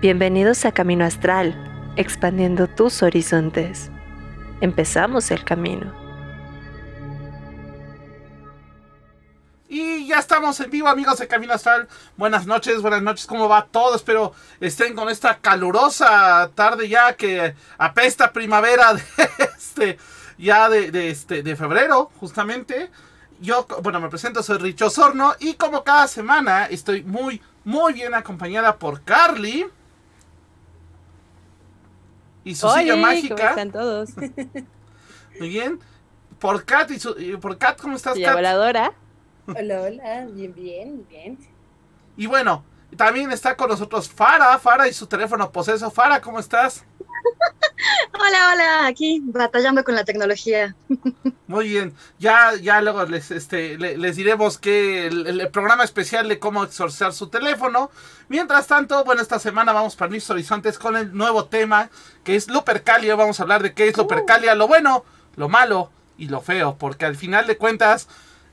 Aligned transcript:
Bienvenidos 0.00 0.64
a 0.64 0.70
Camino 0.70 1.04
Astral, 1.04 1.56
expandiendo 1.96 2.68
tus 2.68 3.02
horizontes. 3.02 3.90
Empezamos 4.60 5.32
el 5.32 5.42
camino. 5.42 5.92
Y 9.68 10.06
ya 10.06 10.20
estamos 10.20 10.60
en 10.60 10.70
vivo, 10.70 10.86
amigos 10.86 11.18
de 11.18 11.26
Camino 11.26 11.52
Astral. 11.52 11.88
Buenas 12.16 12.46
noches, 12.46 12.80
buenas 12.80 13.02
noches, 13.02 13.26
¿cómo 13.26 13.48
va 13.48 13.66
todo? 13.66 13.96
Espero 13.96 14.34
estén 14.60 14.94
con 14.94 15.08
esta 15.08 15.38
calurosa 15.38 16.48
tarde 16.54 16.88
ya 16.88 17.16
que 17.16 17.56
apesta 17.76 18.32
primavera 18.32 18.94
de 18.94 19.02
este, 19.58 19.98
ya 20.38 20.68
de, 20.68 21.10
este, 21.10 21.42
de 21.42 21.56
febrero, 21.56 22.12
justamente. 22.20 22.88
Yo, 23.40 23.66
bueno, 23.82 23.98
me 23.98 24.08
presento, 24.08 24.44
soy 24.44 24.58
Richo 24.58 24.90
Sorno 24.90 25.34
y 25.40 25.54
como 25.54 25.82
cada 25.82 26.06
semana 26.06 26.66
estoy 26.66 27.02
muy, 27.02 27.42
muy 27.64 27.94
bien 27.94 28.14
acompañada 28.14 28.76
por 28.76 29.02
Carly 29.02 29.66
y 32.48 32.54
su 32.54 32.68
silla 32.70 32.96
mágica. 32.96 33.36
¿cómo 33.36 33.48
están 33.48 33.72
todos? 33.72 34.10
Muy 35.38 35.48
bien. 35.48 35.78
Por 36.38 36.64
Kat 36.64 36.90
y 36.90 36.98
su, 36.98 37.14
por 37.40 37.58
Kat, 37.58 37.80
¿cómo 37.80 37.96
estás, 37.96 38.18
Kat? 38.18 38.34
voladora. 38.34 38.92
Hola, 39.46 39.82
hola, 39.82 40.26
bien, 40.32 40.54
bien, 40.54 41.06
bien. 41.08 41.38
Y 42.16 42.26
bueno, 42.26 42.64
también 42.96 43.30
está 43.32 43.56
con 43.56 43.68
nosotros 43.68 44.08
Fara, 44.08 44.58
Fara 44.58 44.88
y 44.88 44.92
su 44.92 45.06
teléfono 45.06 45.50
poseso. 45.52 45.90
Fara, 45.90 46.20
¿cómo 46.20 46.38
estás? 46.38 46.84
hola, 48.14 48.52
hola, 48.52 48.86
aquí 48.86 49.20
batallando 49.24 49.84
con 49.84 49.94
la 49.94 50.04
tecnología. 50.04 50.74
Muy 51.46 51.68
bien, 51.68 51.94
ya, 52.18 52.54
ya 52.56 52.80
luego 52.80 53.04
les, 53.04 53.30
este, 53.30 53.78
les, 53.78 54.16
diremos 54.16 54.58
que 54.58 55.06
el, 55.06 55.48
programa 55.50 55.84
especial 55.84 56.28
de 56.28 56.38
cómo 56.38 56.64
exorcizar 56.64 57.12
su 57.12 57.28
teléfono. 57.28 57.90
Mientras 58.28 58.66
tanto, 58.66 59.04
bueno, 59.04 59.22
esta 59.22 59.38
semana 59.38 59.72
vamos 59.72 59.96
para 59.96 60.10
mis 60.10 60.28
horizontes 60.28 60.78
con 60.78 60.96
el 60.96 61.14
nuevo 61.16 61.46
tema 61.46 61.90
que 62.24 62.36
es 62.36 62.48
Lupercalia. 62.48 63.14
Vamos 63.14 63.40
a 63.40 63.44
hablar 63.44 63.62
de 63.62 63.72
qué 63.72 63.88
es 63.88 63.96
Lupercalia, 63.96 64.54
lo 64.54 64.68
bueno, 64.68 65.04
lo 65.36 65.48
malo 65.48 65.90
y 66.18 66.28
lo 66.28 66.40
feo, 66.40 66.76
porque 66.78 67.06
al 67.06 67.16
final 67.16 67.46
de 67.46 67.56
cuentas, 67.56 68.08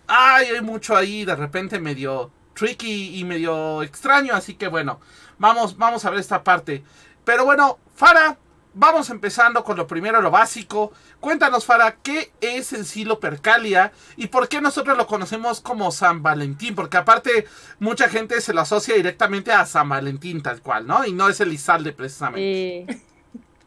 ay, 0.07 0.47
hay 0.47 0.61
mucho 0.61 0.95
ahí 0.95 1.25
de 1.25 1.35
repente 1.35 1.79
medio 1.79 2.31
tricky 2.53 3.19
y 3.19 3.23
medio 3.25 3.83
extraño, 3.83 4.33
así 4.33 4.53
que 4.53 4.67
bueno, 4.67 4.99
vamos, 5.37 5.77
vamos 5.77 6.05
a 6.05 6.09
ver 6.09 6.19
esta 6.19 6.43
parte. 6.43 6.83
Pero 7.25 7.43
bueno, 7.43 7.79
Fara, 7.95 8.37
vamos 8.75 9.09
empezando 9.09 9.63
con 9.63 9.77
lo 9.77 9.87
primero, 9.87 10.21
lo 10.21 10.29
básico. 10.29 10.91
Cuéntanos, 11.19 11.65
Fara, 11.65 11.97
¿qué 12.03 12.31
es 12.41 12.73
el 12.73 12.85
silo 12.85 13.19
percalia 13.19 13.91
y 14.17 14.27
por 14.27 14.47
qué 14.47 14.61
nosotros 14.61 14.97
lo 14.97 15.07
conocemos 15.07 15.61
como 15.61 15.91
San 15.91 16.21
Valentín? 16.21 16.75
Porque 16.75 16.97
aparte, 16.97 17.47
mucha 17.79 18.09
gente 18.09 18.39
se 18.41 18.53
lo 18.53 18.61
asocia 18.61 18.95
directamente 18.95 19.51
a 19.51 19.65
San 19.65 19.89
Valentín, 19.89 20.43
tal 20.43 20.61
cual, 20.61 20.85
¿no? 20.85 21.05
Y 21.05 21.13
no 21.13 21.29
es 21.29 21.39
el 21.39 21.53
Izalde, 21.53 21.93
precisamente. 21.93 22.85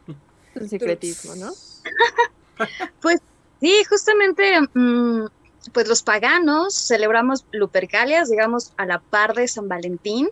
Sí. 0.07 0.15
un 0.55 0.69
secretismo, 0.69 1.35
¿no? 1.35 1.51
pues 3.01 3.19
sí, 3.59 3.83
justamente. 3.89 4.61
Mm, 4.73 5.25
pues 5.73 5.87
los 5.87 6.03
paganos 6.03 6.73
celebramos 6.73 7.45
Lupercalias, 7.51 8.29
digamos, 8.29 8.73
a 8.77 8.85
la 8.85 8.99
par 8.99 9.33
de 9.33 9.47
San 9.47 9.67
Valentín, 9.67 10.29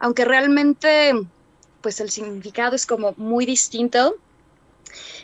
aunque 0.00 0.24
realmente 0.24 1.12
pues 1.84 2.00
el 2.00 2.10
significado 2.10 2.74
es 2.74 2.86
como 2.86 3.12
muy 3.18 3.44
distinto. 3.44 4.16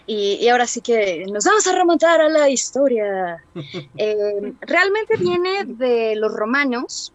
Y, 0.07 0.47
ahora 0.49 0.67
sí 0.67 0.83
que 0.83 1.25
nos 1.33 1.45
vamos 1.45 1.67
a 1.67 1.75
remontar 1.75 2.21
a 2.21 2.29
la 2.29 2.51
historia. 2.51 3.43
Eh, 3.97 4.53
realmente 4.61 5.17
viene 5.17 5.65
de 5.65 6.17
los 6.17 6.31
romanos. 6.33 7.15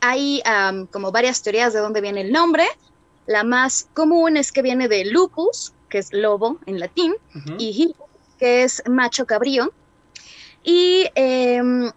Hay 0.00 0.40
como 0.92 1.10
varias 1.10 1.42
teorías 1.42 1.72
de 1.72 1.80
dónde 1.80 2.00
viene 2.00 2.20
el 2.20 2.30
nombre. 2.30 2.64
La 3.26 3.42
más 3.42 3.88
común 3.92 4.36
es 4.36 4.52
que 4.52 4.62
viene 4.62 4.86
de 4.86 5.04
lupus, 5.04 5.72
que 5.88 5.98
es 5.98 6.12
lobo 6.12 6.58
en 6.66 6.78
latín, 6.78 7.14
y 7.58 7.94
que 8.38 8.62
es 8.62 8.82
macho 8.88 9.26
cabrío. 9.26 9.72
Y 10.62 11.08
em, 11.16 11.90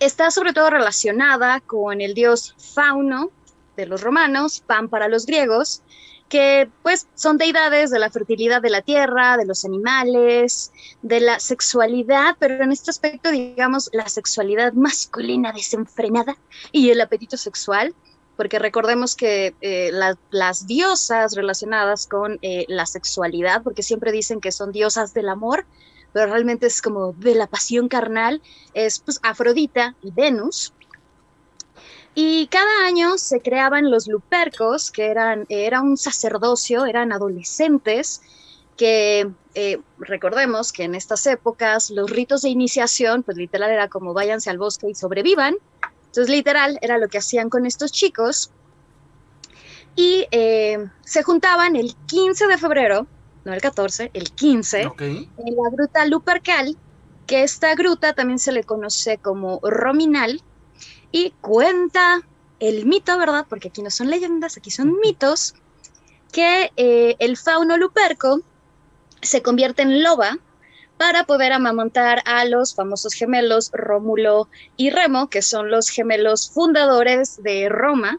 está 0.00 0.30
sobre 0.30 0.52
todo 0.52 0.68
relacionada 0.68 1.60
con 1.60 2.00
el 2.02 2.12
dios 2.12 2.54
Fauno, 2.58 3.30
de 3.80 3.86
los 3.86 4.02
romanos, 4.02 4.62
Pan 4.66 4.88
para 4.88 5.08
los 5.08 5.26
griegos, 5.26 5.82
que 6.28 6.70
pues 6.82 7.08
son 7.16 7.38
deidades 7.38 7.90
de 7.90 7.98
la 7.98 8.08
fertilidad 8.08 8.62
de 8.62 8.70
la 8.70 8.82
tierra, 8.82 9.36
de 9.36 9.44
los 9.44 9.64
animales, 9.64 10.70
de 11.02 11.20
la 11.20 11.40
sexualidad, 11.40 12.36
pero 12.38 12.62
en 12.62 12.70
este 12.70 12.90
aspecto, 12.90 13.30
digamos, 13.30 13.90
la 13.92 14.08
sexualidad 14.08 14.72
masculina 14.74 15.52
desenfrenada 15.52 16.36
y 16.70 16.90
el 16.90 17.00
apetito 17.00 17.36
sexual, 17.36 17.94
porque 18.36 18.60
recordemos 18.60 19.16
que 19.16 19.54
eh, 19.60 19.90
las 20.30 20.66
diosas 20.66 21.34
relacionadas 21.34 22.06
con 22.06 22.38
eh, 22.42 22.64
la 22.68 22.86
sexualidad, 22.86 23.62
porque 23.62 23.82
siempre 23.82 24.12
dicen 24.12 24.40
que 24.40 24.52
son 24.52 24.70
diosas 24.70 25.12
del 25.12 25.28
amor, 25.28 25.66
pero 26.12 26.26
realmente 26.26 26.66
es 26.66 26.80
como 26.80 27.12
de 27.12 27.34
la 27.34 27.48
pasión 27.48 27.88
carnal, 27.88 28.40
es 28.72 29.00
pues 29.00 29.18
Afrodita 29.22 29.96
y 30.00 30.12
Venus, 30.12 30.72
y 32.14 32.48
cada 32.48 32.86
año 32.86 33.18
se 33.18 33.40
creaban 33.40 33.90
los 33.90 34.08
lupercos, 34.08 34.90
que 34.90 35.06
eran, 35.06 35.46
era 35.48 35.80
un 35.80 35.96
sacerdocio, 35.96 36.86
eran 36.86 37.12
adolescentes 37.12 38.20
que 38.76 39.30
eh, 39.54 39.78
recordemos 39.98 40.72
que 40.72 40.84
en 40.84 40.94
estas 40.94 41.26
épocas 41.26 41.90
los 41.90 42.10
ritos 42.10 42.42
de 42.42 42.48
iniciación, 42.48 43.22
pues 43.22 43.36
literal 43.36 43.70
era 43.70 43.88
como 43.88 44.14
váyanse 44.14 44.48
al 44.48 44.58
bosque 44.58 44.88
y 44.88 44.94
sobrevivan. 44.94 45.54
Entonces 46.06 46.30
literal 46.30 46.78
era 46.80 46.98
lo 46.98 47.08
que 47.08 47.18
hacían 47.18 47.50
con 47.50 47.66
estos 47.66 47.92
chicos. 47.92 48.50
Y 49.96 50.26
eh, 50.30 50.78
se 51.04 51.22
juntaban 51.22 51.76
el 51.76 51.94
15 52.06 52.46
de 52.46 52.58
febrero, 52.58 53.06
no 53.44 53.52
el 53.52 53.60
14, 53.60 54.10
el 54.14 54.30
15, 54.30 54.82
en 54.98 55.28
la 55.36 55.70
gruta 55.70 56.06
Lupercal, 56.06 56.76
que 57.26 57.42
esta 57.42 57.74
gruta 57.74 58.14
también 58.14 58.38
se 58.38 58.50
le 58.50 58.64
conoce 58.64 59.18
como 59.18 59.60
Rominal, 59.62 60.42
y 61.12 61.32
cuenta 61.40 62.22
el 62.60 62.86
mito, 62.86 63.16
¿verdad? 63.18 63.46
Porque 63.48 63.68
aquí 63.68 63.82
no 63.82 63.90
son 63.90 64.10
leyendas, 64.10 64.56
aquí 64.56 64.70
son 64.70 64.98
mitos, 65.00 65.54
que 66.32 66.70
eh, 66.76 67.16
el 67.18 67.36
fauno 67.36 67.76
luperco 67.76 68.40
se 69.22 69.42
convierte 69.42 69.82
en 69.82 70.02
loba 70.02 70.38
para 70.96 71.24
poder 71.24 71.52
amamantar 71.52 72.22
a 72.26 72.44
los 72.44 72.74
famosos 72.74 73.14
gemelos 73.14 73.70
Rómulo 73.72 74.48
y 74.76 74.90
Remo, 74.90 75.30
que 75.30 75.40
son 75.40 75.70
los 75.70 75.88
gemelos 75.88 76.50
fundadores 76.50 77.42
de 77.42 77.68
Roma, 77.70 78.18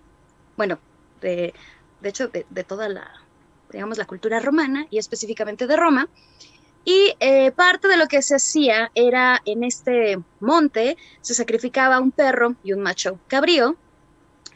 bueno, 0.57 0.79
de, 1.21 1.53
de 2.01 2.09
hecho, 2.09 2.27
de, 2.27 2.45
de 2.49 2.63
toda 2.63 2.89
la, 2.89 3.21
digamos, 3.71 3.97
la 3.97 4.05
cultura 4.05 4.39
romana 4.39 4.87
y 4.89 4.97
específicamente 4.97 5.67
de 5.67 5.77
Roma. 5.77 6.09
Y 6.83 7.13
eh, 7.19 7.51
parte 7.51 7.87
de 7.87 7.97
lo 7.97 8.07
que 8.07 8.21
se 8.21 8.35
hacía 8.35 8.91
era 8.95 9.41
en 9.45 9.63
este 9.63 10.19
monte 10.39 10.97
se 11.21 11.33
sacrificaba 11.35 11.99
un 11.99 12.11
perro 12.11 12.55
y 12.63 12.73
un 12.73 12.81
macho 12.81 13.19
cabrío 13.27 13.75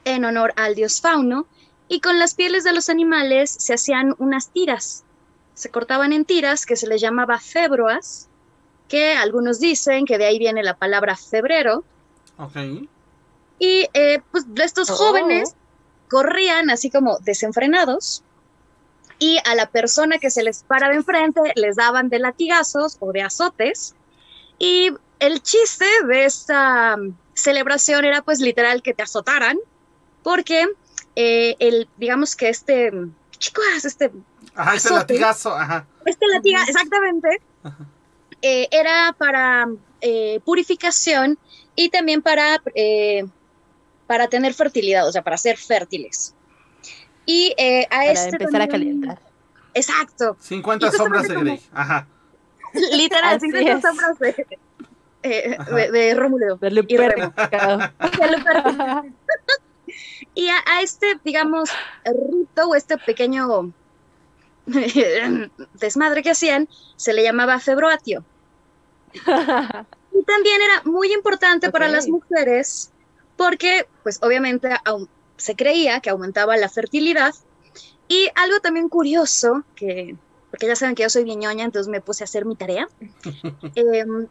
en 0.06 0.26
honor 0.26 0.54
al 0.56 0.76
dios 0.76 1.02
fauno 1.02 1.46
y 1.88 2.00
con 2.00 2.18
las 2.18 2.34
pieles 2.34 2.64
de 2.64 2.74
los 2.74 2.90
animales 2.90 3.52
se 3.52 3.76
hacían 3.76 4.16
unas 4.18 4.50
tiras. 4.50 5.04
Se 5.54 5.70
cortaban 5.70 6.14
en 6.14 6.26
tiras 6.26 6.66
que 6.66 6.76
se 6.76 6.88
les 6.88 7.00
llamaba 7.00 7.40
febroas, 7.40 8.28
que 8.88 9.14
algunos 9.14 9.60
dicen 9.60 10.06
que 10.06 10.18
de 10.18 10.26
ahí 10.26 10.40
viene 10.40 10.64
la 10.64 10.76
palabra 10.76 11.16
febrero. 11.16 11.84
Y 13.60 13.88
eh, 13.94 14.22
pues 14.32 14.46
estos 14.58 14.90
oh. 14.90 14.96
jóvenes 14.96 15.56
corrían 16.10 16.70
así 16.70 16.90
como 16.90 17.20
desenfrenados 17.20 18.24
y 19.20 19.40
a 19.46 19.56
la 19.56 19.68
persona 19.68 20.18
que 20.18 20.30
se 20.30 20.44
les 20.44 20.64
paraba 20.64 20.94
enfrente 20.94 21.42
les 21.56 21.76
daban 21.76 22.10
de 22.10 22.20
latigazos 22.20 22.98
o 23.00 23.12
de 23.12 23.22
azotes. 23.22 23.96
Y 24.60 24.92
el 25.20 25.42
chiste 25.42 25.86
de 26.08 26.26
esta 26.26 26.96
um, 26.98 27.16
celebración 27.34 28.06
era 28.06 28.22
pues 28.22 28.40
literal 28.40 28.82
que 28.82 28.94
te 28.94 29.04
azotaran, 29.04 29.58
porque 30.24 30.68
eh, 31.16 31.56
el, 31.60 31.88
digamos 31.98 32.36
que 32.36 32.50
este, 32.50 32.92
chicos, 33.38 33.64
este... 33.84 34.12
Ajá, 34.54 34.76
este 34.76 34.94
latigazo, 34.94 35.54
ajá. 35.54 35.86
Este 36.06 36.28
latigazo, 36.28 36.70
exactamente, 36.70 37.42
eh, 38.42 38.68
era 38.72 39.14
para 39.18 39.68
eh, 40.02 40.40
purificación 40.46 41.38
y 41.76 41.90
también 41.90 42.22
para, 42.22 42.62
para 44.08 44.28
tener 44.28 44.54
fertilidad, 44.54 45.08
o 45.08 45.12
sea, 45.12 45.24
para 45.24 45.36
ser 45.36 45.58
fértiles. 45.58 46.35
Y 47.26 47.54
eh, 47.58 47.86
a 47.86 47.90
Para 47.90 48.12
este 48.12 48.36
empezar 48.36 48.62
a 48.62 48.68
calentar. 48.68 49.20
Exacto. 49.74 50.38
50 50.40 50.92
sombras 50.92 51.28
de 51.28 51.36
Grey. 51.36 51.62
Ajá. 51.74 52.08
Literal, 52.94 53.40
50 53.40 53.82
sombras 53.82 54.20
de, 54.20 54.48
eh, 55.24 55.58
de, 55.72 55.92
de 55.92 56.16
Rómulo. 56.16 56.60
y 56.62 56.98
Remo. 56.98 57.34
y 60.36 60.50
a, 60.50 60.56
a, 60.66 60.82
este, 60.82 61.20
digamos, 61.24 61.70
rito 62.06 62.70
o 62.70 62.76
este 62.76 62.98
pequeño 62.98 63.74
desmadre 65.74 66.24
que 66.24 66.32
hacían, 66.32 66.68
se 66.96 67.14
le 67.14 67.24
llamaba 67.24 67.60
febroatio. 67.60 68.24
y 69.14 70.24
también 70.24 70.62
era 70.62 70.82
muy 70.86 71.14
importante 71.14 71.68
okay. 71.68 71.72
para 71.72 71.88
las 71.88 72.08
mujeres 72.08 72.92
porque, 73.38 73.88
pues 74.04 74.20
obviamente, 74.22 74.70
se 75.38 75.56
creía 75.56 76.00
que 76.00 76.10
aumentaba 76.10 76.58
la 76.58 76.70
fertilidad 76.70 77.34
Y 78.08 78.30
algo 78.36 78.60
también 78.60 78.88
curioso, 78.88 79.64
que, 79.76 80.16
porque 80.52 80.68
ya 80.68 80.76
saben 80.76 80.96
que 80.96 81.04
yo 81.04 81.10
soy 81.10 81.24
bien 81.24 81.40
ñoña, 81.40 81.66
entonces 81.66 81.90
me 81.90 82.02
puse 82.02 82.24
a 82.24 82.26
hacer 82.26 82.46
mi 82.46 82.56
tarea. 82.56 82.88
Em, 83.76 84.28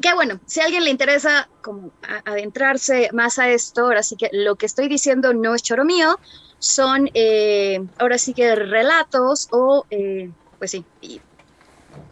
que 0.00 0.14
bueno, 0.14 0.40
si 0.46 0.60
a 0.60 0.64
alguien 0.64 0.82
le 0.82 0.90
interesa 0.90 1.48
como 1.62 1.92
adentrarse 2.24 3.08
más 3.12 3.38
a 3.38 3.48
esto, 3.50 3.82
ahora 3.82 4.02
sí 4.02 4.16
que 4.16 4.28
lo 4.32 4.56
que 4.56 4.66
estoy 4.66 4.88
diciendo 4.88 5.32
no 5.32 5.54
es 5.54 5.62
choro 5.62 5.84
mío, 5.84 6.18
son 6.58 7.08
eh, 7.14 7.78
ahora 7.98 8.18
sí 8.18 8.34
que 8.34 8.56
relatos 8.56 9.48
o, 9.52 9.86
eh, 9.90 10.32
pues 10.58 10.72
sí, 10.72 10.84
y, 11.00 11.20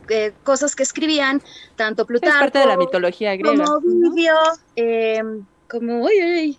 eh, 0.09 0.33
cosas 0.45 0.77
que 0.77 0.83
escribían 0.83 1.43
tanto 1.77 2.03
Es 2.03 2.07
Plutarco 2.07 2.39
parte 2.39 2.59
de 2.61 2.67
la 2.67 2.77
mitología 2.77 3.35
griega. 3.37 3.65
como 3.65 3.77
Ovidio, 3.77 4.35
eh, 4.77 5.23
como 5.69 6.05
uy, 6.05 6.13
uy, 6.13 6.51
eh, 6.51 6.59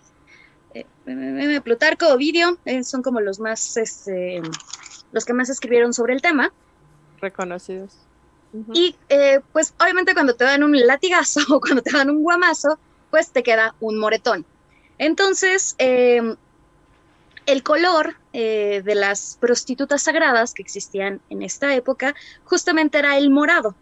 Plutarco, 1.62 2.08
Ovidio, 2.08 2.58
eh, 2.64 2.82
son 2.82 3.02
como 3.02 3.20
los 3.20 3.38
más, 3.38 3.76
este, 3.76 4.42
los 5.12 5.24
que 5.24 5.32
más 5.32 5.48
escribieron 5.48 5.92
sobre 5.92 6.14
el 6.14 6.22
tema. 6.22 6.52
Reconocidos. 7.20 7.96
Y 8.72 8.96
eh, 9.08 9.40
pues 9.52 9.74
obviamente 9.80 10.14
cuando 10.14 10.34
te 10.34 10.44
dan 10.44 10.62
un 10.62 10.78
latigazo 10.86 11.40
o 11.54 11.60
cuando 11.60 11.82
te 11.82 11.92
dan 11.92 12.10
un 12.10 12.22
guamazo, 12.22 12.78
pues 13.10 13.30
te 13.30 13.42
queda 13.42 13.74
un 13.80 13.98
moretón. 13.98 14.44
Entonces, 14.98 15.74
eh, 15.78 16.36
el 17.46 17.62
color 17.62 18.16
eh, 18.32 18.82
de 18.84 18.94
las 18.94 19.38
prostitutas 19.40 20.02
sagradas 20.02 20.52
que 20.52 20.62
existían 20.62 21.20
en 21.30 21.42
esta 21.42 21.74
época 21.74 22.14
justamente 22.44 22.98
era 22.98 23.16
el 23.16 23.30
morado. 23.30 23.74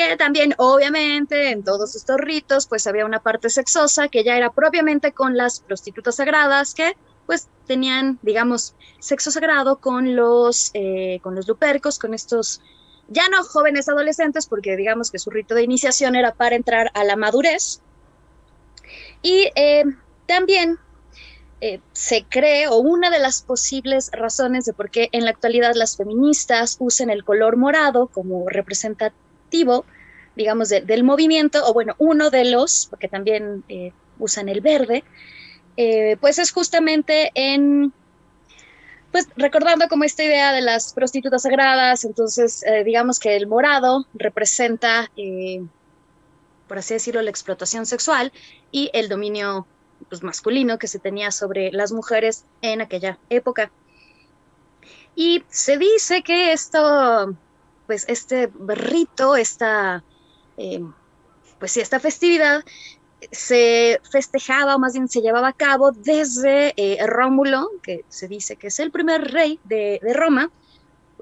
Que 0.00 0.16
también, 0.16 0.54
obviamente, 0.56 1.50
en 1.50 1.62
todos 1.62 1.94
estos 1.94 2.16
ritos, 2.16 2.66
pues 2.66 2.86
había 2.86 3.04
una 3.04 3.20
parte 3.20 3.50
sexosa 3.50 4.08
que 4.08 4.24
ya 4.24 4.34
era 4.34 4.50
propiamente 4.50 5.12
con 5.12 5.36
las 5.36 5.60
prostitutas 5.60 6.16
sagradas 6.16 6.72
que 6.72 6.96
pues 7.26 7.48
tenían, 7.66 8.18
digamos, 8.22 8.74
sexo 8.98 9.30
sagrado 9.30 9.76
con 9.76 10.16
los, 10.16 10.70
eh, 10.72 11.20
con 11.22 11.34
los 11.34 11.46
lupercos, 11.46 11.98
con 11.98 12.14
estos 12.14 12.62
ya 13.08 13.28
no 13.28 13.44
jóvenes 13.44 13.90
adolescentes, 13.90 14.46
porque 14.46 14.74
digamos 14.74 15.10
que 15.10 15.18
su 15.18 15.28
rito 15.28 15.54
de 15.54 15.64
iniciación 15.64 16.16
era 16.16 16.32
para 16.32 16.56
entrar 16.56 16.90
a 16.94 17.04
la 17.04 17.16
madurez. 17.16 17.82
Y 19.20 19.50
eh, 19.54 19.84
también 20.24 20.78
eh, 21.60 21.80
se 21.92 22.24
cree, 22.24 22.68
o 22.68 22.78
una 22.78 23.10
de 23.10 23.18
las 23.18 23.42
posibles 23.42 24.10
razones 24.14 24.64
de 24.64 24.72
por 24.72 24.88
qué 24.88 25.10
en 25.12 25.24
la 25.24 25.30
actualidad 25.30 25.74
las 25.74 25.98
feministas 25.98 26.78
usan 26.80 27.10
el 27.10 27.22
color 27.22 27.58
morado 27.58 28.06
como 28.06 28.48
representativo, 28.48 29.29
digamos, 30.36 30.68
de- 30.68 30.80
del 30.80 31.02
movimiento, 31.04 31.66
o 31.66 31.72
bueno, 31.72 31.94
uno 31.98 32.30
de 32.30 32.44
los, 32.44 32.86
porque 32.88 33.08
también 33.08 33.64
eh, 33.68 33.92
usan 34.18 34.48
el 34.48 34.60
verde, 34.60 35.04
eh, 35.76 36.16
pues 36.20 36.38
es 36.38 36.52
justamente 36.52 37.30
en 37.34 37.92
pues 39.12 39.26
recordando 39.36 39.88
como 39.88 40.04
esta 40.04 40.22
idea 40.22 40.52
de 40.52 40.60
las 40.60 40.92
prostitutas 40.92 41.42
sagradas, 41.42 42.04
entonces 42.04 42.62
eh, 42.64 42.84
digamos 42.84 43.18
que 43.18 43.34
el 43.34 43.48
morado 43.48 44.06
representa, 44.14 45.10
por 46.68 46.78
así 46.78 46.94
decirlo, 46.94 47.20
la 47.20 47.30
explotación 47.30 47.86
sexual 47.86 48.32
y 48.70 48.88
el 48.92 49.08
dominio 49.08 49.66
pues, 50.08 50.22
masculino 50.22 50.78
que 50.78 50.86
se 50.86 51.00
tenía 51.00 51.32
sobre 51.32 51.72
las 51.72 51.90
mujeres 51.90 52.44
en 52.62 52.82
aquella 52.82 53.18
época. 53.30 53.72
Y 55.16 55.42
se 55.48 55.76
dice 55.76 56.22
que 56.22 56.52
esto, 56.52 57.34
pues 57.90 58.04
este 58.06 58.48
rito, 58.68 59.34
esta, 59.34 60.04
eh, 60.56 60.80
pues 61.58 61.72
sí, 61.72 61.80
esta 61.80 61.98
festividad 61.98 62.62
se 63.32 64.00
festejaba 64.12 64.76
o 64.76 64.78
más 64.78 64.92
bien 64.92 65.08
se 65.08 65.20
llevaba 65.20 65.48
a 65.48 65.52
cabo 65.52 65.90
desde 65.90 66.72
eh, 66.76 67.04
Rómulo, 67.04 67.68
que 67.82 68.04
se 68.08 68.28
dice 68.28 68.54
que 68.54 68.68
es 68.68 68.78
el 68.78 68.92
primer 68.92 69.32
rey 69.32 69.58
de, 69.64 69.98
de 70.04 70.12
Roma, 70.12 70.52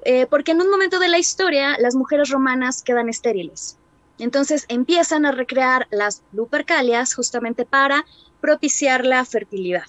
eh, 0.05 0.27
porque 0.27 0.51
en 0.51 0.61
un 0.61 0.69
momento 0.69 0.99
de 0.99 1.07
la 1.07 1.17
historia 1.17 1.75
las 1.79 1.95
mujeres 1.95 2.29
romanas 2.29 2.83
quedan 2.83 3.09
estériles. 3.09 3.79
Entonces 4.19 4.65
empiezan 4.67 5.25
a 5.25 5.31
recrear 5.31 5.87
las 5.89 6.21
lupercalias 6.33 7.15
justamente 7.15 7.65
para 7.65 8.05
propiciar 8.41 9.07
la 9.07 9.25
fertilidad. 9.25 9.85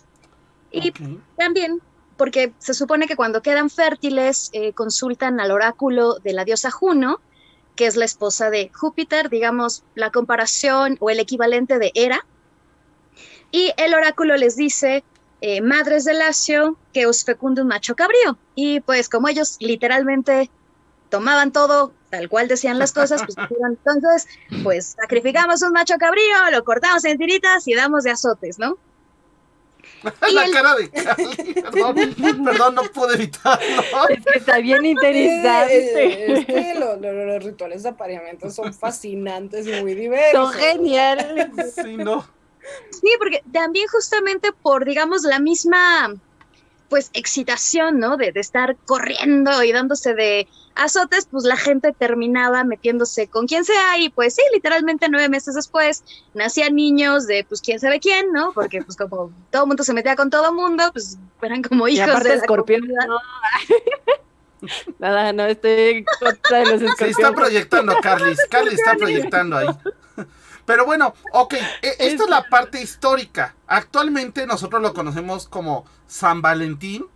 Y 0.73 0.95
también 1.37 1.83
porque 2.21 2.53
se 2.59 2.75
supone 2.75 3.07
que 3.07 3.17
cuando 3.17 3.41
quedan 3.41 3.71
fértiles 3.71 4.51
eh, 4.53 4.75
consultan 4.75 5.41
al 5.41 5.51
oráculo 5.51 6.19
de 6.19 6.35
la 6.35 6.45
diosa 6.45 6.71
Juno, 6.71 7.19
que 7.77 7.87
es 7.87 7.97
la 7.97 8.05
esposa 8.05 8.51
de 8.51 8.71
Júpiter, 8.75 9.31
digamos, 9.31 9.85
la 9.95 10.11
comparación 10.11 10.99
o 11.01 11.09
el 11.09 11.19
equivalente 11.19 11.79
de 11.79 11.93
Hera. 11.95 12.27
Y 13.51 13.73
el 13.79 13.95
oráculo 13.95 14.37
les 14.37 14.55
dice, 14.55 15.03
eh, 15.41 15.63
madres 15.63 16.05
de 16.05 16.13
Lacio, 16.13 16.77
que 16.93 17.07
os 17.07 17.25
fecunde 17.25 17.63
un 17.63 17.69
macho 17.69 17.97
cabrío. 17.97 18.37
Y 18.55 18.81
pues 18.81 19.09
como 19.09 19.29
ellos 19.29 19.57
literalmente 19.59 20.51
tomaban 21.09 21.53
todo 21.53 21.95
tal 22.11 22.29
cual 22.29 22.49
decían 22.49 22.79
las 22.79 22.93
cosas, 22.93 23.23
pues 23.25 23.39
entonces, 23.67 24.29
pues 24.63 24.95
sacrificamos 25.01 25.63
un 25.63 25.73
macho 25.73 25.95
cabrío, 25.97 26.51
lo 26.53 26.65
cortamos 26.65 27.03
en 27.07 27.17
tiritas 27.17 27.67
y 27.67 27.73
damos 27.73 28.05
de 28.05 28.11
azotes, 28.11 28.59
¿no? 28.59 28.77
La 30.33 30.45
el- 30.45 30.53
cara 30.53 30.75
de 30.77 30.91
Cali, 30.91 31.55
perdón, 31.63 32.45
perdón, 32.45 32.75
no 32.75 32.83
pude 32.85 33.15
evitarlo. 33.15 33.83
Es 34.09 34.25
que 34.25 34.39
está 34.39 34.59
bien 34.59 34.85
Eh, 34.85 34.89
interesante. 34.91 36.33
es 36.33 36.47
que 36.47 36.75
lo- 36.79 36.97
lo- 36.97 37.13
lo- 37.13 37.27
los 37.27 37.45
rituales 37.45 37.83
de 37.83 37.91
apareamiento 37.91 38.51
son 38.51 38.73
fascinantes 38.75 39.67
y 39.67 39.73
muy 39.81 39.95
diversos. 39.95 40.53
Son 40.53 40.61
geniales. 40.61 41.49
Sí, 41.75 41.97
no. 41.97 42.27
Sí, 42.91 43.09
porque 43.19 43.43
también 43.53 43.87
justamente 43.89 44.51
por, 44.53 44.85
digamos, 44.85 45.23
la 45.23 45.39
misma, 45.41 46.15
pues, 46.89 47.11
excitación, 47.15 47.99
¿no? 47.99 48.17
De, 48.17 48.33
de 48.33 48.41
estar 48.41 48.77
corriendo 48.85 49.63
y 49.65 49.73
dándose 49.73 50.15
de 50.15 50.47
azotes, 50.81 51.27
pues 51.31 51.45
la 51.45 51.57
gente 51.57 51.93
terminaba 51.93 52.65
metiéndose 52.65 53.29
con 53.29 53.47
quien 53.47 53.65
sea 53.65 53.99
y 53.99 54.09
pues 54.09 54.35
sí, 54.35 54.43
literalmente 54.53 55.09
nueve 55.09 55.29
meses 55.29 55.55
después 55.55 56.03
nacían 56.35 56.75
niños 56.75 57.27
de, 57.27 57.45
pues, 57.49 57.61
quién 57.61 57.79
sabe 57.81 58.01
quién, 58.01 58.33
¿no? 58.33 58.53
Porque 58.53 58.83
pues 58.83 58.97
como 58.97 59.31
todo 59.51 59.63
el 59.63 59.69
mundo 59.69 59.85
se 59.85 59.93
metía 59.93 60.17
con 60.17 60.31
todo 60.31 60.53
mundo, 60.53 60.91
pues 60.93 61.19
eran 61.43 61.63
como 61.63 61.87
Y 61.89 61.97
hijos 61.97 62.09
aparte 62.09 62.29
de 62.31 62.35
la 62.37 62.41
escorpión. 62.43 62.89
no. 62.89 63.19
Nada, 64.99 65.33
no 65.33 65.45
estoy 65.47 65.71
en 65.71 66.05
contra 66.19 66.59
de 66.59 66.67
los 66.67 66.81
Sí, 66.81 66.87
está 66.87 67.07
escorpiones. 67.07 67.35
proyectando, 67.41 67.97
Carlis. 68.03 68.39
Carlis 68.51 68.75
está 68.75 68.95
proyectando 68.95 69.57
ahí. 69.57 69.69
Pero 70.67 70.85
bueno, 70.85 71.15
ok, 71.33 71.55
e- 71.55 71.97
esta 71.99 72.25
es 72.25 72.29
la 72.31 72.43
parte 72.45 72.81
histórica. 72.83 73.55
Actualmente 73.67 74.47
nosotros 74.47 74.83
lo 74.83 74.93
conocemos 74.93 75.49
como 75.49 75.87
San 76.07 76.43
Valentín. 76.43 77.07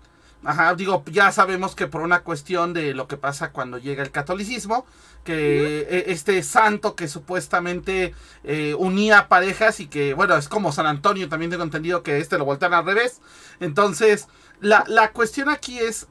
Ajá, 0.45 0.75
digo, 0.75 1.03
ya 1.07 1.33
sabemos 1.33 1.75
que 1.75 1.87
por 1.87 2.03
una 2.03 2.21
cuestión 2.21 2.75
de 2.75 2.93
lo 2.93 3.09
que 3.09 3.17
pasa 3.17 3.51
cuando 3.51 3.79
llega 3.79 4.03
el 4.03 4.11
catolicismo, 4.11 4.85
que 5.25 5.81
eh, 5.89 6.05
este 6.09 6.43
santo 6.43 6.95
que 6.95 7.09
supuestamente 7.09 8.15
eh, 8.43 8.75
unía 8.79 9.29
parejas 9.29 9.81
y 9.81 9.87
que, 9.87 10.13
bueno, 10.13 10.37
es 10.37 10.49
como 10.49 10.71
San 10.71 10.87
Antonio, 10.87 11.31
también 11.31 11.51
tengo 11.51 11.65
entendido 11.65 12.03
que 12.03 12.19
este 12.19 12.37
lo 12.37 12.45
voltean 12.45 12.75
al 12.75 12.85
revés. 12.85 13.23
Entonces, 13.59 14.29
la, 14.61 14.85
la 14.87 15.13
cuestión 15.13 15.49
aquí 15.49 15.79
es, 15.79 16.09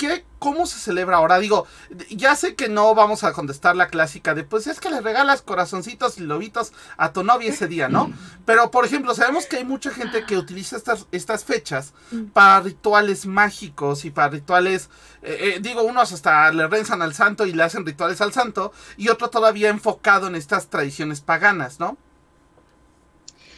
¿qué, 0.00 0.24
¿cómo 0.38 0.64
se 0.64 0.78
celebra 0.78 1.18
ahora? 1.18 1.38
Digo, 1.38 1.66
ya 2.08 2.34
sé 2.34 2.54
que 2.54 2.70
no 2.70 2.94
vamos 2.94 3.22
a 3.22 3.34
contestar 3.34 3.76
la 3.76 3.88
clásica 3.88 4.34
de, 4.34 4.44
pues 4.44 4.66
es 4.66 4.80
que 4.80 4.88
le 4.88 5.02
regalas 5.02 5.42
corazoncitos 5.42 6.16
y 6.16 6.22
lobitos 6.22 6.72
a 6.96 7.12
tu 7.12 7.22
novia 7.22 7.50
ese 7.50 7.68
día, 7.68 7.88
¿no? 7.88 8.10
Pero, 8.46 8.70
por 8.70 8.86
ejemplo, 8.86 9.14
sabemos 9.14 9.44
que 9.44 9.58
hay 9.58 9.64
mucha 9.64 9.90
gente 9.90 10.24
que 10.24 10.38
utiliza 10.38 10.78
estas, 10.78 11.06
estas 11.12 11.44
fechas 11.44 11.92
para 12.32 12.60
rituales 12.60 13.26
mágicos 13.26 14.06
y 14.06 14.10
para 14.10 14.30
rituales, 14.30 14.88
eh, 15.20 15.56
eh, 15.56 15.58
digo, 15.60 15.82
unos 15.82 16.12
hasta 16.12 16.50
le 16.50 16.66
rezan 16.66 17.02
al 17.02 17.12
santo 17.12 17.44
y 17.44 17.52
le 17.52 17.62
hacen 17.62 17.84
rituales 17.84 18.22
al 18.22 18.32
santo, 18.32 18.72
y 18.96 19.10
otro 19.10 19.28
todavía 19.28 19.68
enfocado 19.68 20.28
en 20.28 20.34
estas 20.34 20.68
tradiciones 20.68 21.20
paganas, 21.20 21.78
¿no? 21.78 21.98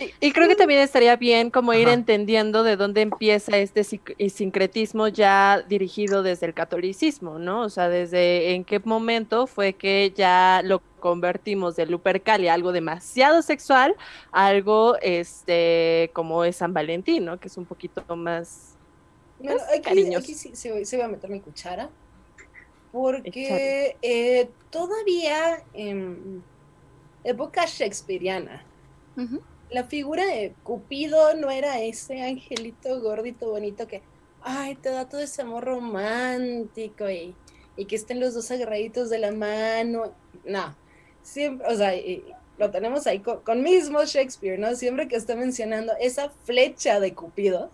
Y, 0.01 0.27
y 0.29 0.33
creo 0.33 0.49
que 0.49 0.57
también 0.57 0.81
estaría 0.81 1.17
bien 1.17 1.51
como 1.51 1.73
ir 1.75 1.87
Ajá. 1.89 1.95
entendiendo 1.95 2.63
de 2.63 2.77
dónde 2.77 3.03
empieza 3.03 3.57
este 3.59 3.85
sincretismo 3.85 5.09
ya 5.09 5.63
dirigido 5.69 6.23
desde 6.23 6.47
el 6.47 6.55
catolicismo, 6.55 7.39
¿no? 7.39 7.63
O 7.63 7.69
sea, 7.71 7.89
desde 7.89 8.55
en 8.55 8.65
qué 8.65 8.81
momento 8.81 9.47
fue 9.47 9.75
que 9.75 10.13
ya 10.17 10.61
lo 10.65 10.81
convertimos 11.01 11.77
de 11.77 11.87
Lupercalia, 11.87 12.55
algo 12.55 12.73
demasiado 12.73 13.43
sexual, 13.43 13.95
a 14.31 14.47
algo 14.47 14.97
este 15.03 16.11
como 16.15 16.45
es 16.45 16.57
San 16.57 16.73
Valentín, 16.73 17.25
¿no? 17.25 17.39
Que 17.39 17.49
es 17.49 17.57
un 17.57 17.67
poquito 17.67 18.05
más 18.17 18.77
Bueno, 19.39 19.61
aquí, 19.73 19.81
cariños. 19.83 20.23
aquí 20.23 20.35
sí, 20.35 20.71
voy- 20.71 20.85
sí 20.85 20.97
voy 20.97 21.05
a 21.05 21.09
meter 21.09 21.29
mi 21.31 21.41
cuchara. 21.41 21.91
Porque 22.93 23.97
eh, 24.03 24.51
todavía 24.71 25.65
en 25.73 26.43
época 27.25 27.65
shakespeariana, 27.67 28.65
Ujú. 29.17 29.41
La 29.73 29.85
figura 29.85 30.25
de 30.27 30.55
Cupido 30.63 31.35
no 31.35 31.51
era 31.51 31.81
ese 31.81 32.23
angelito 32.23 33.01
gordito 33.01 33.51
bonito 33.51 33.87
que, 33.87 34.03
ay, 34.43 34.75
te 34.75 34.91
da 34.91 35.09
todo 35.09 35.21
ese 35.21 35.43
amor 35.43 35.65
romántico 35.65 37.09
y, 37.09 37.35
y 37.77 37.87
que 37.87 37.97
estén 37.97 38.21
los 38.21 38.35
dos 38.35 38.51
agarraditos 38.51 39.09
de 39.11 39.19
la 39.19 39.33
mano. 39.33 40.13
No, 40.45 40.77
siempre, 41.23 41.67
o 41.67 41.77
sea, 41.77 41.93
lo 42.59 42.71
tenemos 42.71 43.07
ahí 43.07 43.21
con, 43.21 43.41
con 43.41 43.63
mismo 43.63 44.05
Shakespeare, 44.05 44.59
¿no? 44.59 44.75
Siempre 44.77 45.09
que 45.09 45.17
está 45.17 45.37
mencionando 45.37 45.95
esa 46.01 46.31
flecha 46.45 47.01
de 47.01 47.15
Cupido, 47.15 47.71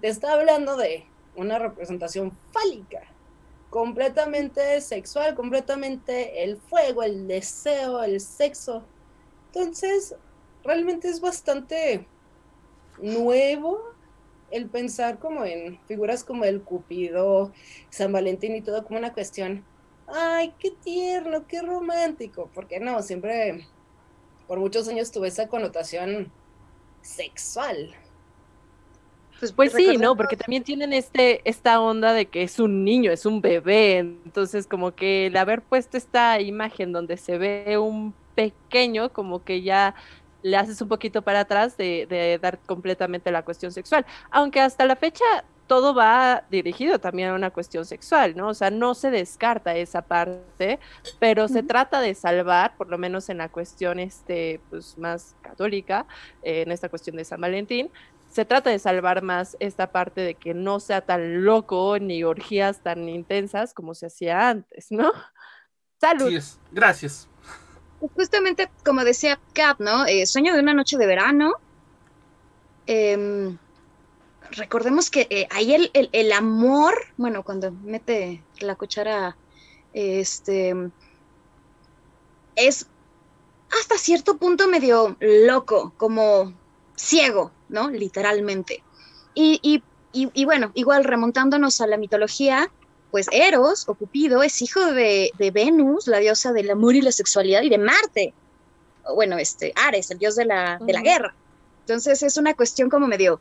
te 0.00 0.08
está 0.08 0.32
hablando 0.32 0.76
de 0.76 1.04
una 1.36 1.58
representación 1.58 2.32
fálica, 2.52 3.02
completamente 3.70 4.80
sexual, 4.80 5.34
completamente 5.34 6.44
el 6.44 6.56
fuego, 6.56 7.02
el 7.02 7.28
deseo, 7.28 8.02
el 8.02 8.20
sexo. 8.20 8.84
Entonces, 9.52 10.16
realmente 10.64 11.08
es 11.08 11.20
bastante 11.20 12.06
nuevo 13.00 13.94
el 14.50 14.68
pensar 14.68 15.18
como 15.18 15.44
en 15.44 15.78
figuras 15.86 16.24
como 16.24 16.44
el 16.44 16.62
Cupido, 16.62 17.52
San 17.90 18.12
Valentín 18.12 18.54
y 18.54 18.62
todo 18.62 18.84
como 18.84 18.98
una 18.98 19.12
cuestión, 19.12 19.64
ay, 20.06 20.54
qué 20.58 20.70
tierno, 20.70 21.46
qué 21.46 21.60
romántico, 21.62 22.50
porque 22.54 22.78
no, 22.80 23.02
siempre 23.02 23.66
por 24.46 24.60
muchos 24.60 24.88
años 24.88 25.10
tuve 25.10 25.28
esa 25.28 25.48
connotación 25.48 26.30
sexual. 27.00 27.94
Pues, 29.40 29.52
pues 29.52 29.72
sí, 29.72 29.96
¿no? 29.96 30.16
Porque 30.16 30.36
también 30.36 30.62
tienen 30.62 30.92
este, 30.92 31.40
esta 31.48 31.80
onda 31.80 32.12
de 32.12 32.26
que 32.26 32.44
es 32.44 32.58
un 32.58 32.84
niño, 32.84 33.10
es 33.10 33.26
un 33.26 33.40
bebé. 33.40 33.98
Entonces, 33.98 34.66
como 34.66 34.94
que 34.94 35.26
el 35.26 35.36
haber 35.36 35.60
puesto 35.60 35.96
esta 35.96 36.40
imagen 36.40 36.92
donde 36.92 37.16
se 37.16 37.36
ve 37.36 37.76
un 37.76 38.14
pequeño, 38.34 39.12
como 39.12 39.44
que 39.44 39.62
ya 39.62 39.94
le 40.44 40.56
haces 40.56 40.80
un 40.80 40.88
poquito 40.88 41.22
para 41.22 41.40
atrás 41.40 41.76
de, 41.76 42.06
de 42.08 42.38
dar 42.38 42.58
completamente 42.60 43.32
la 43.32 43.42
cuestión 43.42 43.72
sexual. 43.72 44.04
Aunque 44.30 44.60
hasta 44.60 44.84
la 44.84 44.94
fecha 44.94 45.24
todo 45.66 45.94
va 45.94 46.44
dirigido 46.50 46.98
también 46.98 47.30
a 47.30 47.34
una 47.34 47.50
cuestión 47.50 47.86
sexual, 47.86 48.36
¿no? 48.36 48.48
O 48.48 48.54
sea, 48.54 48.70
no 48.70 48.94
se 48.94 49.10
descarta 49.10 49.74
esa 49.74 50.02
parte, 50.02 50.78
pero 51.18 51.48
se 51.48 51.62
trata 51.62 52.00
de 52.00 52.14
salvar, 52.14 52.76
por 52.76 52.90
lo 52.90 52.98
menos 52.98 53.30
en 53.30 53.38
la 53.38 53.48
cuestión 53.48 53.98
este, 53.98 54.60
pues, 54.68 54.98
más 54.98 55.34
católica, 55.40 56.06
eh, 56.42 56.62
en 56.62 56.72
esta 56.72 56.88
cuestión 56.88 57.16
de 57.16 57.24
San 57.24 57.40
Valentín, 57.40 57.90
se 58.28 58.44
trata 58.44 58.68
de 58.68 58.78
salvar 58.78 59.22
más 59.22 59.56
esta 59.60 59.92
parte 59.92 60.20
de 60.20 60.34
que 60.34 60.54
no 60.54 60.80
sea 60.80 61.00
tan 61.00 61.44
loco 61.44 61.98
ni 61.98 62.24
orgías 62.24 62.80
tan 62.80 63.08
intensas 63.08 63.72
como 63.72 63.94
se 63.94 64.06
hacía 64.06 64.48
antes, 64.48 64.90
¿no? 64.90 65.12
Salud. 66.00 66.26
Gracias. 66.26 66.60
Justamente, 68.14 68.70
como 68.84 69.04
decía 69.04 69.40
Cap, 69.52 69.80
¿no? 69.80 70.06
Eh, 70.06 70.26
sueño 70.26 70.54
de 70.54 70.60
una 70.60 70.74
noche 70.74 70.98
de 70.98 71.06
verano. 71.06 71.54
Eh, 72.86 73.56
recordemos 74.50 75.10
que 75.10 75.26
eh, 75.30 75.46
ahí 75.50 75.74
el, 75.74 75.90
el, 75.92 76.32
amor, 76.32 76.94
bueno, 77.16 77.42
cuando 77.42 77.70
mete 77.70 78.42
la 78.60 78.74
cuchara, 78.74 79.36
este, 79.92 80.74
es 82.56 82.86
hasta 83.80 83.98
cierto 83.98 84.36
punto 84.36 84.68
medio 84.68 85.16
loco, 85.20 85.92
como 85.96 86.52
ciego, 86.96 87.50
¿no? 87.68 87.90
Literalmente. 87.90 88.82
Y, 89.34 89.58
y, 89.62 89.82
y, 90.12 90.44
bueno, 90.44 90.70
igual 90.74 91.04
remontándonos 91.04 91.80
a 91.80 91.88
la 91.88 91.96
mitología, 91.96 92.70
pues 93.14 93.28
Eros 93.30 93.84
o 93.86 93.94
Cupido 93.94 94.42
es 94.42 94.60
hijo 94.60 94.86
de, 94.86 95.30
de, 95.38 95.52
Venus, 95.52 96.08
la 96.08 96.18
diosa 96.18 96.52
del 96.52 96.68
amor 96.68 96.96
y 96.96 97.00
la 97.00 97.12
sexualidad, 97.12 97.62
y 97.62 97.68
de 97.68 97.78
Marte, 97.78 98.34
o 99.04 99.14
bueno, 99.14 99.38
este, 99.38 99.72
Ares, 99.76 100.10
el 100.10 100.18
dios 100.18 100.34
de 100.34 100.44
la, 100.46 100.80
de 100.80 100.92
la 100.92 101.00
guerra. 101.00 101.32
Entonces 101.82 102.24
es 102.24 102.36
una 102.38 102.54
cuestión 102.54 102.90
como 102.90 103.06
medio 103.06 103.38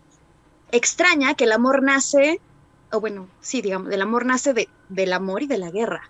extraña 0.71 1.33
que 1.33 1.45
el 1.45 1.51
amor 1.53 1.81
nace, 1.81 2.39
o 2.91 2.99
bueno, 2.99 3.27
sí, 3.41 3.63
digamos, 3.63 3.91
el 3.91 4.03
amor 4.03 4.27
nace 4.27 4.53
de, 4.53 4.69
del 4.89 5.11
amor 5.11 5.41
y 5.41 5.47
de 5.47 5.57
la 5.57 5.71
guerra. 5.71 6.07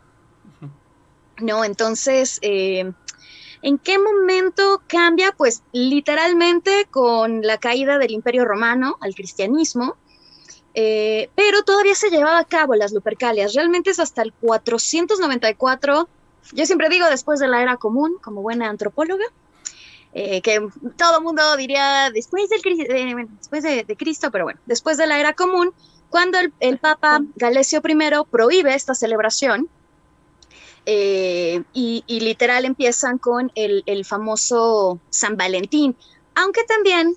¿No? 1.40 1.64
Entonces, 1.64 2.40
eh, 2.42 2.92
¿en 3.62 3.78
qué 3.78 3.98
momento 3.98 4.82
cambia? 4.88 5.32
Pues 5.32 5.64
literalmente 5.72 6.86
con 6.92 7.44
la 7.44 7.60
caída 7.60 7.98
del 7.98 8.12
Imperio 8.12 8.44
Romano 8.44 8.98
al 9.00 9.16
cristianismo, 9.16 9.96
eh, 10.74 11.30
pero 11.36 11.64
todavía 11.64 11.96
se 11.96 12.10
llevaba 12.10 12.40
a 12.40 12.46
cabo 12.46 12.76
las 12.76 12.94
Lupercalias. 12.94 13.54
Realmente 13.54 13.92
es 13.92 14.00
hasta 14.00 14.22
el 14.22 14.34
494, 14.34 16.08
yo 16.52 16.66
siempre 16.66 16.90
digo 16.90 17.08
después 17.10 17.40
de 17.40 17.48
la 17.48 17.62
era 17.62 17.78
común, 17.78 18.18
como 18.22 18.42
buena 18.42 18.70
antropóloga, 18.70 19.26
eh, 20.16 20.42
que 20.42 20.68
todo 20.96 21.22
mundo 21.22 21.42
diría 21.58 22.12
después, 22.14 22.46
eh, 22.52 23.86
de, 23.88 23.96
Cristo, 23.98 24.30
pero 24.30 24.44
bueno, 24.44 24.60
después 24.66 24.98
de 24.98 25.08
la 25.08 25.20
era 25.20 25.34
común, 25.34 25.72
cuando 26.10 26.38
el, 26.60 26.78
Papa 26.78 27.22
Galesio 27.36 27.82
I 27.84 27.96
prohíbe 28.30 28.76
esta 28.76 28.94
celebración, 28.94 29.70
eh, 30.86 31.64
y, 31.74 32.04
literal 32.08 32.66
empiezan 32.66 33.18
con 33.18 33.52
el, 33.56 34.06
famoso 34.06 35.00
San 35.10 35.38
Valentín, 35.38 35.96
aunque 36.36 36.64
también 36.66 37.16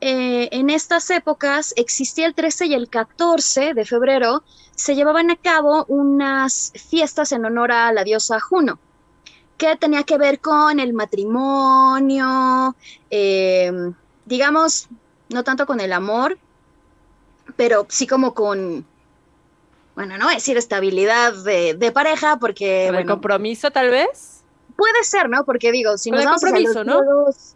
en 0.00 0.70
estas 0.70 1.10
épocas 1.10 1.72
existía 1.76 2.26
el 2.26 2.34
13 2.34 2.66
y 2.66 2.74
el 2.74 2.88
14 2.88 3.74
de 3.74 3.84
febrero, 3.84 4.42
se 4.74 4.94
llevaban 4.94 5.30
a 5.30 5.36
cabo 5.36 5.84
unas 5.88 6.72
fiestas 6.74 7.32
en 7.32 7.44
honor 7.44 7.72
a 7.72 7.92
la 7.92 8.04
diosa 8.04 8.38
Juno 8.40 8.78
que 9.56 9.76
tenía 9.76 10.02
que 10.02 10.18
ver 10.18 10.40
con 10.40 10.80
el 10.80 10.92
matrimonio, 10.92 12.76
eh, 13.10 13.72
digamos, 14.24 14.88
no 15.28 15.44
tanto 15.44 15.66
con 15.66 15.80
el 15.80 15.92
amor, 15.92 16.38
pero 17.56 17.86
sí 17.88 18.06
como 18.06 18.34
con, 18.34 18.86
bueno, 19.94 20.18
no 20.18 20.28
decir 20.28 20.56
estabilidad 20.56 21.32
de, 21.32 21.92
pareja, 21.92 22.38
porque... 22.38 22.88
el 22.88 23.06
compromiso 23.06 23.70
tal 23.70 23.90
vez? 23.90 24.35
Puede 24.76 25.04
ser, 25.04 25.28
¿no? 25.28 25.44
Porque 25.44 25.72
digo, 25.72 25.96
si 25.96 26.10
nos 26.10 26.24
vamos 26.24 26.44
a 26.44 26.84
¿no? 26.84 27.00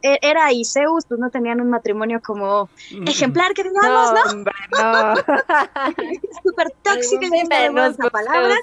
E, 0.03 0.19
era 0.23 0.53
y 0.53 0.65
Zeus, 0.65 1.05
pues 1.07 1.21
no 1.21 1.31
tenían 1.31 1.61
un 1.61 1.69
matrimonio 1.69 2.21
como 2.25 2.71
mm. 2.93 3.09
ejemplar, 3.09 3.53
que 3.53 3.65
digamos, 3.65 4.13
¿no? 4.13 4.33
Hombre, 4.33 4.55
no. 4.73 5.17
Súper 6.43 6.73
tóxico, 6.83 7.23
esa 7.35 8.11
palabra. 8.11 8.57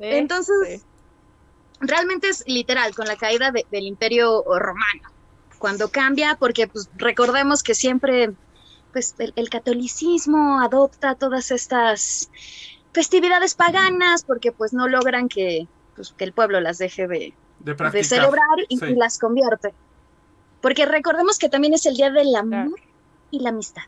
Entonces, 0.00 0.84
realmente 1.80 2.28
es 2.28 2.44
literal, 2.46 2.94
con 2.94 3.06
la 3.06 3.16
caída 3.16 3.52
del 3.52 3.84
imperio 3.84 4.42
romano, 4.44 5.10
cuando 5.58 5.88
cambia, 5.90 6.36
porque 6.38 6.66
pues, 6.66 6.90
recordemos 6.96 7.62
que 7.62 7.74
siempre 7.74 8.34
pues, 8.92 9.14
el, 9.18 9.48
catolicismo 9.50 10.60
adopta 10.60 11.14
todas 11.14 11.50
estas 11.50 12.30
festividades 12.92 13.54
paganas 13.54 14.24
porque 14.24 14.52
pues 14.52 14.72
no 14.72 14.86
logran 14.88 15.28
que, 15.28 15.66
pues, 15.94 16.12
que 16.16 16.24
el 16.24 16.32
pueblo 16.32 16.60
las 16.60 16.78
deje 16.78 17.06
de, 17.06 17.34
de, 17.60 18.04
celebrar 18.04 18.58
y, 18.68 18.78
las 18.94 19.18
convierte. 19.18 19.74
Porque 20.60 20.86
recordemos 20.86 21.38
que 21.38 21.48
también 21.48 21.74
es 21.74 21.86
el 21.86 21.96
día 21.96 22.10
del 22.10 22.34
amor 22.34 22.80
y 23.30 23.40
la 23.40 23.50
amistad. 23.50 23.82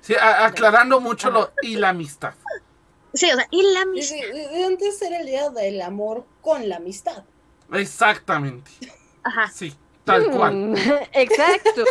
Sí, 0.00 0.14
aclarando 0.20 1.00
mucho 1.00 1.30
lo 1.30 1.52
y 1.62 1.76
la 1.76 1.90
amistad. 1.90 2.34
Sí, 3.14 3.30
o 3.30 3.36
sea, 3.36 3.46
y 3.50 3.62
la 3.72 3.82
amistad. 3.82 4.16
Antes 4.66 5.00
era 5.02 5.20
el 5.20 5.26
día 5.26 5.50
del 5.50 5.80
amor 5.80 6.26
con 6.40 6.68
la 6.68 6.76
amistad. 6.76 7.24
Exactamente. 7.72 8.70
Ajá. 9.22 9.50
Sí, 9.52 9.74
tal 10.04 10.30
cual. 10.30 10.54
Mm, 10.54 10.74
exacto. 11.12 11.84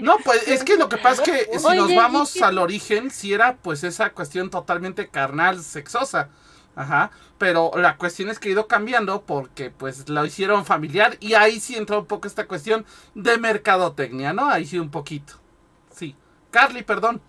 No, 0.00 0.16
pues 0.18 0.46
es 0.48 0.62
que 0.62 0.76
lo 0.76 0.88
que 0.88 0.96
pasa 0.98 1.22
es 1.22 1.30
que 1.30 1.58
si 1.58 1.76
nos 1.76 1.94
vamos 1.94 2.40
al 2.42 2.58
origen, 2.58 3.10
si 3.10 3.32
era 3.32 3.56
pues 3.56 3.82
esa 3.84 4.10
cuestión 4.10 4.50
totalmente 4.50 5.08
carnal, 5.08 5.62
sexosa. 5.62 6.28
Ajá, 6.74 7.10
pero 7.36 7.70
la 7.76 7.98
cuestión 7.98 8.30
es 8.30 8.38
que 8.38 8.48
ha 8.48 8.52
ido 8.52 8.66
cambiando 8.66 9.22
porque 9.22 9.70
pues 9.70 10.08
lo 10.08 10.24
hicieron 10.24 10.64
familiar 10.64 11.18
y 11.20 11.34
ahí 11.34 11.60
sí 11.60 11.76
entró 11.76 12.00
un 12.00 12.06
poco 12.06 12.26
esta 12.26 12.46
cuestión 12.46 12.86
de 13.14 13.36
mercadotecnia, 13.36 14.32
¿no? 14.32 14.48
Ahí 14.48 14.64
sí 14.64 14.78
un 14.78 14.90
poquito. 14.90 15.34
Sí. 15.90 16.16
Carly, 16.50 16.82
perdón. 16.82 17.20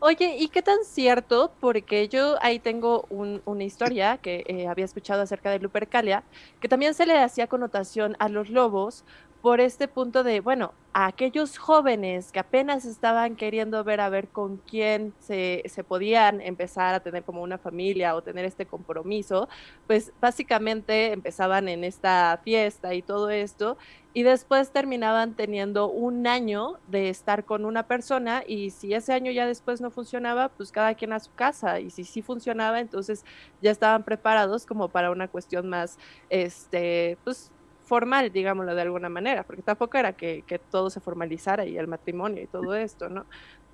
Oye, 0.00 0.36
¿y 0.38 0.48
qué 0.48 0.60
tan 0.60 0.84
cierto? 0.84 1.52
Porque 1.60 2.08
yo 2.08 2.36
ahí 2.42 2.58
tengo 2.58 3.06
una 3.08 3.64
historia 3.64 4.18
que 4.18 4.44
eh, 4.46 4.68
había 4.68 4.84
escuchado 4.84 5.22
acerca 5.22 5.50
de 5.50 5.58
Lupercalia, 5.58 6.24
que 6.60 6.68
también 6.68 6.92
se 6.92 7.06
le 7.06 7.18
hacía 7.18 7.46
connotación 7.46 8.14
a 8.18 8.28
los 8.28 8.50
lobos 8.50 9.04
por 9.44 9.60
este 9.60 9.88
punto 9.88 10.24
de, 10.24 10.40
bueno, 10.40 10.72
a 10.94 11.04
aquellos 11.04 11.58
jóvenes 11.58 12.32
que 12.32 12.38
apenas 12.38 12.86
estaban 12.86 13.36
queriendo 13.36 13.84
ver 13.84 14.00
a 14.00 14.08
ver 14.08 14.28
con 14.28 14.56
quién 14.56 15.12
se, 15.18 15.62
se, 15.66 15.84
podían 15.84 16.40
empezar 16.40 16.94
a 16.94 17.00
tener 17.00 17.24
como 17.24 17.42
una 17.42 17.58
familia 17.58 18.14
o 18.14 18.22
tener 18.22 18.46
este 18.46 18.64
compromiso, 18.64 19.50
pues 19.86 20.14
básicamente 20.18 21.12
empezaban 21.12 21.68
en 21.68 21.84
esta 21.84 22.40
fiesta 22.42 22.94
y 22.94 23.02
todo 23.02 23.28
esto, 23.28 23.76
y 24.14 24.22
después 24.22 24.70
terminaban 24.70 25.34
teniendo 25.34 25.90
un 25.90 26.26
año 26.26 26.78
de 26.86 27.10
estar 27.10 27.44
con 27.44 27.66
una 27.66 27.86
persona 27.86 28.44
y 28.46 28.70
si 28.70 28.94
ese 28.94 29.12
año 29.12 29.30
ya 29.30 29.46
después 29.46 29.82
no 29.82 29.90
funcionaba, 29.90 30.48
pues 30.48 30.72
cada 30.72 30.94
quien 30.94 31.12
a 31.12 31.20
su 31.20 31.34
casa, 31.34 31.80
y 31.80 31.90
si 31.90 32.04
sí 32.04 32.22
funcionaba, 32.22 32.80
entonces 32.80 33.26
ya 33.60 33.70
estaban 33.70 34.04
preparados 34.04 34.64
como 34.64 34.88
para 34.88 35.10
una 35.10 35.28
cuestión 35.28 35.68
más, 35.68 35.98
este, 36.30 37.18
pues 37.24 37.50
formal, 37.84 38.32
digámoslo 38.32 38.74
de 38.74 38.82
alguna 38.82 39.08
manera, 39.08 39.44
porque 39.44 39.62
tampoco 39.62 39.98
era 39.98 40.14
que, 40.14 40.42
que 40.46 40.58
todo 40.58 40.90
se 40.90 41.00
formalizara 41.00 41.64
y 41.66 41.76
el 41.76 41.88
matrimonio 41.88 42.42
y 42.42 42.46
todo 42.46 42.74
esto, 42.74 43.08
¿no? 43.08 43.26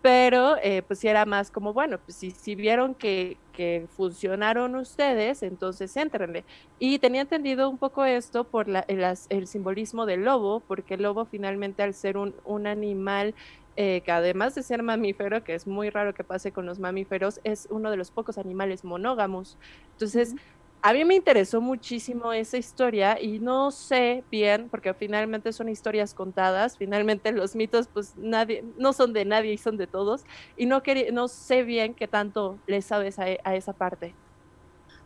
Pero 0.03 0.57
eh, 0.63 0.83
pues 0.83 0.99
sí 0.99 1.09
era 1.09 1.27
más 1.27 1.51
como, 1.51 1.75
bueno, 1.75 1.99
pues 1.99 2.17
si, 2.17 2.31
si 2.31 2.55
vieron 2.55 2.95
que, 2.95 3.37
que, 3.53 3.87
funcionaron 3.97 4.75
ustedes, 4.77 5.43
entonces 5.43 5.95
éntrenle. 5.95 6.45
Y 6.79 6.99
tenía 6.99 7.21
entendido 7.21 7.69
un 7.69 7.77
poco 7.77 8.07
esto 8.07 8.45
por 8.45 8.67
el, 8.69 9.05
el, 9.29 9.47
simbolismo 9.47 10.07
del 10.07 10.25
lobo, 10.25 10.61
porque 10.61 10.95
el 10.95 11.03
lobo 11.03 11.27
finalmente 11.27 11.83
al 11.83 11.93
ser 11.93 12.17
un, 12.17 12.35
un 12.45 12.67
animal 12.67 13.35
eh, 13.77 14.01
que 14.05 14.13
además 14.13 14.55
de 14.55 14.63
ser 14.63 14.83
mamífero, 14.83 15.45
que 15.45 15.55
es 15.55 15.67
muy 15.67 15.91
raro 15.91 16.13
que 16.15 16.25
pase 16.25 16.51
con 16.51 16.67
los 16.67 16.79
mamíferos, 16.79 17.41
es 17.45 17.69
uno 17.71 17.91
de 17.91 17.97
los 17.97 18.11
pocos 18.11 18.39
animales 18.39 18.85
monógamos. 18.85 19.59
Entonces, 19.93 20.35
a 20.83 20.93
mí 20.93 21.05
me 21.05 21.15
interesó 21.15 21.61
muchísimo 21.61 22.33
esa 22.33 22.57
historia 22.57 23.21
y 23.21 23.39
no 23.39 23.71
sé 23.71 24.25
bien, 24.31 24.69
porque 24.71 24.95
finalmente 24.95 25.53
son 25.53 25.69
historias 25.69 26.15
contadas, 26.15 26.79
finalmente 26.79 27.33
los 27.33 27.55
mitos 27.55 27.89
pues 27.93 28.15
nadie, 28.17 28.65
no 28.79 28.93
son 28.93 29.13
de 29.13 29.25
nadie 29.25 29.53
y 29.53 29.59
son 29.59 29.77
de 29.77 29.87
todos, 29.87 30.23
y 30.57 30.67
no, 30.67 30.83
no 31.13 31.29
sé 31.29 31.65
bien 31.65 31.95
qué 31.95 32.09
tanto 32.09 32.59
le 32.67 32.81
sabes 32.81 33.19
a, 33.19 33.25
a, 33.45 33.55
esa 33.55 33.73
parte. 33.75 34.15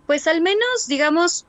Pues 0.07 0.27
al 0.29 0.43
menos, 0.43 0.87
digamos, 0.87 1.47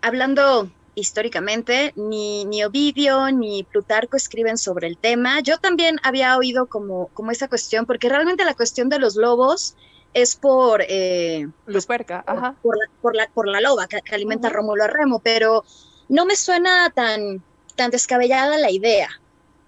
hablando 0.00 0.70
históricamente, 0.94 1.92
ni, 1.96 2.44
ni 2.44 2.62
Ovidio 2.64 3.30
ni 3.32 3.64
Plutarco 3.64 4.16
escriben 4.16 4.58
sobre 4.58 4.86
el 4.86 4.98
tema. 4.98 5.40
Yo 5.40 5.58
también 5.58 5.96
había 6.02 6.36
oído 6.36 6.66
como, 6.66 7.08
como 7.08 7.30
esa 7.30 7.48
cuestión, 7.48 7.86
porque 7.86 8.08
realmente 8.08 8.44
la 8.44 8.54
cuestión 8.54 8.88
de 8.88 8.98
los 8.98 9.16
lobos 9.16 9.74
es 10.14 10.36
por, 10.36 10.82
eh, 10.86 11.48
pues, 11.64 11.88
ajá. 12.26 12.56
Por, 12.62 12.76
la, 12.76 12.86
por, 13.00 13.16
la, 13.16 13.28
por, 13.28 13.48
la, 13.48 13.60
loba 13.60 13.86
que, 13.86 14.02
que 14.02 14.14
alimenta 14.14 14.48
uh 14.48 14.50
-huh. 14.50 14.54
a 14.54 14.56
Rómulo 14.56 14.84
a 14.84 14.86
Remo, 14.88 15.20
pero 15.20 15.64
no 16.08 16.26
me 16.26 16.36
suena 16.36 16.90
tan, 16.90 17.42
tan 17.74 17.90
descabellada 17.90 18.58
la 18.58 18.70
idea. 18.70 19.08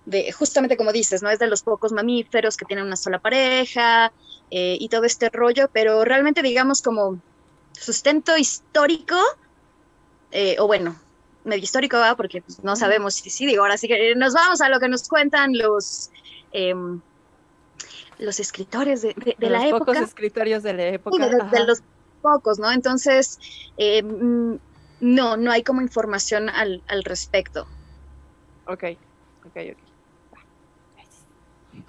De, 0.05 0.33
justamente 0.33 0.77
como 0.77 0.93
dices, 0.93 1.23
no 1.23 1.31
es 1.31 1.39
de 1.39 1.47
los 1.47 1.63
pocos 1.63 1.93
mamíferos 1.93 2.59
que 2.59 2.67
tienen 2.67 2.85
una 2.85 2.97
sola 2.97 3.19
pareja 3.19 4.13
eh, 4.51 4.77
y 4.79 4.89
todo 4.91 5.05
este 5.05 5.31
rollo, 5.31 5.71
pero 5.73 6.05
realmente 6.05 6.43
digamos 6.43 6.83
como 6.83 7.19
sustento 7.73 8.37
histórico, 8.37 9.17
eh, 10.31 10.57
o 10.59 10.67
bueno, 10.67 10.95
medio 11.45 11.63
histórico 11.63 11.97
va, 11.97 12.17
porque 12.17 12.43
pues, 12.43 12.63
no 12.63 12.77
sabemos 12.77 13.15
si 13.15 13.31
sí, 13.31 13.47
digo, 13.47 13.63
ahora 13.63 13.79
sí 13.79 13.89
que 13.89 14.15
nos 14.15 14.35
vamos 14.35 14.61
a 14.61 14.69
lo 14.69 14.79
que 14.79 14.89
nos 14.89 15.09
cuentan 15.09 15.57
los... 15.57 16.11
Eh, 16.53 16.75
los 18.19 18.41
escritores 18.41 19.03
de, 19.03 19.15
de, 19.15 19.37
de 19.39 19.51
los 19.51 19.51
la 19.51 19.69
época. 19.69 19.85
pocos 19.87 20.03
escritores 20.03 20.63
de 20.63 20.73
la 20.75 20.85
época. 20.89 21.17
Sí, 21.25 21.31
de, 21.31 21.59
de, 21.59 21.67
los 21.67 21.83
pocos, 22.21 22.59
¿no? 22.59 22.71
Entonces, 22.73 23.39
eh, 23.77 24.03
no, 24.03 25.37
no 25.37 25.51
hay 25.51 25.63
como 25.63 25.83
información 25.83 26.49
al, 26.49 26.83
al 26.87 27.05
respecto. 27.05 27.67
Ok, 28.67 28.85
ok, 29.45 29.57
ok. 29.73 29.95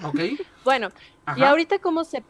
Ok. 0.04 0.20
bueno, 0.64 0.90
Ajá. 1.26 1.40
y 1.40 1.44
ahorita 1.44 1.80
cómo 1.80 2.04
se 2.04 2.24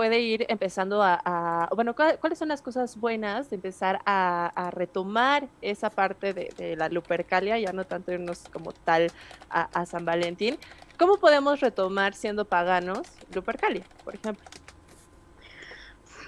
puede 0.00 0.20
ir 0.20 0.46
empezando 0.48 1.02
a, 1.02 1.20
a 1.26 1.68
bueno, 1.74 1.94
¿cuáles 1.94 2.38
son 2.38 2.48
las 2.48 2.62
cosas 2.62 2.96
buenas 2.96 3.50
de 3.50 3.56
empezar 3.56 4.00
a, 4.06 4.70
retomar 4.72 5.50
esa 5.60 5.90
parte 5.90 6.32
de, 6.32 6.54
de, 6.56 6.74
la 6.74 6.88
Lupercalia, 6.88 7.58
ya 7.58 7.74
no 7.74 7.84
tanto 7.84 8.10
irnos 8.10 8.44
como 8.50 8.72
tal 8.72 9.12
a, 9.50 9.64
a 9.78 9.84
San 9.84 10.06
Valentín? 10.06 10.56
¿Cómo 10.98 11.18
podemos 11.18 11.60
retomar 11.60 12.14
siendo 12.14 12.46
paganos 12.46 13.02
Lupercalia, 13.34 13.84
por 14.02 14.14
ejemplo? 14.14 14.48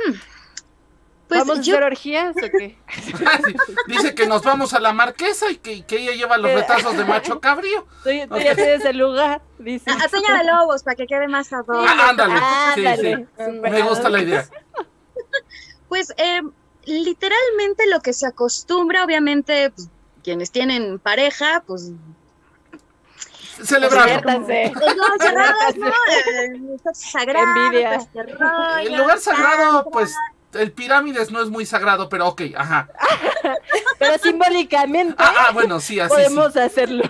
Hmm. 0.05 0.42
Pues 1.33 1.47
¿Vamos 1.47 1.65
yo... 1.65 1.75
a 1.75 1.79
hacer 1.79 1.87
orgías 1.87 2.37
o 2.37 2.59
qué? 2.59 2.77
Dice 3.87 4.15
que 4.15 4.27
nos 4.27 4.43
vamos 4.43 4.75
a 4.75 4.81
la 4.81 4.93
marquesa 4.93 5.51
y 5.51 5.57
que, 5.57 5.83
que 5.87 5.97
ella 5.97 6.12
lleva 6.12 6.37
los 6.37 6.53
retazos 6.53 6.95
de 6.95 7.07
macho 7.07 7.41
cabrío. 7.41 7.87
Tú, 8.05 8.11
tú 8.29 8.39
ya 8.39 8.55
tienes 8.55 8.85
el 8.85 8.99
lugar, 8.99 9.41
dice. 9.59 9.91
A 9.91 10.09
Peña 10.09 10.37
de 10.37 10.45
Lobos, 10.45 10.83
para 10.83 10.95
que 10.95 11.07
quede 11.07 11.29
más 11.29 11.51
adorno. 11.51 11.87
Ah, 11.89 12.11
ándale, 12.11 12.35
ándale. 12.35 13.17
Sí, 13.17 13.25
sí. 13.39 13.51
Me 13.61 13.83
gusta 13.83 14.11
la 14.11 14.21
idea. 14.21 14.47
Pues 15.89 16.09
eh, 16.17 16.41
literalmente 16.87 17.87
lo 17.87 18.01
que 18.01 18.15
se 18.15 18.27
acostumbra, 18.27 19.05
obviamente, 19.05 19.71
pues, 19.77 19.91
quienes 20.25 20.51
tienen 20.51 20.99
pareja, 20.99 21.62
pues 21.67 21.93
celebrar. 23.62 24.25
No, 24.25 24.47
cerrados, 24.47 25.77
no, 25.77 25.93
el 26.73 26.95
sagrado, 26.95 27.47
Envidia. 27.47 28.09
Pues, 28.12 28.39
rollo, 28.39 28.79
el 28.79 28.97
lugar 28.97 29.18
sagrado, 29.18 29.85
pues 29.90 30.14
el 30.55 30.73
pirámides 30.73 31.31
no 31.31 31.43
es 31.43 31.51
muy 31.51 31.67
sagrado, 31.67 32.09
pero 32.09 32.29
ok, 32.29 32.43
ajá. 32.57 32.88
pero 33.99 34.19
simbólicamente. 34.19 35.15
Ah, 35.19 35.47
ah, 35.49 35.53
bueno, 35.53 35.81
sí, 35.81 36.01
así. 36.01 36.11
Podemos 36.11 36.53
sí. 36.53 36.59
hacerlo. 36.59 37.05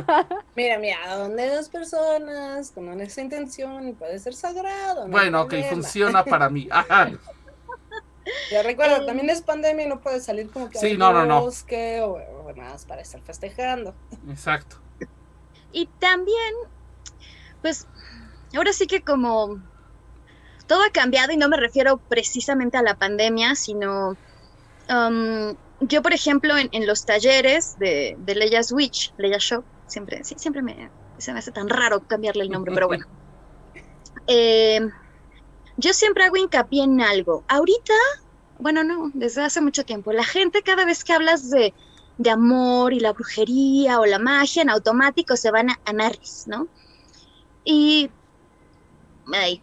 mira, 0.56 0.78
mira, 0.78 1.16
donde 1.16 1.48
dos 1.48 1.68
personas 1.68 2.70
con 2.72 3.00
esa 3.00 3.20
intención 3.20 3.94
puede 3.94 4.18
ser 4.18 4.34
sagrado. 4.34 5.06
No 5.06 5.10
bueno, 5.10 5.42
ok, 5.42 5.54
funciona 5.70 6.24
para 6.24 6.48
mí. 6.48 6.68
Ajá. 6.72 7.10
Ya 8.50 8.62
recuerda, 8.62 9.06
también 9.06 9.30
es 9.30 9.40
pandemia 9.40 9.86
y 9.86 9.88
no 9.88 10.00
puedes 10.00 10.24
salir 10.24 10.50
como 10.50 10.68
que 10.68 10.78
sí, 10.78 10.98
no, 10.98 11.12
no, 11.12 11.24
no. 11.24 11.40
bosque 11.40 12.02
o, 12.02 12.16
o 12.16 12.54
más 12.54 12.84
para 12.84 13.00
estar 13.00 13.22
festejando. 13.22 13.94
Exacto. 14.28 14.76
Y 15.72 15.86
también, 15.98 16.54
pues, 17.62 17.86
ahora 18.54 18.72
sí 18.74 18.86
que 18.86 19.00
como 19.00 19.62
todo 20.68 20.84
ha 20.84 20.90
cambiado 20.90 21.32
y 21.32 21.36
no 21.36 21.48
me 21.48 21.56
refiero 21.56 21.96
precisamente 21.96 22.76
a 22.76 22.82
la 22.82 22.94
pandemia, 22.94 23.56
sino 23.56 24.10
um, 24.88 25.56
yo, 25.80 26.02
por 26.02 26.12
ejemplo, 26.12 26.56
en, 26.56 26.68
en, 26.72 26.86
los 26.86 27.04
talleres 27.04 27.76
de, 27.78 28.16
de 28.18 28.34
Leia 28.34 28.62
Switch, 28.62 29.12
Leia 29.16 29.38
Shop, 29.38 29.64
siempre, 29.86 30.22
sí, 30.22 30.36
siempre 30.38 30.62
me, 30.62 30.90
se 31.16 31.32
me 31.32 31.40
hace 31.40 31.50
tan 31.50 31.68
raro 31.68 32.00
cambiarle 32.06 32.44
el 32.44 32.50
nombre, 32.50 32.72
pero 32.72 32.86
bueno. 32.86 33.06
Eh, 34.30 34.80
yo 35.78 35.94
siempre 35.94 36.24
hago 36.24 36.36
hincapié 36.36 36.82
en 36.82 37.00
algo. 37.00 37.44
Ahorita, 37.48 37.94
bueno, 38.58 38.84
no, 38.84 39.10
desde 39.14 39.42
hace 39.42 39.62
mucho 39.62 39.86
tiempo, 39.86 40.12
la 40.12 40.24
gente 40.24 40.62
cada 40.62 40.84
vez 40.84 41.02
que 41.02 41.14
hablas 41.14 41.48
de, 41.48 41.72
de 42.18 42.30
amor 42.30 42.92
y 42.92 43.00
la 43.00 43.14
brujería 43.14 44.00
o 44.00 44.04
la 44.04 44.18
magia, 44.18 44.60
en 44.60 44.68
automático 44.68 45.34
se 45.34 45.50
van 45.50 45.70
a, 45.70 45.80
a 45.86 45.94
Narris, 45.94 46.44
¿no? 46.46 46.68
Y, 47.64 48.10
ay, 49.32 49.62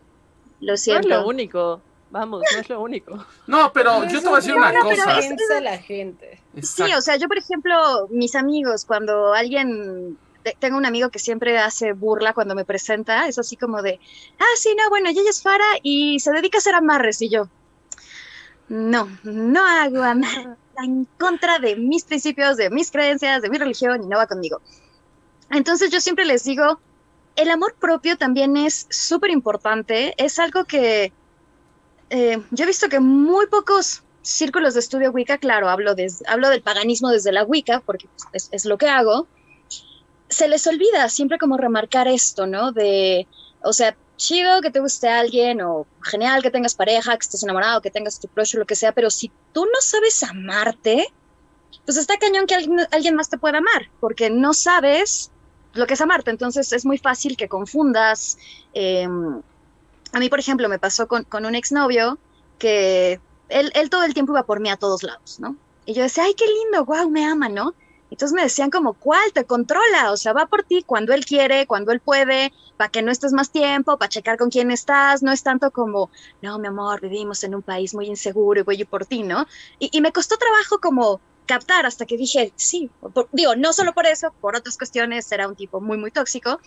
lo 0.59 0.77
siento. 0.77 1.07
No 1.07 1.15
es 1.15 1.21
lo 1.21 1.27
único. 1.27 1.81
Vamos, 2.11 2.43
no 2.53 2.59
es 2.59 2.69
lo 2.69 2.81
único. 2.81 3.25
No, 3.47 3.73
pero 3.73 4.05
yo 4.07 4.21
te 4.21 4.27
voy 4.27 4.35
a 4.35 4.37
decir 4.37 4.55
una 4.55 4.71
no, 4.71 4.83
cosa. 4.83 5.17
Piensa 5.19 5.61
la 5.61 5.77
gente. 5.77 6.39
Exacto. 6.55 6.85
Sí, 6.85 6.97
o 6.97 7.01
sea, 7.01 7.17
yo, 7.17 7.27
por 7.27 7.37
ejemplo, 7.37 8.07
mis 8.09 8.35
amigos, 8.35 8.85
cuando 8.85 9.33
alguien. 9.33 10.17
Tengo 10.59 10.77
un 10.77 10.85
amigo 10.85 11.09
que 11.09 11.17
siempre 11.17 11.57
hace 11.57 11.93
burla 11.93 12.33
cuando 12.33 12.53
me 12.53 12.65
presenta, 12.65 13.27
es 13.27 13.39
así 13.39 13.57
como 13.57 13.81
de, 13.81 13.99
ah, 14.37 14.55
sí, 14.57 14.75
no, 14.77 14.87
bueno, 14.89 15.09
ella 15.09 15.21
es 15.27 15.41
Fara 15.41 15.65
y 15.81 16.19
se 16.19 16.31
dedica 16.31 16.59
a 16.59 16.59
hacer 16.59 16.75
amarres, 16.75 17.19
y 17.23 17.29
yo, 17.29 17.49
no, 18.67 19.09
no 19.23 19.65
hago 19.65 20.03
amarres 20.03 20.49
en 20.77 21.05
contra 21.17 21.57
de 21.57 21.75
mis 21.75 22.03
principios, 22.03 22.57
de 22.57 22.69
mis 22.69 22.91
creencias, 22.91 23.41
de 23.41 23.49
mi 23.49 23.57
religión, 23.57 24.03
y 24.03 24.07
no 24.07 24.17
va 24.17 24.27
conmigo. 24.27 24.61
Entonces 25.49 25.91
yo 25.91 26.01
siempre 26.01 26.25
les 26.25 26.43
digo, 26.43 26.79
el 27.35 27.49
amor 27.49 27.75
propio 27.79 28.17
también 28.17 28.57
es 28.57 28.87
súper 28.89 29.31
importante, 29.31 30.13
es 30.17 30.39
algo 30.39 30.65
que 30.65 31.11
eh, 32.09 32.41
yo 32.51 32.63
he 32.63 32.67
visto 32.67 32.87
que 32.89 32.99
muy 32.99 33.47
pocos 33.47 34.03
círculos 34.21 34.73
de 34.73 34.79
estudio 34.79 35.11
Wicca, 35.11 35.37
claro, 35.37 35.69
hablo, 35.69 35.95
hablo 36.27 36.49
del 36.49 36.61
paganismo 36.61 37.09
desde 37.09 37.31
la 37.31 37.43
Wicca, 37.43 37.81
porque 37.85 38.07
es, 38.33 38.49
es, 38.51 38.65
lo 38.65 38.77
que 38.77 38.87
hago, 38.87 39.27
se 40.29 40.47
les 40.47 40.65
olvida 40.67 41.09
siempre 41.09 41.37
como 41.37 41.57
remarcar 41.57 42.07
esto, 42.07 42.47
¿no? 42.47 42.71
De, 42.71 43.27
o 43.61 43.73
sea, 43.73 43.95
chido 44.17 44.61
que 44.61 44.71
te 44.71 44.79
guste 44.79 45.09
a 45.09 45.19
alguien, 45.19 45.61
o 45.61 45.85
genial 46.01 46.41
que 46.41 46.51
tengas 46.51 46.75
pareja, 46.75 47.17
que 47.17 47.23
estés 47.23 47.43
enamorado, 47.43 47.81
que 47.81 47.91
tengas 47.91 48.19
tu 48.19 48.27
crush 48.27 48.55
o 48.55 48.59
lo 48.59 48.65
que 48.65 48.75
sea, 48.75 48.93
pero 48.93 49.09
si 49.09 49.31
tú 49.53 49.65
no 49.65 49.81
sabes 49.81 50.23
amarte, 50.23 51.07
pues 51.83 51.97
está 51.97 52.17
cañón 52.17 52.47
que 52.47 52.55
alguien, 52.55 52.87
alguien 52.91 53.15
más 53.15 53.29
te 53.29 53.37
pueda 53.37 53.59
amar, 53.59 53.89
porque 53.99 54.29
no 54.29 54.53
sabes 54.53 55.31
lo 55.75 55.85
que 55.87 55.93
es 55.93 56.01
amarte, 56.01 56.31
entonces 56.31 56.71
es 56.71 56.85
muy 56.85 56.97
fácil 56.97 57.37
que 57.37 57.47
confundas. 57.47 58.37
Eh, 58.73 59.07
a 60.13 60.19
mí, 60.19 60.29
por 60.29 60.39
ejemplo, 60.39 60.69
me 60.69 60.79
pasó 60.79 61.07
con, 61.07 61.23
con 61.25 61.45
un 61.45 61.55
exnovio 61.55 62.17
que 62.57 63.19
él, 63.49 63.71
él, 63.75 63.89
todo 63.89 64.03
el 64.03 64.13
tiempo 64.13 64.31
iba 64.31 64.43
por 64.43 64.59
mí 64.59 64.69
a 64.69 64.77
todos 64.77 65.03
lados, 65.03 65.39
¿no? 65.39 65.55
Y 65.85 65.93
yo 65.93 66.03
decía, 66.03 66.23
ay, 66.23 66.33
qué 66.33 66.45
lindo, 66.47 66.85
wow, 66.85 67.09
me 67.09 67.25
ama, 67.25 67.49
¿no? 67.49 67.75
Entonces 68.09 68.33
me 68.33 68.43
decían 68.43 68.69
como, 68.69 68.93
¿cuál? 68.93 69.33
Te 69.33 69.45
controla, 69.45 70.11
o 70.11 70.17
sea, 70.17 70.31
va 70.31 70.45
por 70.45 70.63
ti 70.63 70.83
cuando 70.83 71.13
él 71.13 71.25
quiere, 71.25 71.67
cuando 71.67 71.91
él 71.91 71.99
puede, 71.99 72.53
para 72.77 72.89
que 72.89 73.01
no 73.01 73.11
estés 73.11 73.33
más 73.33 73.51
tiempo, 73.51 73.97
para 73.97 74.09
checar 74.09 74.37
con 74.37 74.49
quién 74.49 74.71
estás, 74.71 75.21
no 75.21 75.31
es 75.31 75.43
tanto 75.43 75.71
como, 75.71 76.09
no, 76.41 76.57
mi 76.59 76.67
amor, 76.67 77.01
vivimos 77.01 77.43
en 77.43 77.55
un 77.55 77.61
país 77.61 77.93
muy 77.93 78.07
inseguro 78.07 78.61
y 78.61 78.63
voy 78.63 78.77
yo 78.77 78.85
por 78.85 79.05
ti, 79.05 79.23
¿no? 79.23 79.45
Y, 79.79 79.89
y 79.91 80.01
me 80.01 80.13
costó 80.13 80.37
trabajo 80.37 80.79
como 80.79 81.19
captar 81.45 81.85
hasta 81.85 82.05
que 82.05 82.17
dije, 82.17 82.51
sí, 82.55 82.89
por, 83.13 83.29
digo, 83.31 83.55
no 83.55 83.73
solo 83.73 83.93
por 83.93 84.05
eso, 84.05 84.33
por 84.41 84.55
otras 84.55 84.77
cuestiones, 84.77 85.31
era 85.31 85.47
un 85.47 85.55
tipo 85.55 85.81
muy, 85.81 85.97
muy 85.97 86.11
tóxico. 86.11 86.59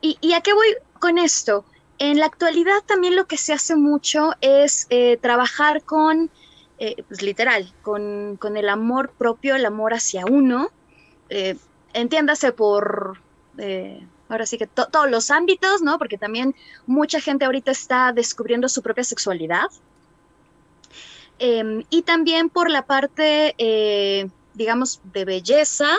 Y, 0.00 0.16
¿Y 0.20 0.32
a 0.32 0.40
qué 0.40 0.52
voy 0.52 0.76
con 1.00 1.18
esto? 1.18 1.64
En 1.98 2.18
la 2.18 2.26
actualidad 2.26 2.82
también 2.86 3.16
lo 3.16 3.26
que 3.26 3.36
se 3.36 3.52
hace 3.52 3.74
mucho 3.74 4.32
es 4.40 4.86
eh, 4.90 5.16
trabajar 5.16 5.82
con 5.82 6.30
eh, 6.80 7.02
pues 7.08 7.22
literal, 7.22 7.72
con, 7.82 8.36
con, 8.36 8.56
el 8.56 8.68
amor 8.68 9.10
propio, 9.18 9.56
el 9.56 9.66
amor 9.66 9.94
hacia 9.94 10.24
uno, 10.26 10.70
eh, 11.28 11.56
entiéndase 11.92 12.52
por, 12.52 13.18
eh, 13.58 14.06
ahora 14.28 14.46
sí 14.46 14.58
que 14.58 14.68
todos 14.68 15.10
los 15.10 15.32
ámbitos, 15.32 15.82
¿no? 15.82 15.98
Porque 15.98 16.18
también 16.18 16.54
mucha 16.86 17.20
gente 17.20 17.46
ahorita 17.46 17.72
está 17.72 18.12
descubriendo 18.12 18.68
su 18.68 18.80
propia 18.82 19.02
sexualidad. 19.02 19.66
Em, 21.38 21.84
y 21.90 22.02
también 22.02 22.50
por 22.50 22.70
la 22.70 22.86
parte, 22.86 23.54
digamos, 24.54 25.00
de 25.12 25.24
belleza, 25.24 25.96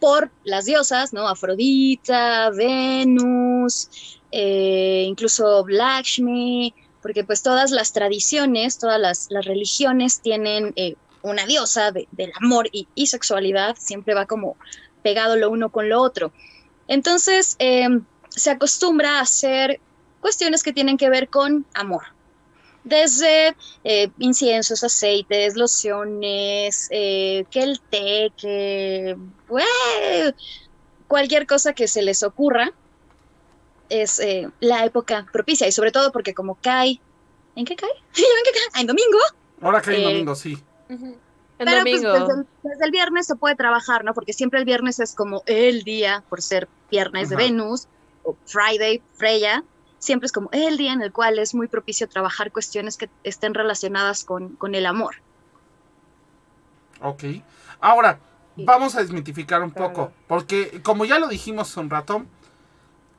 por 0.00 0.30
las 0.44 0.64
diosas, 0.64 1.12
¿no? 1.12 1.28
Afrodita, 1.28 2.50
Venus, 2.50 3.88
incluso 4.30 5.64
Lakshmi, 5.66 6.74
porque 7.06 7.22
pues 7.22 7.40
todas 7.40 7.70
las 7.70 7.92
tradiciones, 7.92 8.78
todas 8.78 8.98
las, 9.00 9.28
religiones 9.44 10.20
tienen 10.22 10.72
eh, 10.74 10.96
una 11.22 11.46
diosa 11.46 11.92
del 11.92 12.32
amor 12.40 12.68
y, 12.72 13.06
sexualidad, 13.06 13.76
siempre 13.78 14.12
va 14.12 14.26
como 14.26 14.56
pegado 15.04 15.36
lo 15.36 15.48
uno 15.48 15.70
con 15.70 15.88
lo 15.88 16.02
otro. 16.02 16.32
Entonces, 16.88 17.54
em, 17.60 18.04
se 18.28 18.50
acostumbra 18.50 19.18
a 19.18 19.20
hacer 19.20 19.78
cuestiones 20.20 20.64
que 20.64 20.72
tienen 20.72 20.96
que 20.96 21.08
ver 21.08 21.28
con 21.28 21.64
amor, 21.74 22.02
desde 22.86 23.56
eh, 23.82 24.08
inciensos, 24.18 24.84
aceites, 24.84 25.56
lociones, 25.56 26.86
eh, 26.92 27.44
que 27.50 27.62
el 27.62 27.80
té, 27.80 28.32
que 28.36 29.16
cualquier 31.08 31.46
cosa 31.46 31.72
que 31.72 31.88
se 31.88 32.02
les 32.02 32.22
ocurra, 32.22 32.72
es 33.88 34.20
eh, 34.20 34.48
la 34.60 34.84
época 34.84 35.26
propicia 35.32 35.66
y 35.66 35.72
sobre 35.72 35.90
todo 35.90 36.12
porque 36.12 36.32
como 36.32 36.54
cae, 36.56 37.00
¿en 37.56 37.64
qué 37.64 37.74
cae? 37.74 37.90
¿En 38.16 38.44
qué 38.44 38.50
cae? 38.52 38.80
En 38.82 38.86
domingo. 38.86 39.18
Ahora 39.60 39.82
cae 39.82 39.96
en 39.96 40.02
eh, 40.02 40.04
domingo, 40.04 40.34
sí. 40.36 40.56
Pero 41.58 41.70
pues, 41.82 42.02
desde, 42.02 42.84
el, 42.84 42.90
viernes 42.92 43.26
se 43.26 43.34
puede 43.34 43.56
trabajar, 43.56 44.04
¿no? 44.04 44.14
Porque 44.14 44.32
siempre 44.32 44.60
el 44.60 44.64
viernes 44.64 45.00
es 45.00 45.14
como 45.14 45.42
el 45.46 45.82
día, 45.82 46.22
por 46.28 46.40
ser 46.40 46.68
viernes 46.90 47.30
de 47.30 47.36
Venus, 47.36 47.88
o 48.22 48.36
Friday, 48.44 49.02
Freya, 49.14 49.64
siempre 50.06 50.26
es 50.26 50.32
como 50.32 50.48
el 50.52 50.78
día 50.78 50.92
en 50.92 51.02
el 51.02 51.12
cual 51.12 51.38
es 51.38 51.54
muy 51.54 51.68
propicio 51.68 52.08
trabajar 52.08 52.52
cuestiones 52.52 52.96
que 52.96 53.10
estén 53.24 53.52
relacionadas 53.52 54.24
con, 54.24 54.56
con 54.56 54.74
el 54.74 54.86
amor. 54.86 55.16
Ok. 57.00 57.24
Ahora, 57.80 58.20
vamos 58.56 58.94
a 58.94 59.00
desmitificar 59.00 59.62
un 59.62 59.72
poco, 59.72 60.12
porque 60.28 60.80
como 60.82 61.04
ya 61.04 61.18
lo 61.18 61.28
dijimos 61.28 61.76
un 61.76 61.90
rato, 61.90 62.24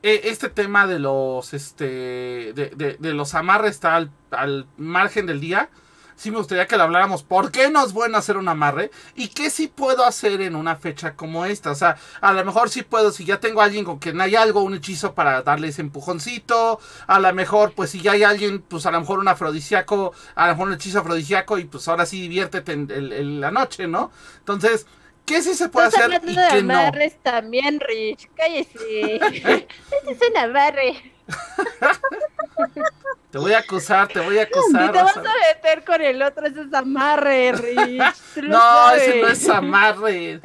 e, 0.02 0.22
este 0.26 0.50
tema 0.50 0.88
de 0.88 1.00
los 1.00 1.54
este 1.54 2.54
de, 2.54 2.98
de, 3.00 3.14
los 3.14 3.36
amarres 3.36 3.72
está 3.72 3.96
al, 3.96 4.12
al, 4.32 4.66
margen 4.78 5.26
del 5.26 5.40
día. 5.40 5.70
Sí 6.18 6.32
me 6.32 6.38
gustaría 6.38 6.68
que 6.68 6.76
lo 6.76 6.84
habláramos. 6.84 7.24
¿Por 7.24 7.52
qué 7.52 7.70
no 7.70 7.86
es 7.86 7.94
bueno 7.94 8.18
hacer 8.18 8.38
un 8.38 8.50
amarre? 8.50 8.92
¿Y 9.16 9.30
qué 9.30 9.50
sí 9.50 9.68
puedo 9.68 10.04
hacer 10.04 10.42
en 10.42 10.56
una 10.56 10.76
fecha 10.76 11.16
como 11.16 11.46
esta? 11.46 11.72
O 11.72 11.76
sea, 11.76 11.98
a 12.20 12.34
lo 12.34 12.44
mejor 12.44 12.70
sí 12.70 12.82
puedo, 12.82 13.12
si 13.12 13.24
ya 13.24 13.40
tengo 13.40 13.62
a 13.62 13.66
alguien 13.66 13.86
con 13.86 14.00
quien 14.00 14.20
hay 14.20 14.36
algo, 14.36 14.64
un 14.64 14.74
hechizo 14.76 15.14
para 15.14 15.44
darle 15.44 15.70
ese 15.70 15.82
empujoncito. 15.82 16.80
A 17.06 17.20
lo 17.20 17.34
mejor, 17.34 17.74
pues 17.74 17.92
si 17.92 18.02
ya 18.02 18.14
hay 18.14 18.24
alguien, 18.24 18.62
pues 18.62 18.86
a 18.86 18.92
lo 18.92 19.00
mejor 19.00 19.20
un 19.20 19.28
afrodisíaco, 19.28 20.14
a 20.36 20.48
lo 20.48 20.54
mejor 20.54 20.68
un 20.70 20.74
hechizo 20.74 21.00
afrodisíaco 21.00 21.58
y 21.58 21.66
pues 21.66 21.88
ahora 21.88 22.06
sí 22.06 22.22
diviértete 22.22 22.74
en 22.74 23.40
la 23.40 23.52
noche, 23.52 23.88
¿no? 23.88 24.12
Entonces, 24.40 24.88
¿Qué 25.28 25.42
sí 25.42 25.56
se 25.56 25.68
puede 25.68 25.88
hacer 25.88 26.22
y 26.26 26.36
qué 26.36 26.64
no? 26.64 26.74
amarres 26.74 27.18
también, 27.22 27.82
Rich. 27.82 28.30
Cállese. 28.34 29.16
este 29.26 29.68
es 30.10 30.18
un 30.30 30.38
amarre. 30.38 31.17
Te 33.32 33.38
voy 33.40 33.54
a 33.54 33.60
acusar, 33.60 34.08
te 34.08 34.22
voy 34.22 34.40
a 34.40 34.44
acusar. 34.44 34.92
te 34.92 35.04
vas 35.04 35.18
a 35.18 35.22
meter 35.22 35.84
con 35.84 36.02
el 36.02 36.22
otro, 36.22 36.48
ese 36.48 36.62
es 36.62 36.74
amarre, 36.74 37.52
Rich. 37.52 38.44
no, 38.44 38.92
ese 38.92 39.22
no 39.22 39.28
es 39.28 39.50
amarre. 39.50 40.40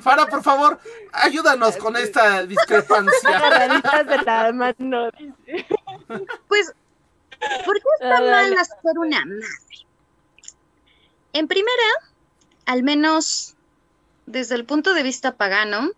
Fara, 0.00 0.26
por 0.26 0.42
favor, 0.42 0.78
ayúdanos 1.12 1.76
con 1.76 1.96
esta 1.96 2.44
discrepancia. 2.46 4.02
de 4.04 4.18
la 4.24 4.52
mano, 4.52 5.10
Pues, 6.46 6.72
¿por 7.64 7.74
qué 7.74 7.88
está 8.00 8.18
ah, 8.18 8.20
mal 8.20 8.56
hacer 8.56 8.98
una 8.98 9.22
amarre? 9.22 9.40
En 11.32 11.48
primera, 11.48 11.88
al 12.66 12.84
menos 12.84 13.56
desde 14.26 14.54
el 14.54 14.64
punto 14.64 14.94
de 14.94 15.02
vista 15.02 15.34
pagano, 15.34 15.90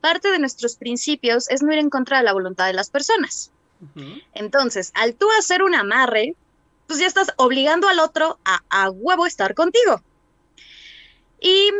parte 0.00 0.30
de 0.30 0.38
nuestros 0.38 0.76
principios 0.76 1.48
es 1.50 1.62
no 1.62 1.72
ir 1.72 1.78
en 1.78 1.90
contra 1.90 2.18
de 2.18 2.24
la 2.24 2.32
voluntad 2.32 2.66
de 2.66 2.72
las 2.72 2.90
personas. 2.90 3.50
Entonces, 4.34 4.92
al 4.94 5.14
tú 5.14 5.26
hacer 5.38 5.62
un 5.62 5.74
amarre, 5.74 6.34
pues 6.86 6.98
ya 6.98 7.06
estás 7.06 7.32
obligando 7.36 7.88
al 7.88 7.98
otro 7.98 8.38
a, 8.44 8.60
a 8.68 8.90
huevo 8.90 9.26
estar 9.26 9.54
contigo. 9.54 10.02
Y, 11.40 11.70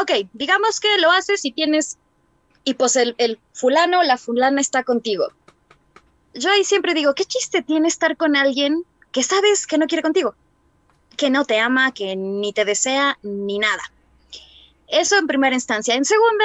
ok, 0.00 0.28
digamos 0.32 0.80
que 0.80 0.98
lo 0.98 1.12
haces 1.12 1.44
y 1.44 1.52
tienes, 1.52 1.98
y 2.64 2.74
pues 2.74 2.96
el, 2.96 3.14
el 3.18 3.38
fulano 3.52 4.00
o 4.00 4.02
la 4.02 4.18
fulana 4.18 4.60
está 4.60 4.82
contigo. 4.82 5.28
Yo 6.34 6.50
ahí 6.50 6.64
siempre 6.64 6.94
digo, 6.94 7.14
¿qué 7.14 7.24
chiste 7.24 7.62
tiene 7.62 7.86
estar 7.86 8.16
con 8.16 8.34
alguien 8.36 8.84
que 9.12 9.22
sabes 9.22 9.66
que 9.66 9.78
no 9.78 9.86
quiere 9.86 10.02
contigo? 10.02 10.34
Que 11.16 11.30
no 11.30 11.44
te 11.44 11.60
ama, 11.60 11.92
que 11.92 12.16
ni 12.16 12.52
te 12.52 12.64
desea, 12.64 13.18
ni 13.22 13.58
nada. 13.58 13.82
Eso 14.88 15.16
en 15.16 15.26
primera 15.26 15.54
instancia. 15.54 15.94
En 15.94 16.04
segunda, 16.04 16.44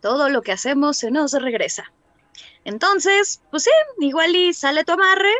todo 0.00 0.28
lo 0.28 0.42
que 0.42 0.52
hacemos 0.52 0.98
se 0.98 1.10
nos 1.10 1.32
regresa. 1.32 1.92
Entonces, 2.64 3.40
pues 3.50 3.64
sí, 3.64 3.70
igual 3.98 4.34
y 4.36 4.52
sale 4.52 4.84
tu 4.84 4.92
amarre, 4.92 5.32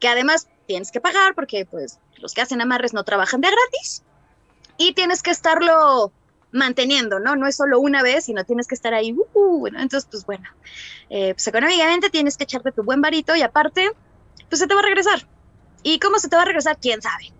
que 0.00 0.08
además 0.08 0.48
tienes 0.66 0.90
que 0.90 1.00
pagar 1.00 1.34
porque 1.34 1.66
pues 1.66 1.98
los 2.16 2.34
que 2.34 2.40
hacen 2.40 2.60
amarres 2.60 2.92
no 2.92 3.04
trabajan 3.04 3.40
de 3.40 3.48
gratis 3.48 4.02
y 4.76 4.92
tienes 4.92 5.22
que 5.22 5.30
estarlo 5.30 6.12
manteniendo, 6.50 7.20
¿no? 7.20 7.36
No 7.36 7.46
es 7.46 7.56
solo 7.56 7.78
una 7.80 8.02
vez, 8.02 8.24
sino 8.24 8.44
tienes 8.44 8.66
que 8.66 8.74
estar 8.74 8.94
ahí, 8.94 9.14
uh, 9.34 9.66
entonces 9.66 10.06
pues 10.10 10.24
bueno, 10.24 10.48
eh, 11.10 11.34
pues 11.34 11.46
económicamente 11.46 12.10
tienes 12.10 12.36
que 12.36 12.44
echarte 12.44 12.72
tu 12.72 12.82
buen 12.82 13.00
varito 13.00 13.36
y 13.36 13.42
aparte, 13.42 13.90
pues 14.48 14.60
se 14.60 14.66
te 14.66 14.74
va 14.74 14.80
a 14.80 14.84
regresar. 14.84 15.26
¿Y 15.82 15.98
cómo 15.98 16.18
se 16.18 16.28
te 16.28 16.36
va 16.36 16.42
a 16.42 16.46
regresar? 16.46 16.78
¿Quién 16.80 17.02
sabe? 17.02 17.32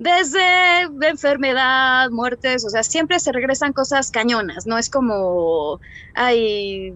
Desde 0.00 0.84
enfermedad, 1.02 2.08
muertes, 2.08 2.64
o 2.64 2.70
sea, 2.70 2.82
siempre 2.82 3.20
se 3.20 3.32
regresan 3.32 3.74
cosas 3.74 4.10
cañonas, 4.10 4.66
no 4.66 4.78
es 4.78 4.88
como, 4.88 5.78
ay, 6.14 6.94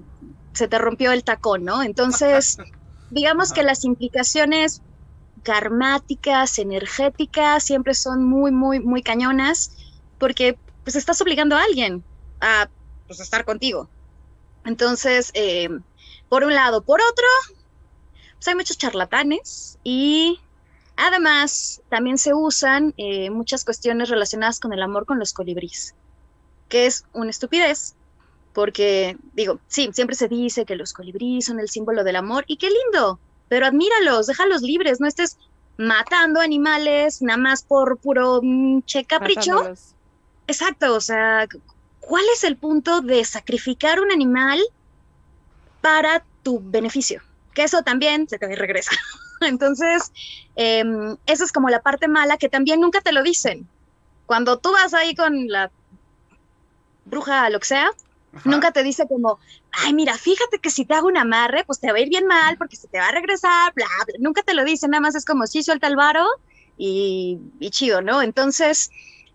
se 0.55 0.69
te 0.69 0.79
rompió 0.79 1.13
el 1.13 1.23
tacón, 1.23 1.65
¿no? 1.65 1.83
Entonces, 1.83 2.57
digamos 3.11 3.53
que 3.53 3.63
las 3.63 3.85
implicaciones 3.85 4.81
karmáticas, 5.43 6.59
energéticas, 6.59 7.63
siempre 7.63 7.93
son 7.93 8.25
muy, 8.25 8.53
muy, 8.53 8.81
muy 8.81 9.03
cañonas, 9.03 9.77
porque 10.19 10.57
pues 10.83 10.97
estás 10.97 11.21
obligando 11.21 11.57
a 11.57 11.63
alguien 11.63 12.03
a 12.41 12.71
pues, 13.07 13.21
estar 13.21 13.45
contigo. 13.45 13.91
Entonces, 14.65 15.31
eh, 15.35 15.69
por 16.31 16.43
un 16.43 16.55
lado, 16.55 16.83
por 16.83 17.03
otro, 17.03 17.27
pues 18.37 18.49
hay 18.49 18.55
muchos 18.55 18.79
charlatanes 18.79 19.79
y 19.85 20.41
Además, 20.97 21.83
también 21.89 22.19
se 22.19 22.35
usan 22.35 22.95
eh, 22.97 23.31
muchas 23.31 23.65
cuestiones 23.65 24.09
relacionadas 24.09 24.61
con 24.61 24.73
el 24.73 24.83
amor 24.83 25.07
con 25.07 25.19
los 25.19 25.33
colibríes, 25.33 25.95
que 26.69 26.87
es 26.87 27.05
una 27.13 27.31
estupidez, 27.31 27.95
porque 28.53 29.17
digo, 29.33 29.59
sí, 29.67 29.91
siempre 29.93 30.15
se 30.15 30.29
dice 30.29 30.65
que 30.65 30.77
los 30.77 30.93
colibríes 30.93 31.47
son 31.47 31.59
el 31.59 31.69
símbolo 31.69 32.05
del 32.05 32.17
amor, 32.17 32.45
y 32.47 32.57
qué 32.57 32.69
lindo, 32.71 33.19
pero 33.49 33.67
admíralos, 33.67 34.27
déjalos 34.27 34.63
libres, 34.63 35.01
no 35.01 35.09
estés 35.09 35.37
matando 35.77 36.41
animales 36.41 37.21
nada 37.21 37.39
más 37.39 37.63
por 37.63 37.99
puro 37.99 38.41
mm, 38.43 38.83
che 38.83 39.05
capricho. 39.05 39.75
Exacto, 40.47 40.95
o 40.95 41.01
sea, 41.01 41.49
¿cuál 42.01 42.25
es 42.35 42.45
el 42.45 42.57
punto 42.57 43.01
de 43.01 43.25
sacrificar 43.25 43.99
un 44.01 44.13
animal 44.13 44.61
para 45.81 46.25
tu 46.43 46.61
beneficio? 46.63 47.23
Que 47.55 47.65
eso 47.65 47.83
también 47.83 48.29
se 48.29 48.39
te 48.39 48.55
regresa. 48.55 48.93
Entonces, 49.47 50.13
eh, 50.57 50.85
esa 51.27 51.45
es 51.45 51.53
como 51.53 51.69
la 51.69 51.83
parte 51.83 52.09
mala 52.09 52.37
que 52.37 52.49
también 52.49 52.81
nunca 52.81 53.01
te 53.01 53.13
lo 53.13 53.23
dicen. 53.23 53.69
Cuando 54.27 54.59
tú 54.59 54.73
vas 54.73 54.95
ahí 54.95 55.15
con 55.15 55.49
la 55.49 55.71
bruja, 57.05 57.51
lo 57.51 57.61
que 57.61 57.67
sea, 57.67 57.91
nunca 58.45 58.73
te 58.73 58.83
dice 58.83 59.07
como, 59.07 59.39
ay, 59.73 59.95
mira, 59.95 60.17
fíjate 60.17 60.59
que 60.59 60.71
si 60.71 60.85
te 60.85 60.95
hago 60.95 61.09
un 61.09 61.17
amarre, 61.17 61.65
pues 61.65 61.79
te 61.79 61.93
va 61.93 61.99
a 61.99 62.01
ir 62.01 62.09
bien 62.09 62.27
mal 62.27 62.57
porque 62.57 62.77
se 62.77 62.89
te 62.89 62.99
va 62.99 63.09
a 63.09 63.13
regresar, 63.13 63.73
bla, 63.75 63.87
bla. 64.07 64.15
Nunca 64.19 64.43
te 64.43 64.55
lo 64.55 64.65
dicen, 64.65 64.91
nada 64.91 65.01
más 65.01 65.15
es 65.15 65.25
como, 65.25 65.47
sí, 65.47 65.63
suelta 65.63 65.87
el 65.87 65.97
varo 65.97 66.27
y, 66.77 67.39
chido, 67.71 68.03
¿no? 68.03 68.23
Entonces, 68.23 68.91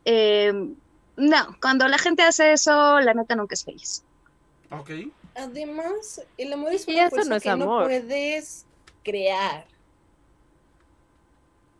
em, 0.06 0.76
no, 1.16 1.56
cuando 1.62 1.88
la 1.88 1.98
gente 1.98 2.24
hace 2.24 2.54
eso, 2.54 3.00
la 3.00 3.14
neta 3.14 3.36
nunca 3.36 3.54
es 3.54 3.64
feliz. 3.64 4.04
Ok. 4.72 4.92
Además, 5.36 6.22
el 6.38 6.54
amor 6.54 6.74
es 6.74 6.88
una 6.88 7.10
cosa 7.10 7.30
no 7.30 7.40
que 7.40 7.56
no 7.56 7.66
puedes 7.84 8.66
crear. 9.04 9.66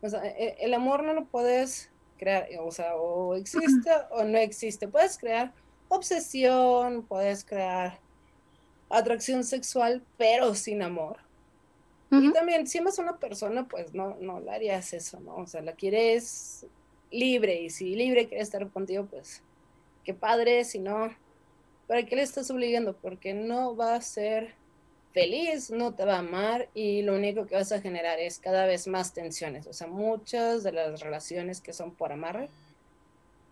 O 0.02 0.08
sea, 0.08 0.24
e, 0.24 0.56
el 0.60 0.74
amor 0.74 1.02
no 1.02 1.12
lo 1.12 1.24
puedes 1.24 1.90
crear, 2.18 2.48
o 2.60 2.70
sea, 2.70 2.96
o 2.96 3.34
existe 3.34 3.90
o 4.10 4.24
no 4.24 4.38
existe. 4.38 4.88
Puedes 4.88 5.18
crear 5.18 5.52
obsesión, 5.88 7.02
puedes 7.06 7.44
crear 7.44 7.98
atracción 8.88 9.44
sexual, 9.44 10.02
pero 10.16 10.54
sin 10.54 10.82
amor. 10.82 11.18
Y 12.12 12.32
también, 12.32 12.66
si 12.66 12.78
amas 12.78 12.98
a 12.98 13.02
una 13.02 13.18
persona, 13.18 13.68
pues 13.68 13.94
no, 13.94 14.16
no 14.20 14.40
le 14.40 14.50
harías 14.50 14.92
eso, 14.92 15.20
¿no? 15.20 15.36
O 15.36 15.46
sea, 15.46 15.62
la 15.62 15.74
quieres 15.74 16.66
libre. 17.12 17.60
Y 17.62 17.70
si 17.70 17.94
libre 17.94 18.26
quiere 18.26 18.42
estar 18.42 18.68
contigo, 18.68 19.06
pues 19.06 19.44
qué 20.02 20.12
padre. 20.12 20.64
Si 20.64 20.80
no, 20.80 21.14
¿para 21.86 22.04
qué 22.04 22.16
le 22.16 22.22
estás 22.22 22.50
obligando? 22.50 22.96
Porque 22.96 23.32
no 23.32 23.76
va 23.76 23.94
a 23.94 24.00
ser 24.00 24.54
feliz, 25.12 25.70
no 25.70 25.94
te 25.94 26.04
va 26.04 26.16
a 26.16 26.18
amar 26.18 26.68
y 26.74 27.02
lo 27.02 27.14
único 27.14 27.46
que 27.46 27.54
vas 27.54 27.72
a 27.72 27.80
generar 27.80 28.18
es 28.18 28.38
cada 28.38 28.66
vez 28.66 28.86
más 28.86 29.12
tensiones. 29.12 29.66
O 29.66 29.72
sea, 29.72 29.86
muchas 29.86 30.62
de 30.62 30.72
las 30.72 31.00
relaciones 31.00 31.60
que 31.60 31.72
son 31.72 31.92
por 31.92 32.12
amarre, 32.12 32.48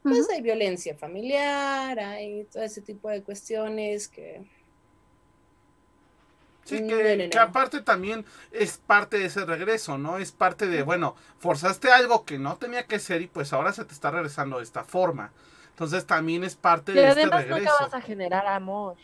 pues 0.03 0.29
hay 0.31 0.41
violencia 0.41 0.95
familiar, 0.95 1.99
hay 1.99 2.45
todo 2.45 2.63
ese 2.63 2.81
tipo 2.81 3.09
de 3.09 3.23
cuestiones 3.23 4.09
que... 4.09 4.43
Sí, 6.65 6.87
que, 6.87 7.31
que, 7.31 7.39
aparte 7.39 7.81
también 7.81 8.27
es 8.53 8.77
parte 8.77 9.19
de 9.19 9.25
ese 9.25 9.47
regreso, 9.47 9.97
¿no? 9.97 10.19
Es 10.19 10.33
parte 10.33 10.67
de, 10.67 10.83
bueno, 10.83 11.17
forzaste 11.39 11.91
algo 11.91 12.27
que 12.27 12.39
no 12.39 12.57
tenía 12.57 12.85
que 12.85 12.99
ser 12.99 13.23
y 13.23 13.27
pues 13.27 13.55
ahora 13.55 13.73
se 13.73 13.87
te 13.87 13.95
está 13.95 14.11
regresando 14.11 14.59
de 14.59 14.65
esta 14.65 14.85
forma. 14.85 15.33
Entonces 15.71 16.05
también 16.07 16.45
es 16.45 16.57
parte 16.57 16.93
de 16.93 17.09
este 17.09 17.23
regreso. 17.23 17.37
además 17.37 17.65
no 17.65 17.87
vas 17.87 17.95
a 17.95 18.01
generar 18.03 18.47
amor. 18.47 18.97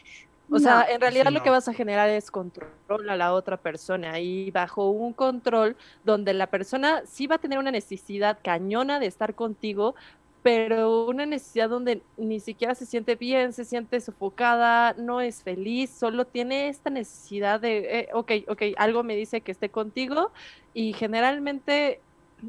O 0.50 0.58
sea, 0.58 0.86
en 0.88 1.00
realidad 1.00 1.30
lo 1.32 1.42
que 1.42 1.50
vas 1.50 1.68
a 1.68 1.72
generar 1.72 2.08
es 2.10 2.30
control 2.30 3.08
a 3.08 3.16
la 3.16 3.32
otra 3.32 3.56
persona 3.56 4.20
y 4.20 4.50
bajo 4.50 4.90
un 4.90 5.12
control 5.12 5.76
donde 6.04 6.34
la 6.34 6.48
persona 6.48 7.02
sí 7.06 7.26
va 7.26 7.36
a 7.36 7.38
tener 7.38 7.58
una 7.58 7.70
necesidad 7.70 8.38
cañona 8.42 9.00
de 9.00 9.06
estar 9.06 9.34
contigo, 9.34 9.94
pero 10.42 11.06
una 11.06 11.24
necesidad 11.24 11.70
donde 11.70 12.02
ni 12.18 12.40
siquiera 12.40 12.74
se 12.74 12.84
siente 12.84 13.16
bien, 13.16 13.54
se 13.54 13.64
siente 13.64 14.00
sofocada, 14.00 14.92
no 14.92 15.22
es 15.22 15.42
feliz, 15.42 15.90
solo 15.90 16.26
tiene 16.26 16.68
esta 16.68 16.90
necesidad 16.90 17.60
de, 17.60 18.00
eh, 18.00 18.08
ok, 18.12 18.32
ok, 18.48 18.62
algo 18.76 19.02
me 19.02 19.16
dice 19.16 19.40
que 19.40 19.52
esté 19.52 19.70
contigo 19.70 20.30
y 20.74 20.92
generalmente 20.92 22.00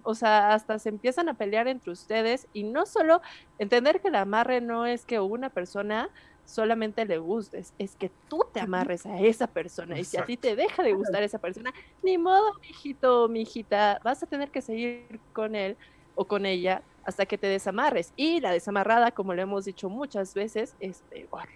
o 0.03 0.15
sea, 0.15 0.53
hasta 0.53 0.79
se 0.79 0.89
empiezan 0.89 1.29
a 1.29 1.35
pelear 1.35 1.67
entre 1.67 1.91
ustedes 1.91 2.47
y 2.53 2.63
no 2.63 2.85
solo 2.85 3.21
entender 3.59 4.01
que 4.01 4.09
el 4.09 4.15
amarre 4.15 4.59
no 4.59 4.85
es 4.85 5.05
que 5.05 5.19
una 5.19 5.49
persona 5.49 6.09
solamente 6.45 7.05
le 7.05 7.17
gustes, 7.17 7.73
es 7.77 7.95
que 7.95 8.11
tú 8.29 8.45
te 8.53 8.59
amarres 8.59 9.05
a 9.05 9.19
esa 9.19 9.47
persona 9.47 9.99
y 9.99 10.03
si 10.03 10.17
a 10.17 10.25
ti 10.25 10.37
te 10.37 10.55
deja 10.55 10.83
de 10.83 10.93
gustar 10.93 11.23
esa 11.23 11.39
persona, 11.39 11.73
ni 12.03 12.17
modo, 12.17 12.53
mijito, 12.61 13.27
mijita, 13.27 13.99
vas 14.03 14.23
a 14.23 14.27
tener 14.27 14.51
que 14.51 14.61
seguir 14.61 15.19
con 15.33 15.55
él 15.55 15.75
o 16.15 16.25
con 16.25 16.45
ella 16.45 16.81
hasta 17.03 17.25
que 17.25 17.37
te 17.37 17.47
desamarres. 17.47 18.13
Y 18.15 18.39
la 18.39 18.51
desamarrada, 18.51 19.11
como 19.11 19.33
lo 19.33 19.41
hemos 19.41 19.65
dicho 19.65 19.89
muchas 19.89 20.33
veces, 20.33 20.75
es 20.79 21.03
peor, 21.09 21.47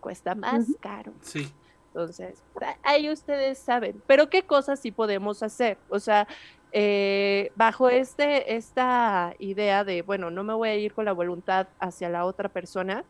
cuesta 0.00 0.34
más 0.34 0.66
caro. 0.80 1.12
Sí. 1.20 1.52
Entonces, 1.88 2.42
ahí 2.82 3.10
ustedes 3.10 3.58
saben. 3.58 4.02
Pero 4.06 4.30
qué 4.30 4.42
cosas 4.42 4.80
sí 4.80 4.90
podemos 4.90 5.42
hacer. 5.42 5.76
O 5.90 5.98
sea, 5.98 6.26
eh, 6.72 7.52
bajo 7.54 7.90
este, 7.90 8.56
esta 8.56 9.34
idea 9.38 9.84
de, 9.84 10.00
bueno, 10.00 10.30
no 10.30 10.42
me 10.42 10.54
voy 10.54 10.70
a 10.70 10.76
ir 10.76 10.94
con 10.94 11.04
la 11.04 11.12
voluntad 11.12 11.68
hacia 11.78 12.08
la 12.08 12.24
otra 12.24 12.48
persona, 12.48 13.04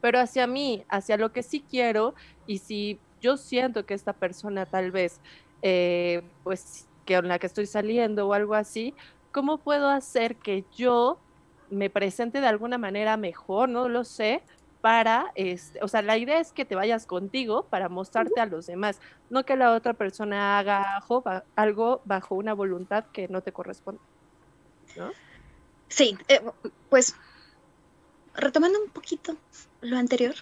pero 0.00 0.18
hacia 0.20 0.46
mí, 0.46 0.84
hacia 0.88 1.16
lo 1.16 1.32
que 1.32 1.42
sí 1.42 1.64
quiero, 1.68 2.14
y 2.46 2.58
si 2.58 2.98
yo 3.20 3.36
siento 3.36 3.84
que 3.86 3.94
esta 3.94 4.12
persona 4.12 4.66
tal 4.66 4.90
vez, 4.90 5.20
eh, 5.62 6.22
pues, 6.42 6.86
que 7.04 7.16
con 7.16 7.28
la 7.28 7.38
que 7.38 7.46
estoy 7.46 7.66
saliendo 7.66 8.28
o 8.28 8.32
algo 8.32 8.54
así, 8.54 8.94
¿cómo 9.32 9.58
puedo 9.58 9.88
hacer 9.88 10.36
que 10.36 10.64
yo 10.76 11.18
me 11.70 11.90
presente 11.90 12.40
de 12.40 12.46
alguna 12.46 12.78
manera 12.78 13.16
mejor? 13.16 13.68
No 13.68 13.88
lo 13.88 14.04
sé, 14.04 14.42
para, 14.80 15.30
este, 15.34 15.78
o 15.82 15.88
sea, 15.88 16.02
la 16.02 16.16
idea 16.16 16.40
es 16.40 16.52
que 16.52 16.64
te 16.64 16.74
vayas 16.74 17.06
contigo 17.06 17.66
para 17.68 17.88
mostrarte 17.88 18.40
a 18.40 18.46
los 18.46 18.66
demás, 18.66 18.98
no 19.28 19.44
que 19.44 19.56
la 19.56 19.74
otra 19.74 19.94
persona 19.94 20.58
haga 20.58 21.02
algo 21.56 22.00
bajo 22.04 22.34
una 22.34 22.54
voluntad 22.54 23.04
que 23.12 23.28
no 23.28 23.42
te 23.42 23.52
corresponde. 23.52 24.00
¿no? 24.96 25.10
Sí, 25.88 26.16
eh, 26.28 26.40
pues 26.88 27.14
retomando 28.34 28.82
un 28.82 28.90
poquito 28.90 29.36
lo 29.80 29.96
anterior. 29.96 30.34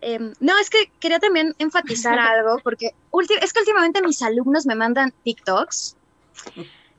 Em, 0.00 0.34
no, 0.40 0.58
es 0.58 0.68
que 0.68 0.90
quería 0.98 1.20
también 1.20 1.54
enfatizar 1.58 2.18
algo, 2.18 2.58
porque 2.62 2.94
es 3.40 3.52
que 3.52 3.60
últimamente 3.60 4.02
mis 4.02 4.22
alumnos 4.22 4.66
me 4.66 4.74
mandan 4.74 5.12
TikToks, 5.24 5.96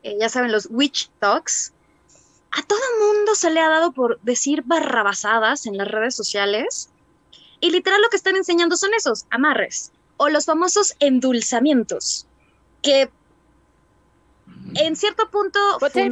eh, 0.03 0.17
ya 0.19 0.29
saben, 0.29 0.51
los 0.51 0.67
witch 0.69 1.09
talks. 1.19 1.73
A 2.51 2.61
todo 2.63 2.79
mundo 2.99 3.35
se 3.35 3.49
le 3.49 3.59
ha 3.59 3.69
dado 3.69 3.91
por 3.91 4.19
decir 4.21 4.61
barrabasadas 4.63 5.65
en 5.65 5.77
las 5.77 5.87
redes 5.87 6.15
sociales, 6.15 6.89
y 7.59 7.71
literal 7.71 8.01
lo 8.01 8.09
que 8.09 8.17
están 8.17 8.35
enseñando 8.35 8.75
son 8.75 8.93
esos 8.93 9.25
amarres, 9.29 9.91
o 10.17 10.29
los 10.29 10.45
famosos 10.45 10.95
endulzamientos, 10.99 12.27
que 12.81 13.09
en 14.75 14.95
cierto 14.95 15.29
punto 15.29 15.59
funcionan. 15.79 16.11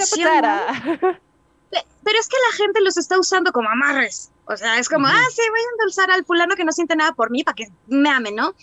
Pero 2.04 2.20
es 2.20 2.28
que 2.28 2.38
la 2.50 2.58
gente 2.58 2.82
los 2.82 2.98
está 2.98 3.20
usando 3.20 3.52
como 3.52 3.70
amarres. 3.70 4.31
O 4.52 4.58
sea, 4.58 4.78
es 4.78 4.90
como, 4.90 5.08
ah, 5.08 5.26
sí, 5.34 5.42
voy 5.50 5.60
a 5.60 5.72
endulzar 5.74 6.12
al 6.12 6.26
fulano 6.26 6.56
que 6.56 6.66
no 6.66 6.72
siente 6.72 6.96
nada 6.96 7.14
por 7.14 7.32
mí 7.32 7.44
para 7.44 7.56
que 7.56 7.68
me 7.88 8.10
ame, 8.10 8.32
¿no? 8.32 8.54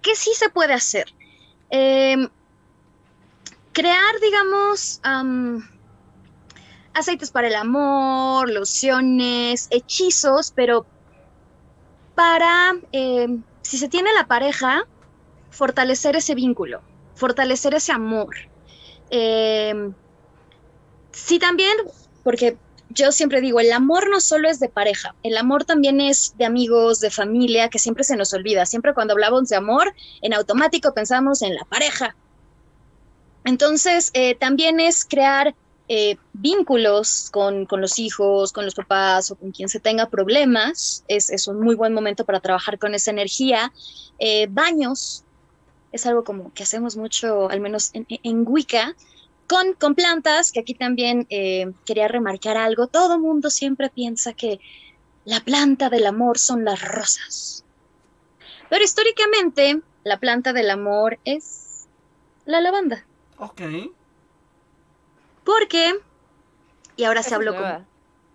¿Qué 0.00 0.14
sí 0.14 0.30
se 0.34 0.48
puede 0.48 0.72
hacer? 0.72 1.12
Em, 1.70 2.28
crear, 3.72 4.20
digamos, 4.22 5.00
aceites 6.94 7.30
para 7.30 7.48
el 7.48 7.54
amor, 7.54 8.50
lociones, 8.50 9.68
hechizos, 9.70 10.52
pero 10.54 10.86
para, 12.14 12.74
em, 12.92 13.42
si 13.62 13.78
se 13.78 13.88
tiene 13.88 14.12
la 14.14 14.26
pareja, 14.26 14.84
fortalecer 15.50 16.16
ese 16.16 16.34
vínculo, 16.34 16.80
fortalecer 17.14 17.74
ese 17.74 17.92
amor. 17.92 18.34
Eh, 19.10 19.92
sí, 21.12 21.38
también, 21.38 21.76
porque 22.24 22.56
yo 22.90 23.12
siempre 23.12 23.40
digo, 23.40 23.60
el 23.60 23.72
amor 23.72 24.08
no 24.08 24.20
solo 24.20 24.48
es 24.48 24.60
de 24.60 24.68
pareja, 24.68 25.14
el 25.22 25.36
amor 25.36 25.64
también 25.64 26.00
es 26.00 26.34
de 26.38 26.44
amigos, 26.44 27.00
de 27.00 27.10
familia, 27.10 27.68
que 27.68 27.78
siempre 27.78 28.04
se 28.04 28.16
nos 28.16 28.32
olvida. 28.32 28.66
Siempre 28.66 28.94
cuando 28.94 29.12
hablamos 29.12 29.48
de 29.48 29.56
amor, 29.56 29.94
en 30.22 30.34
automático 30.34 30.94
pensamos 30.94 31.42
en 31.42 31.54
la 31.54 31.64
pareja. 31.64 32.16
Entonces, 33.44 34.10
eh, 34.14 34.34
también 34.34 34.80
es 34.80 35.04
crear 35.04 35.54
eh, 35.88 36.16
vínculos 36.34 37.30
con, 37.30 37.66
los 37.70 37.98
hijos, 37.98 38.52
con 38.52 38.64
los 38.64 38.74
papás 38.74 39.30
o 39.30 39.36
con 39.36 39.52
quien 39.52 39.68
se 39.68 39.80
tenga 39.80 40.08
problemas. 40.08 41.04
Es, 41.08 41.46
un 41.48 41.60
muy 41.60 41.74
buen 41.74 41.94
momento 41.94 42.24
para 42.24 42.40
trabajar 42.40 42.78
con 42.78 42.94
esa 42.94 43.10
energía. 43.10 43.72
Eh, 44.18 44.48
baños, 44.50 45.24
es 45.92 46.04
algo 46.06 46.24
como 46.24 46.52
que 46.52 46.62
hacemos 46.62 46.96
mucho, 46.96 47.48
al 47.50 47.60
menos 47.60 47.90
en, 47.94 48.06
en 48.08 48.44
Wicca, 48.46 48.94
con, 49.48 49.94
plantas, 49.94 50.52
que 50.52 50.60
aquí 50.60 50.74
también 50.74 51.26
eh, 51.30 51.72
quería 51.86 52.06
remarcar 52.06 52.56
algo, 52.56 52.86
todo 52.86 53.18
mundo 53.18 53.50
siempre 53.50 53.88
piensa 53.88 54.34
que 54.34 54.60
la 55.24 55.40
planta 55.40 55.88
del 55.88 56.06
amor 56.06 56.38
son 56.38 56.64
las 56.64 56.80
rosas. 56.82 57.64
Pero 58.68 58.84
históricamente, 58.84 59.80
la 60.04 60.18
planta 60.18 60.52
del 60.52 60.70
amor 60.70 61.18
es 61.24 61.86
la 62.44 62.60
lavanda. 62.60 63.04
Ok. 63.38 63.62
Porque, 65.44 65.94
y 66.96 67.04
ahora 67.04 67.22
se 67.22 67.34
habló 67.34 67.54
como, 67.56 67.86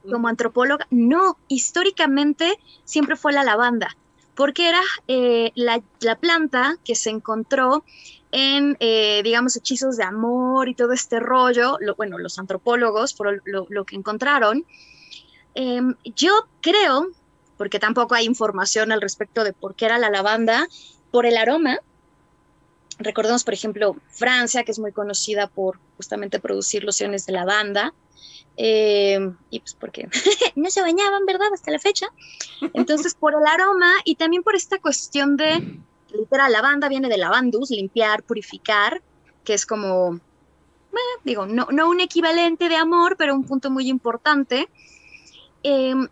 como, 0.10 0.28
antropóloga, 0.28 0.88
no, 0.90 1.38
históricamente 1.48 2.60
siempre 2.86 3.16
fue 3.16 3.34
la 3.34 3.44
lavanda, 3.44 3.96
porque 4.34 4.68
era 4.68 4.82
eh, 5.08 5.52
la, 5.54 5.82
la, 6.00 6.16
planta 6.16 6.78
que 6.84 6.96
se 6.96 7.12
encontró 7.12 7.84
en, 8.36 8.76
eh, 8.80 9.22
digamos, 9.24 9.56
hechizos 9.56 9.96
de 9.96 10.04
amor 10.04 10.68
y 10.68 10.74
todo 10.74 10.92
este 10.92 11.20
rollo, 11.20 11.78
lo, 11.80 11.94
bueno, 11.94 12.18
los 12.18 12.40
antropólogos, 12.40 13.14
por 13.14 13.44
lo, 13.46 13.86
que 13.86 13.96
encontraron. 13.96 14.66
Em, 15.54 15.94
yo 16.04 16.48
creo, 16.60 17.10
porque 17.58 17.78
tampoco 17.78 18.16
hay 18.16 18.26
información 18.26 18.92
al 18.92 19.02
respecto 19.02 19.44
de 19.44 19.54
por 19.54 19.76
qué 19.76 19.86
era 19.86 20.00
la 20.00 20.10
lavanda, 20.10 20.68
por 21.12 21.28
el 21.28 21.38
aroma. 21.38 21.78
Recordemos, 22.98 23.44
por 23.44 23.54
ejemplo, 23.54 23.98
Francia, 24.10 24.64
que 24.64 24.72
es 24.72 24.80
muy 24.80 24.92
conocida 24.92 25.46
por 25.46 25.78
justamente 25.96 26.40
producir 26.40 26.84
lociones 26.84 27.28
de 27.28 27.34
lavanda. 27.34 27.94
Em, 28.58 29.38
y 29.52 29.60
pues 29.60 29.76
porque 29.76 30.10
no 30.56 30.72
se 30.72 30.82
bañaban, 30.82 31.28
¿verdad? 31.28 31.54
Hasta 31.54 31.70
la 31.70 31.78
fecha. 31.78 32.08
Entonces, 32.74 33.14
por 33.14 33.36
el 33.36 33.46
aroma 33.46 33.94
y 34.06 34.16
también 34.16 34.42
por 34.42 34.56
esta 34.56 34.80
cuestión 34.80 35.38
de 35.38 35.84
literal, 36.14 36.52
lavanda 36.52 36.90
viene 36.90 37.10
de 37.10 37.18
lavandus, 37.18 37.72
limpiar, 37.72 38.24
purificar, 38.24 39.02
que 39.44 39.54
es 39.54 39.66
como, 39.66 40.20
digo, 41.24 41.46
no, 41.46 41.68
no, 41.72 41.90
un 41.90 42.00
equivalente 42.00 42.70
de 42.70 42.76
amor, 42.76 43.16
pero 43.18 43.36
un 43.36 43.44
punto 43.46 43.70
muy 43.70 43.90
importante. 43.90 44.70
Em, 45.64 46.08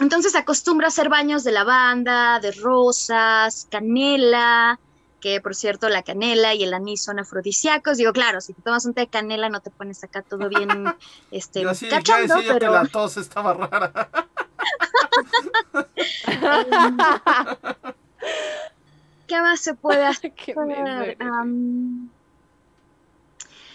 entonces 0.00 0.34
acostumbra 0.34 0.86
a 0.86 0.88
hacer 0.88 1.08
baños 1.08 1.44
de 1.44 1.52
lavanda, 1.52 2.40
de 2.40 2.52
rosas, 2.52 3.68
canela, 3.70 4.78
que 5.20 5.40
por 5.40 5.54
cierto 5.54 5.88
la 5.88 6.02
canela 6.02 6.54
y 6.54 6.64
el 6.64 6.72
anís 6.72 7.04
son 7.04 7.18
afrodisíacos. 7.18 7.98
Digo, 7.98 8.12
claro, 8.12 8.40
si 8.40 8.54
te 8.54 8.62
tomas 8.62 8.86
un 8.86 8.94
té 8.94 9.02
de 9.02 9.08
canela 9.08 9.48
no 9.48 9.60
te 9.60 9.70
pones 9.70 10.02
acá 10.02 10.22
todo 10.22 10.48
bien 10.48 10.68
este, 11.30 11.62
cachondo, 11.88 12.36
pero... 12.46 12.58
que 12.58 12.66
la 12.66 12.86
tos 12.86 13.16
estaba 13.18 13.54
rara. 13.54 14.10
¿Qué 19.30 19.40
más 19.40 19.60
se 19.60 19.74
puede 19.74 20.04
hacer? 20.06 20.32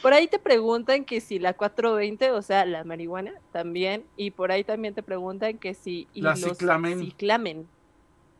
Por 0.01 0.13
ahí 0.13 0.27
te 0.27 0.37
preguntan 0.37 1.05
que 1.05 1.21
si 1.21 1.39
la 1.39 1.53
420, 1.53 2.31
o 2.31 2.41
sea, 2.41 2.65
la 2.65 2.83
marihuana 2.83 3.33
también, 3.53 4.03
y 4.17 4.31
por 4.31 4.51
ahí 4.51 4.65
también 4.65 4.93
te 4.93 5.01
preguntan 5.01 5.57
que 5.57 5.73
si 5.73 6.09
y 6.13 6.21
La 6.21 6.31
los 6.31 6.41
ciclamen. 6.41 6.99
ciclamen. 6.99 7.67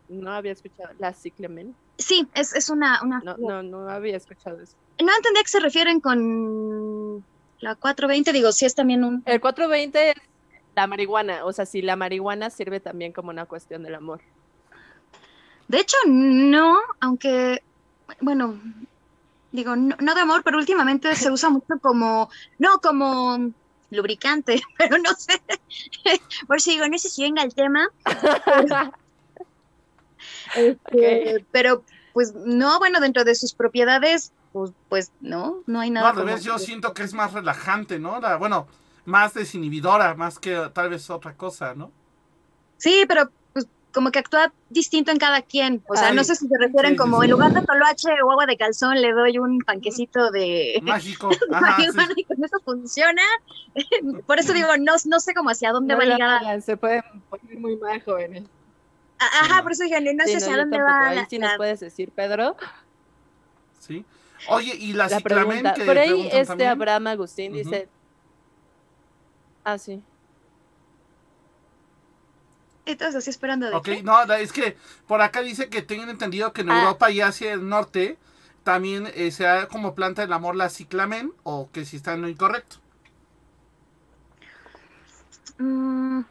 No 0.10 0.32
había 0.34 0.52
escuchado 0.52 0.90
la 1.00 1.14
ciclamen. 1.14 1.74
Sí, 1.98 2.28
es, 2.36 2.54
es 2.54 2.70
una, 2.70 3.02
una 3.02 3.22
No, 3.22 3.38
no, 3.38 3.64
no 3.64 3.90
había 3.90 4.18
escuchado 4.18 4.62
eso. 4.62 4.76
No 5.02 5.16
entendí 5.16 5.40
a 5.40 5.44
qué 5.44 5.48
se 5.50 5.62
refieren 5.62 6.02
con 6.02 7.24
la 7.60 7.76
420, 7.76 8.34
digo, 8.34 8.52
sí 8.52 8.66
es 8.66 8.76
también 8.76 9.06
un... 9.06 9.24
El 9.26 9.40
420 9.40 10.10
es 10.12 10.16
la 10.76 10.86
marihuana, 10.86 11.46
o 11.46 11.54
sea, 11.54 11.66
si 11.66 11.82
la 11.82 11.96
marihuana 11.96 12.50
sirve 12.50 12.82
también 12.82 13.14
como 13.14 13.30
una 13.30 13.46
cuestión 13.46 13.84
del 13.84 13.96
amor. 13.96 14.20
De 15.68 15.80
hecho, 15.80 15.98
no, 16.08 16.78
aunque, 17.00 17.60
bueno, 18.22 18.62
digo, 19.52 19.76
no, 19.76 19.96
no 20.00 20.16
de 20.16 20.22
amor, 20.22 20.44
pero 20.44 20.58
últimamente 20.58 21.16
se 21.16 21.32
usa 21.32 21.50
mucho 21.50 21.76
como, 21.82 22.30
no 22.60 22.80
como 22.80 23.38
lubricante, 23.90 24.62
pero 24.78 24.98
no 25.00 25.12
sé, 25.18 25.42
por 26.48 26.62
si 26.62 26.72
digo, 26.74 26.88
no 26.88 26.98
sé 26.98 27.10
si 27.10 27.24
venga 27.24 27.44
el 27.44 27.54
tema, 27.56 27.88
este, 30.54 31.46
pero 31.52 31.84
pues 32.14 32.34
no, 32.34 32.80
bueno, 32.80 33.00
dentro 33.00 33.24
de 33.24 33.36
sus 33.36 33.54
propiedades, 33.54 34.34
pues, 34.52 34.72
pues 34.88 35.12
no, 35.20 35.64
no 35.68 35.80
hay 35.82 35.90
No, 35.90 35.96
nada. 35.96 36.10
al 36.12 36.16
revés, 36.16 36.44
yo 36.44 36.58
siento 36.60 36.94
que 36.94 37.04
es 37.04 37.14
más 37.14 37.34
relajante, 37.34 38.00
¿no? 38.00 38.20
La- 38.20 38.38
bueno, 38.38 38.68
más 39.06 39.34
desinhibidora, 39.34 40.16
más 40.16 40.40
que 40.40 40.70
tal 40.74 40.90
vez 40.90 41.10
otra 41.10 41.36
cosa, 41.36 41.74
¿no? 41.76 41.92
Sí, 42.78 43.06
pero 43.08 43.32
como 43.96 44.12
que 44.12 44.20
actúa 44.20 44.54
distinto 44.70 45.10
en 45.12 45.18
cada 45.18 45.42
quien. 45.42 45.82
O 45.88 45.96
sea, 45.96 46.10
Ay, 46.10 46.16
no 46.16 46.24
sé 46.24 46.36
si 46.36 46.48
se 46.48 46.56
refieren 46.60 46.92
sí, 46.92 46.98
como 46.98 47.20
sí. 47.22 47.26
en 47.26 47.32
lugar 47.32 47.54
de 47.54 47.62
toloache 47.62 48.10
o 48.24 48.30
agua 48.32 48.46
de 48.46 48.58
calzón 48.58 49.02
le 49.02 49.12
doy 49.14 49.40
un 49.40 49.60
panquecito 49.60 50.30
de 50.32 50.80
Mágico. 50.84 51.30
Ajá, 51.52 51.78
y 52.16 52.24
con 52.26 52.44
eso 52.44 52.60
funciona. 52.64 53.24
Por 54.28 54.38
eso 54.38 54.54
digo, 54.54 54.68
no, 54.80 54.94
no 55.06 55.20
sé 55.20 55.34
cómo 55.34 55.50
hacia 55.50 55.72
dónde 55.72 55.94
No 55.94 56.00
va 56.00 56.06
ligada. 56.06 56.62
se 56.62 56.78
pueden 56.78 57.02
poner 57.30 57.58
muy 57.58 57.78
mal 57.78 58.00
jóvenes. 58.04 58.44
A- 59.18 59.46
Ajá, 59.46 59.64
por 59.64 59.72
eso 59.72 59.84
dije, 59.84 60.02
no 60.14 60.26
sé 60.26 60.36
hacia 60.38 60.58
dónde 60.58 60.78
tampoco. 60.78 61.00
va. 61.02 61.08
Ahí 61.10 61.16
la- 61.16 61.26
sí 61.30 61.40
nos 61.40 61.52
la- 61.52 61.58
puedes 61.58 61.80
decir, 61.80 62.12
Pedro, 62.12 62.58
Sí. 63.80 64.04
Oye, 64.50 64.76
y 64.76 64.92
la, 64.94 65.08
la 65.08 65.18
ciclamen 65.18 65.48
pregunta. 65.48 65.74
que 65.74 65.86
Por 65.86 65.98
ahí 65.98 66.28
este 66.28 66.46
también? 66.48 66.70
Abraham 66.72 67.08
Agustín 67.08 67.54
dice... 67.54 67.88
Ah, 69.64 69.78
sí. 69.78 70.04
Entonces, 72.86 73.16
así 73.16 73.30
esperando 73.30 73.66
de 73.68 73.76
Ok, 73.76 73.84
qué. 73.86 74.04
no, 74.04 74.22
es 74.34 74.52
que 74.52 74.78
por 75.08 75.22
acá 75.22 75.42
dice 75.42 75.70
que 75.70 75.82
tienen 75.82 76.10
entendido 76.10 76.54
que 76.54 76.62
en 76.62 76.72
Ah. 76.72 76.80
Europa 76.82 77.10
y 77.12 77.22
hacia 77.22 77.54
el 77.54 77.68
norte 77.68 78.18
también 78.64 79.12
eh, 79.16 79.32
se 79.32 79.44
da 79.44 79.68
como 79.68 79.96
planta 79.96 80.22
del 80.24 80.34
amor 80.34 80.56
la 80.56 80.70
ciclamen 80.70 81.32
o 81.44 81.70
que 81.72 81.86
si 81.86 81.98
está 81.98 82.14
en 82.14 82.22
lo 82.22 82.30
incorrecto. 82.30 82.78
Mm, 85.58 86.22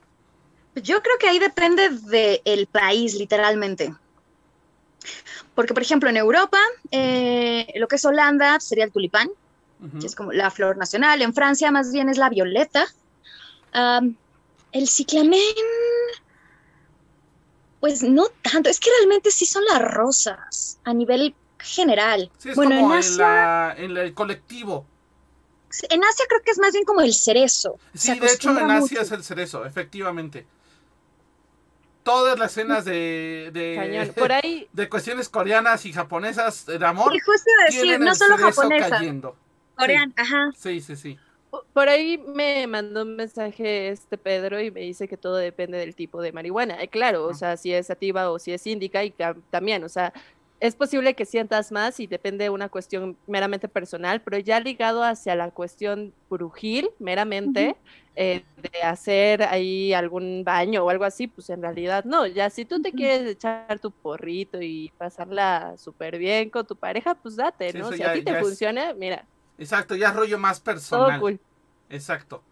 yo 0.76 1.02
creo 1.02 1.18
que 1.18 1.28
ahí 1.28 1.38
depende 1.38 1.88
del 1.90 2.66
país, 2.66 3.14
literalmente. 3.14 3.94
Porque, 5.54 5.74
por 5.74 5.82
ejemplo, 5.82 6.08
en 6.10 6.16
Europa, 6.16 6.58
eh, 6.90 7.72
lo 7.76 7.86
que 7.88 7.96
es 7.96 8.04
Holanda 8.04 8.58
sería 8.60 8.84
el 8.84 8.92
tulipán, 8.92 9.30
que 10.00 10.06
es 10.06 10.14
como 10.14 10.32
la 10.32 10.50
flor 10.50 10.76
nacional. 10.78 11.20
En 11.22 11.34
Francia, 11.34 11.70
más 11.70 11.92
bien 11.92 12.08
es 12.08 12.16
la 12.18 12.30
violeta. 12.30 12.86
El 14.72 14.88
ciclamen, 14.88 15.40
pues 17.84 18.02
no 18.02 18.28
tanto. 18.40 18.70
Es 18.70 18.80
que 18.80 18.88
realmente 18.98 19.30
sí 19.30 19.44
son 19.44 19.62
las 19.66 19.78
rosas 19.82 20.78
a 20.84 20.94
nivel 20.94 21.34
general. 21.58 22.30
Sí, 22.38 22.48
es 22.48 22.56
bueno, 22.56 22.76
en 22.76 22.80
como 22.80 22.94
en, 22.94 22.98
Asia, 23.00 23.18
la, 23.18 23.74
en 23.76 23.94
el 23.94 24.14
colectivo. 24.14 24.86
en 25.90 26.02
Asia 26.02 26.24
creo 26.26 26.40
que 26.42 26.52
es 26.52 26.58
más 26.58 26.72
bien 26.72 26.86
como 26.86 27.02
el 27.02 27.12
cerezo. 27.12 27.78
Sí, 27.92 28.18
de 28.18 28.26
hecho 28.26 28.52
en 28.52 28.70
Asia 28.70 28.80
mucho. 28.80 29.00
es 29.02 29.12
el 29.12 29.22
cerezo, 29.22 29.66
efectivamente. 29.66 30.46
Todas 32.04 32.38
las 32.38 32.52
escenas 32.52 32.86
de, 32.86 34.14
Por 34.16 34.32
ahí, 34.32 34.66
de 34.72 34.88
cuestiones 34.88 35.28
coreanas 35.28 35.84
y 35.84 35.92
japonesas 35.92 36.64
de 36.64 36.86
amor 36.86 37.14
Y 37.14 37.18
justo 37.20 37.50
decir, 37.66 38.00
no 38.00 38.14
solo 38.14 38.38
cerezo 38.38 38.62
japonesa, 38.62 38.88
cayendo. 38.88 39.36
coreana, 39.76 40.10
ajá. 40.16 40.52
Sí, 40.56 40.80
sí, 40.80 40.96
sí. 40.96 41.18
Por 41.72 41.88
ahí 41.88 42.18
me 42.18 42.66
mandó 42.66 43.02
un 43.02 43.16
mensaje 43.16 43.88
este 43.88 44.18
Pedro 44.18 44.60
y 44.60 44.70
me 44.70 44.80
dice 44.80 45.08
que 45.08 45.16
todo 45.16 45.36
depende 45.36 45.78
del 45.78 45.94
tipo 45.96 46.20
de 46.22 46.32
marihuana. 46.32 46.82
Eh, 46.82 46.88
claro, 46.88 47.26
o 47.26 47.34
sea, 47.34 47.56
si 47.56 47.72
es 47.72 47.86
sativa 47.88 48.30
o 48.30 48.38
si 48.38 48.52
es 48.52 48.66
índica 48.66 49.04
y 49.04 49.14
también, 49.50 49.84
o 49.84 49.88
sea, 49.88 50.12
es 50.60 50.76
posible 50.76 51.14
que 51.14 51.26
sientas 51.26 51.72
más 51.72 52.00
y 52.00 52.06
depende 52.06 52.44
de 52.44 52.50
una 52.50 52.68
cuestión 52.70 53.18
meramente 53.26 53.68
personal, 53.68 54.22
pero 54.22 54.38
ya 54.38 54.60
ligado 54.60 55.02
hacia 55.02 55.34
la 55.36 55.50
cuestión 55.50 56.14
brujil, 56.30 56.88
meramente, 56.98 57.76
eh, 58.14 58.46
de 58.56 58.82
hacer 58.82 59.42
ahí 59.42 59.92
algún 59.92 60.42
baño 60.44 60.84
o 60.84 60.90
algo 60.90 61.04
así, 61.04 61.26
pues 61.26 61.50
en 61.50 61.60
realidad 61.62 62.04
no. 62.04 62.26
Ya 62.26 62.48
si 62.50 62.64
tú 62.64 62.80
te 62.80 62.94
quieres 62.94 63.28
echar 63.28 63.78
tu 63.80 63.92
porrito 63.92 64.58
y 64.62 64.92
pasarla 64.96 65.74
súper 65.76 66.18
bien 66.18 66.50
con 66.50 66.66
tu 66.66 66.76
pareja, 66.78 67.14
pues 67.16 67.36
date, 67.36 67.70
Sí, 67.72 67.78
¿no? 67.78 67.92
Si 67.92 67.98
ya- 67.98 68.08
a 68.10 68.12
ti 68.12 68.22
te 68.22 68.30
es- 68.30 68.38
funciona, 68.38 68.94
mira, 68.94 69.28
Exacto, 69.58 69.94
ya 69.94 70.08
es 70.08 70.14
rollo 70.16 70.38
más 70.38 70.58
todo 70.58 70.64
personal. 70.74 71.20
cool. 71.20 71.40
Exacto. 71.90 72.42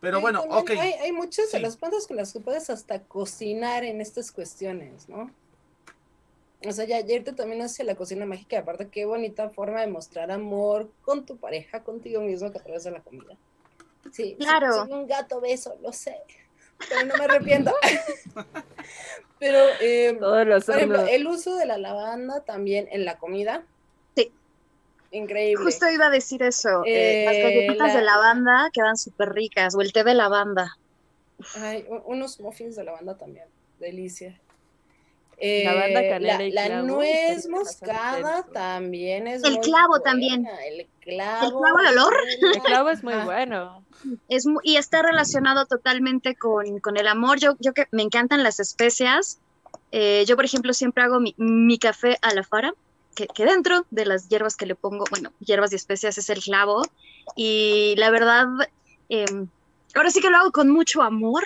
Pero 0.00 0.20
bueno, 0.20 0.42
ok. 0.48 0.70
Hay, 0.70 0.92
hay 0.94 1.12
muchas 1.12 1.52
de 1.52 1.60
las 1.60 1.76
plantas 1.76 2.06
con 2.06 2.16
las 2.16 2.32
que 2.32 2.40
puedes 2.40 2.70
hasta 2.70 3.02
cocinar 3.02 3.84
en 3.84 4.00
estas 4.00 4.32
cuestiones, 4.32 5.08
¿no? 5.08 5.30
O 6.66 6.72
sea, 6.72 6.84
ya 6.84 7.00
irte 7.00 7.32
también 7.32 7.62
hacia 7.62 7.84
la 7.84 7.94
cocina 7.94 8.26
mágica, 8.26 8.58
aparte 8.58 8.88
qué 8.88 9.04
bonita 9.06 9.48
forma 9.50 9.80
de 9.80 9.86
mostrar 9.86 10.30
amor 10.30 10.90
con 11.02 11.24
tu 11.24 11.36
pareja, 11.38 11.82
contigo 11.82 12.20
mismo 12.20 12.50
que 12.50 12.58
a 12.58 12.62
través 12.62 12.84
de 12.84 12.90
la 12.90 13.00
comida. 13.00 13.36
Sí, 14.12 14.36
Claro. 14.38 14.72
soy 14.74 14.92
un 14.92 15.06
gato 15.06 15.40
beso, 15.40 15.76
lo 15.82 15.92
sé, 15.92 16.16
pero 16.88 17.04
no 17.06 17.16
me 17.16 17.24
arrepiento. 17.24 17.72
pero, 19.38 19.58
eh, 19.80 20.16
Todos 20.18 20.46
los 20.46 20.64
por 20.64 20.76
ejemplo, 20.76 21.06
el 21.06 21.26
uso 21.26 21.56
de 21.56 21.66
la 21.66 21.78
lavanda 21.78 22.40
también 22.44 22.88
en 22.90 23.04
la 23.04 23.18
comida. 23.18 23.64
Increíble. 25.12 25.64
Justo 25.64 25.88
iba 25.90 26.06
a 26.06 26.10
decir 26.10 26.42
eso. 26.42 26.82
eh, 26.86 27.24
las 27.24 27.36
Eh, 27.36 27.42
galletitas 27.42 27.92
la- 27.94 27.98
de 27.98 28.04
lavanda 28.04 28.70
quedan 28.72 28.96
súper 28.96 29.30
ricas, 29.30 29.74
o 29.74 29.80
el 29.80 29.92
té 29.92 30.04
de 30.04 30.14
lavanda. 30.14 30.76
Ay, 31.56 31.86
unos 32.04 32.38
muffins 32.40 32.76
de 32.76 32.84
lavanda 32.84 33.16
también, 33.16 33.46
delicia. 33.78 34.40
Lavanda, 35.42 36.00
Eh, 36.02 36.08
canela 36.10 36.36
la, 36.36 36.44
y 36.44 36.52
la 36.52 36.66
clavo, 36.66 36.86
nuez 36.86 37.10
también 37.42 37.52
bastante 37.64 37.92
moscada 37.94 38.46
también 38.52 39.26
es 39.26 39.42
El 39.42 39.54
muy 39.54 39.62
clavo 39.62 39.88
buena, 39.88 40.04
también. 40.04 40.46
El 40.66 40.86
clavo. 41.00 41.58
clavo 41.60 41.78
de 41.82 41.88
olor? 41.88 42.14
El 42.54 42.62
clavo 42.62 42.90
es 42.90 43.02
muy 43.02 43.14
bueno. 43.24 43.84
Es 44.28 44.46
mu- 44.46 44.60
y 44.62 44.76
está 44.76 45.02
relacionado 45.02 45.64
totalmente 45.66 46.36
con, 46.36 46.78
con 46.80 46.98
el 46.98 47.06
amor. 47.08 47.38
Yo, 47.40 47.54
yo 47.58 47.72
que 47.72 47.86
me 47.90 48.02
encantan 48.02 48.42
las 48.42 48.60
especias. 48.60 49.40
Eh, 49.92 50.24
yo, 50.26 50.36
por 50.36 50.44
ejemplo, 50.44 50.72
siempre 50.74 51.02
hago 51.04 51.20
mi, 51.20 51.34
mi 51.38 51.78
café 51.78 52.18
a 52.22 52.34
la 52.34 52.42
fara, 52.44 52.72
que, 53.20 53.26
que 53.34 53.44
dentro 53.44 53.86
de 53.90 54.06
las 54.06 54.28
hierbas 54.28 54.56
que 54.56 54.66
le 54.66 54.74
pongo, 54.74 55.04
bueno, 55.10 55.32
hierbas 55.40 55.72
y 55.72 55.76
especias 55.76 56.16
es 56.18 56.30
el 56.30 56.40
clavo. 56.42 56.82
Y 57.36 57.94
la 57.98 58.10
verdad, 58.10 58.46
em, 59.08 59.46
ahora 59.94 60.10
sí 60.10 60.20
que 60.20 60.30
lo 60.30 60.38
hago 60.38 60.52
con 60.52 60.70
mucho 60.70 61.02
amor, 61.02 61.44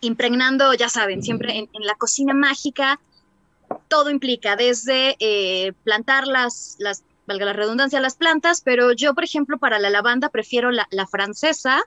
impregnando, 0.00 0.74
ya 0.74 0.88
saben, 0.88 1.22
siempre 1.22 1.56
en, 1.56 1.68
en 1.72 1.86
la 1.86 1.94
cocina 1.94 2.34
mágica, 2.34 3.00
todo 3.88 4.10
implica, 4.10 4.56
desde 4.56 5.16
eh, 5.18 5.72
plantar 5.84 6.26
las, 6.26 6.76
las, 6.78 7.02
valga 7.26 7.46
la 7.46 7.52
redundancia, 7.52 8.00
las 8.00 8.16
plantas, 8.16 8.60
pero 8.60 8.92
yo, 8.92 9.14
por 9.14 9.24
ejemplo, 9.24 9.58
para 9.58 9.78
la 9.78 9.90
lavanda 9.90 10.28
prefiero 10.28 10.70
la, 10.70 10.86
la 10.90 11.06
francesa, 11.06 11.82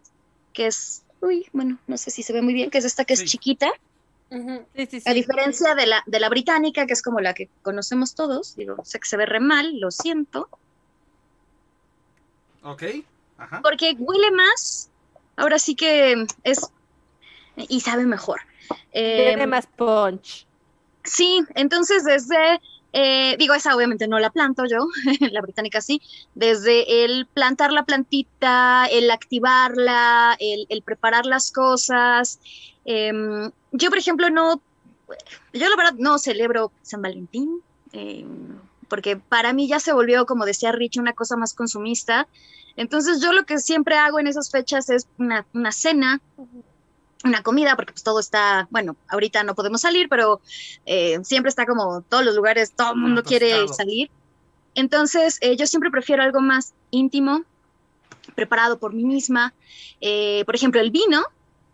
que 0.53 0.67
es, 0.67 1.03
uy, 1.21 1.47
bueno, 1.53 1.77
no 1.87 1.97
sé 1.97 2.11
si 2.11 2.23
se 2.23 2.33
ve 2.33 2.41
muy 2.41 2.53
bien, 2.53 2.69
que 2.69 2.79
es 2.79 2.85
esta 2.85 3.05
que 3.05 3.15
Sí. 3.15 3.23
es 3.23 3.29
Sí, 4.75 4.85
sí, 4.89 5.01
a 5.05 5.13
diferencia 5.13 5.75
de 5.75 5.85
la, 5.87 6.03
de 6.05 6.19
la 6.21 6.29
británica, 6.29 6.85
que 6.85 6.93
es 6.93 7.01
como 7.01 7.19
la 7.19 7.33
que 7.33 7.49
conocemos 7.63 8.15
todos, 8.15 8.55
digo, 8.55 8.77
sé 8.85 8.97
que 8.99 9.07
se 9.09 9.17
ve 9.17 9.25
re 9.25 9.41
mal, 9.41 9.77
lo 9.77 9.91
siento, 9.91 10.47
Ok. 12.63 12.83
Ajá. 13.37 13.59
porque 13.61 13.93
huele 13.99 14.31
más, 14.31 14.89
ahora 15.35 15.59
sí 15.59 15.75
que 15.75 16.25
es, 16.43 16.61
y 17.57 17.81
sabe 17.81 18.05
mejor. 18.05 18.39
Tiene 18.93 19.43
Em, 19.43 19.49
más 19.49 19.67
punch. 19.67 20.45
Sí, 21.03 21.41
entonces 21.55 22.05
desde, 22.05 22.61
eh, 22.93 23.35
digo, 23.37 23.53
esa 23.53 23.75
obviamente 23.75 24.07
no 24.07 24.17
la 24.19 24.29
planto 24.29 24.63
yo, 24.65 24.87
la 25.31 25.41
británica 25.41 25.81
sí, 25.81 26.01
desde 26.35 27.03
el 27.03 27.25
plantar 27.25 27.73
la 27.73 27.83
plantita, 27.83 28.85
el 28.89 29.11
activarla, 29.11 30.37
el, 30.39 30.67
el 30.69 30.83
preparar 30.83 31.25
las 31.25 31.51
cosas. 31.51 32.39
em, 32.85 33.51
yo, 33.71 33.89
por 33.89 33.97
ejemplo, 33.97 34.29
no, 34.29 34.61
yo 35.53 35.69
la 35.69 35.75
verdad 35.75 35.93
no 35.97 36.17
celebro 36.17 36.71
San 36.81 37.01
Valentín, 37.01 37.61
em, 37.93 38.57
porque 38.87 39.17
para 39.17 39.53
mí 39.53 39.67
ya 39.67 39.79
se 39.79 39.93
volvió, 39.93 40.25
como 40.25 40.45
decía 40.45 40.71
Rich, 40.71 40.97
una 40.97 41.13
cosa 41.13 41.37
más 41.37 41.53
consumista. 41.53 42.27
Entonces 42.75 43.21
yo 43.21 43.31
lo 43.33 43.45
que 43.45 43.59
siempre 43.59 43.95
hago 43.95 44.19
en 44.19 44.27
esas 44.27 44.49
fechas 44.49 44.89
es 44.89 45.07
una, 45.17 45.45
una 45.53 45.71
cena, 45.71 46.21
una 47.23 47.43
comida, 47.43 47.75
porque 47.75 47.93
pues 47.93 48.03
todo 48.03 48.19
está, 48.19 48.67
bueno, 48.71 48.95
ahorita 49.07 49.43
no 49.43 49.55
podemos 49.55 49.81
salir, 49.81 50.09
pero 50.09 50.41
eh, 50.85 51.19
siempre 51.23 51.49
está 51.49 51.65
como 51.65 52.01
todos 52.01 52.25
los 52.25 52.35
lugares, 52.35 52.73
todo 52.73 52.91
el 52.93 52.97
mundo 52.97 53.23
quiere 53.23 53.67
salir. 53.67 54.09
Entonces, 54.75 55.37
eh, 55.41 55.55
yo 55.55 55.67
siempre 55.67 55.91
prefiero 55.91 56.23
algo 56.23 56.39
más 56.39 56.73
íntimo, 56.91 57.43
preparado 58.35 58.79
por 58.79 58.93
mí 58.93 59.03
misma. 59.03 59.53
Eh, 59.99 60.43
por 60.45 60.55
ejemplo, 60.55 60.81
el 60.81 60.91
vino. 60.91 61.23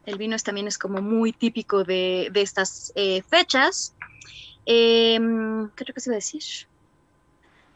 El 0.08 0.18
vino 0.18 0.38
es, 0.38 0.44
también 0.44 0.68
es 0.68 0.78
como 0.78 1.02
muy 1.02 1.34
típico 1.34 1.84
de, 1.84 2.30
de 2.32 2.42
estas 2.42 2.94
eh, 2.96 3.22
fechas. 3.30 3.94
Em, 4.66 5.70
¿Qué 5.72 5.84
otra 5.84 5.94
cosa 5.94 6.10
iba 6.10 6.16
a 6.16 6.24
decir? 6.24 6.44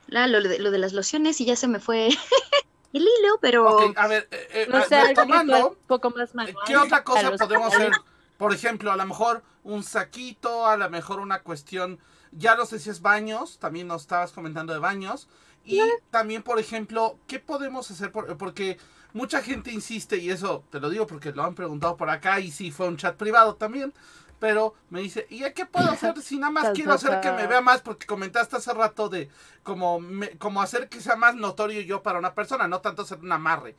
La- 0.07 0.27
lo, 0.27 0.41
de, 0.41 0.57
lo 0.59 0.71
de 0.71 0.77
las 0.77 0.93
lociones 0.93 1.41
y 1.41 1.45
ya 1.45 1.57
se 1.57 1.67
me 1.67 1.81
fue 1.81 2.07
el 2.93 3.01
hilo, 3.01 3.37
pero... 3.41 3.69
Ok, 3.75 3.97
a 3.97 4.07
ver, 4.07 4.29
eh, 4.31 4.47
eh, 4.53 4.65
No 4.69 4.81
sé, 4.85 5.03
retomando, 5.03 5.53
sea 5.53 5.65
un 5.67 5.75
poco 5.87 6.09
más 6.11 6.33
manual. 6.33 6.63
¿Qué 6.65 6.77
otra 6.77 7.03
cosa 7.03 7.37
podemos 7.37 7.73
hacer? 7.73 7.91
Por 8.37 8.53
ejemplo, 8.53 8.93
a 8.93 8.95
lo 8.95 9.05
mejor 9.05 9.43
un 9.65 9.83
saquito, 9.83 10.65
a 10.65 10.77
lo 10.77 10.89
mejor 10.89 11.19
una 11.19 11.41
cuestión, 11.41 11.99
ya 12.31 12.55
no 12.55 12.65
sé 12.65 12.79
si 12.79 12.89
es 12.89 13.01
baños, 13.01 13.59
también 13.59 13.87
nos 13.87 14.03
estabas 14.03 14.31
comentando 14.31 14.71
de 14.71 14.79
baños. 14.79 15.27
Y 15.65 15.81
también, 16.09 16.43
por 16.43 16.59
ejemplo, 16.59 17.19
¿qué 17.27 17.39
podemos 17.39 17.91
hacer? 17.91 18.11
Por- 18.13 18.37
porque 18.37 18.77
mucha 19.13 19.41
gente 19.41 19.71
insiste, 19.71 20.17
y 20.17 20.29
eso 20.29 20.63
te 20.71 20.79
lo 20.79 20.89
digo 20.89 21.07
porque 21.07 21.31
lo 21.31 21.43
han 21.43 21.55
preguntado 21.55 21.97
por 21.97 22.09
acá, 22.09 22.39
y 22.39 22.51
sí, 22.51 22.71
fue 22.71 22.87
un 22.87 22.97
chat 22.97 23.15
privado 23.17 23.55
también. 23.55 23.93
Pero 24.39 24.73
me 24.89 25.01
dice, 25.01 25.27
¿y 25.29 25.43
a 25.43 25.53
qué 25.53 25.67
puedo 25.67 25.91
hacer 25.91 26.19
si 26.21 26.37
nada 26.39 26.51
más 26.51 26.69
quiero 26.73 26.93
hacer 26.93 27.19
que 27.21 27.31
me 27.31 27.45
vea 27.47 27.61
más? 27.61 27.81
Porque 27.81 28.07
comentaste 28.07 28.55
hace 28.57 28.73
rato 28.73 29.07
de 29.07 29.29
como, 29.63 29.99
me- 29.99 30.31
como 30.37 30.61
hacer 30.63 30.89
que 30.89 30.99
sea 30.99 31.15
más 31.15 31.35
notorio 31.35 31.81
yo 31.81 32.01
para 32.01 32.17
una 32.19 32.33
persona, 32.33 32.67
no 32.67 32.81
tanto 32.81 33.03
hacer 33.03 33.19
un 33.19 33.31
amarre. 33.31 33.75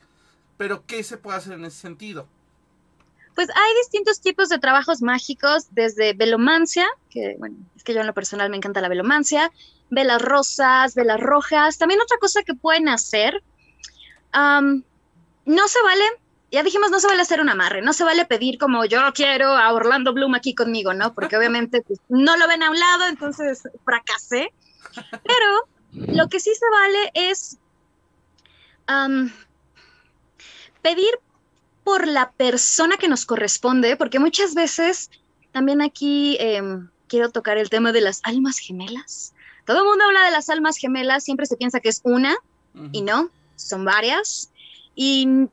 Pero 0.57 0.85
¿qué 0.87 1.03
se 1.03 1.17
puede 1.17 1.39
hacer 1.39 1.55
en 1.55 1.65
ese 1.65 1.79
sentido? 1.81 2.27
Pues 3.35 3.49
hay 3.49 3.75
distintos 3.83 4.21
tipos 4.21 4.51
de 4.51 4.59
trabajos 4.59 5.01
mágicos, 5.03 5.67
desde 5.71 6.13
velomancia, 6.13 6.87
que 7.11 7.37
bueno, 7.39 7.57
es 7.75 7.83
que 7.83 7.95
yo 7.95 8.01
en 8.01 8.07
lo 8.07 8.15
personal 8.15 8.51
me 8.51 8.59
encanta 8.59 8.81
la 8.83 8.89
velomancia, 8.89 9.51
velas 9.91 10.21
rosas, 10.21 10.95
velas 10.95 11.19
rojas. 11.19 11.79
También 11.79 12.01
otra 12.01 12.19
cosa 12.19 12.43
que 12.43 12.55
pueden 12.55 12.89
hacer, 12.89 13.43
no 15.45 15.69
se 15.69 15.83
vale, 15.83 16.05
ya 16.51 16.63
dijimos, 16.63 16.91
no 16.91 17.01
se 17.01 17.07
vale 17.07 17.23
hacer 17.23 17.41
un 17.41 17.49
amarre, 17.49 17.83
no 17.83 17.93
se 17.93 18.05
vale 18.05 18.25
pedir 18.25 18.59
como 18.59 18.85
yo 18.85 19.01
quiero 19.15 19.49
a 19.49 19.73
Orlando 19.73 20.13
Bloom 20.13 20.35
aquí 20.35 20.55
conmigo, 20.55 20.95
¿no? 20.95 21.15
Porque 21.15 21.37
obviamente 21.37 21.83
pues, 21.83 22.01
no 22.09 22.37
lo 22.37 22.47
ven 22.49 22.63
a 22.63 22.71
un 22.71 22.79
lado, 22.79 23.07
entonces 23.07 23.63
fracasé. 23.85 24.53
Pero 25.11 25.69
lo 25.93 26.29
que 26.29 26.41
sí 26.41 26.53
se 26.55 26.71
vale 26.71 27.11
es 27.15 27.59
am, 28.87 29.33
pedir 30.83 31.19
por 31.85 32.07
la 32.07 32.31
persona 32.33 32.97
que 32.97 33.09
nos 33.09 33.27
corresponde, 33.27 33.97
porque 33.97 34.19
muchas 34.19 34.55
veces 34.55 35.11
también 35.53 35.83
aquí 35.83 36.37
em, 36.41 36.89
quiero 37.09 37.31
tocar 37.31 37.59
el 37.59 37.71
tema 37.71 37.93
de 37.93 38.01
las 38.01 38.21
almas 38.25 38.59
gemelas. 38.59 39.35
Todo 39.67 39.81
el 39.81 39.85
mundo 39.85 40.05
habla 40.05 40.25
de 40.25 40.31
las 40.31 40.49
almas 40.49 40.77
gemelas, 40.77 41.25
siempre 41.25 41.47
se 41.47 41.57
piensa 41.57 41.81
que 41.81 41.89
es 41.89 42.01
una 42.05 42.35
y 42.93 43.03
no, 43.03 43.31
son 43.57 43.85
varias. 43.85 44.52
Y 44.95 45.27
no 45.27 45.49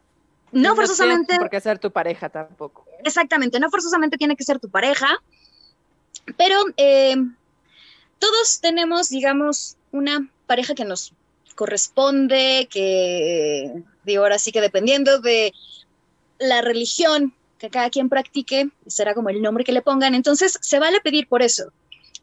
tiene 0.51 0.75
forzosamente, 0.75 1.37
por 1.37 1.49
qué 1.49 1.61
ser 1.61 1.79
tu 1.79 1.91
pareja 1.91 2.29
tampoco. 2.29 2.85
exactamente, 3.03 3.59
no 3.59 3.69
forzosamente 3.69 4.17
tiene 4.17 4.35
que 4.35 4.43
ser 4.43 4.59
tu 4.59 4.69
pareja, 4.69 5.21
pero 6.37 6.55
em, 6.77 7.35
todos 8.17 8.59
tenemos, 8.59 9.09
digamos, 9.09 9.77
una 9.91 10.29
pareja 10.47 10.73
que 10.73 10.85
nos 10.85 11.13
corresponde, 11.55 12.67
que 12.71 13.83
digo 14.05 14.23
ahora 14.23 14.39
sí 14.39 14.51
que 14.51 14.61
dependiendo 14.61 15.19
de 15.19 15.53
la 16.39 16.61
religión 16.61 17.33
que 17.57 17.69
cada 17.69 17.89
quien 17.89 18.09
practique, 18.09 18.69
será 18.87 19.13
como 19.13 19.29
el 19.29 19.41
nombre 19.41 19.63
que 19.63 19.73
le 19.73 19.81
pongan, 19.81 20.15
entonces 20.15 20.57
se 20.61 20.79
vale 20.79 21.01
pedir 21.01 21.27
por 21.27 21.41
eso, 21.41 21.71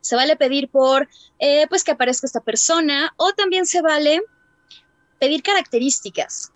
se 0.01 0.17
vale 0.17 0.37
pedir 0.37 0.69
por, 0.69 1.09
eh, 1.39 1.67
pues 1.69 1.85
que 1.85 1.91
aparezca 1.93 2.27
esta 2.27 2.41
persona, 2.41 3.12
o 3.19 3.33
también 3.35 3.67
se 3.67 3.83
vale 3.83 4.23
pedir 5.21 5.43
características, 5.43 6.53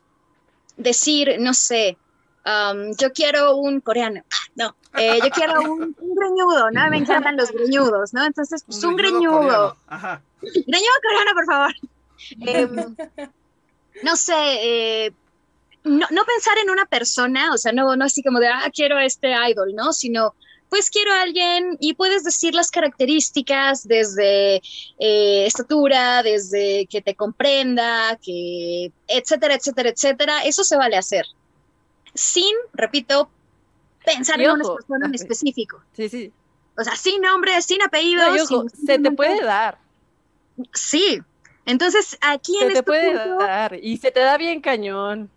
decir, 0.82 1.36
no 1.38 1.54
sé, 1.54 1.96
um, 2.44 2.94
yo 2.96 3.12
quiero 3.12 3.56
un 3.56 3.80
coreano, 3.80 4.22
no, 4.54 4.74
eh, 4.98 5.18
yo 5.22 5.30
quiero 5.30 5.60
un, 5.60 5.94
un 5.98 6.14
greñudo, 6.14 6.70
¿no? 6.70 6.90
Me 6.90 6.98
encantan 6.98 7.36
los 7.36 7.50
greñudos, 7.52 8.12
¿no? 8.12 8.24
Entonces, 8.24 8.64
pues 8.64 8.82
un, 8.82 8.96
greñudo, 8.96 9.40
coreano. 9.40 9.76
Ajá. 9.86 10.22
Greñudo 10.42 10.94
coreano, 11.02 11.30
por 11.34 11.44
favor. 11.46 11.74
Em, 12.40 12.96
no 14.02 14.16
sé, 14.16 14.34
eh, 14.36 15.12
no, 15.84 16.06
no 16.10 16.24
pensar 16.24 16.58
en 16.58 16.70
una 16.70 16.86
persona, 16.86 17.52
o 17.54 17.58
sea, 17.58 17.72
no, 17.72 17.94
no 17.96 18.04
así 18.04 18.22
como 18.22 18.38
de, 18.40 18.48
ah, 18.48 18.70
quiero 18.72 18.96
a 18.96 19.04
este 19.04 19.32
idol, 19.48 19.74
¿no? 19.74 19.92
Sino, 19.92 20.34
pues 20.70 20.88
quiero 20.88 21.12
a 21.12 21.20
alguien 21.22 21.76
y 21.80 21.94
puedes 21.94 22.24
decir 22.24 22.54
las 22.54 22.70
características 22.70 23.86
desde 23.86 24.56
eh, 24.98 25.44
estatura, 25.46 26.22
desde 26.22 26.86
que 26.86 27.02
te 27.02 27.14
comprenda, 27.14 28.18
que, 28.24 28.92
etcétera, 29.08 29.54
etcétera, 29.56 29.90
etcétera. 29.90 30.44
Eso 30.44 30.64
se 30.64 30.76
vale 30.76 30.96
hacer. 30.96 31.26
Sin, 32.14 32.54
repito, 32.72 33.28
pensar 34.04 34.40
Y 34.40 34.44
en 34.44 34.50
una 34.52 34.64
persona 34.64 35.06
en 35.06 35.10
ok. 35.10 35.14
específico. 35.16 35.82
Sí, 35.92 36.08
sí. 36.08 36.32
O 36.78 36.84
sea, 36.84 36.96
sin 36.96 37.20
nombre, 37.20 37.60
sin 37.62 37.82
apellido. 37.82 38.26
No, 38.30 38.36
y 38.36 38.40
ojo, 38.40 38.68
sin- 38.68 38.86
se 38.86 38.98
te 38.98 39.10
puede 39.10 39.42
dar. 39.44 39.78
Sí. 40.72 41.20
Entonces, 41.66 42.16
aquí 42.20 42.54
en 42.54 42.60
Se 42.60 42.66
te 42.66 42.72
este 42.74 42.82
puede 42.84 43.10
punto 43.18 43.38
dar. 43.44 43.78
Y 43.82 43.96
se 43.98 44.10
te 44.10 44.20
da 44.20 44.36
bien 44.38 44.60
cañón. 44.60 45.30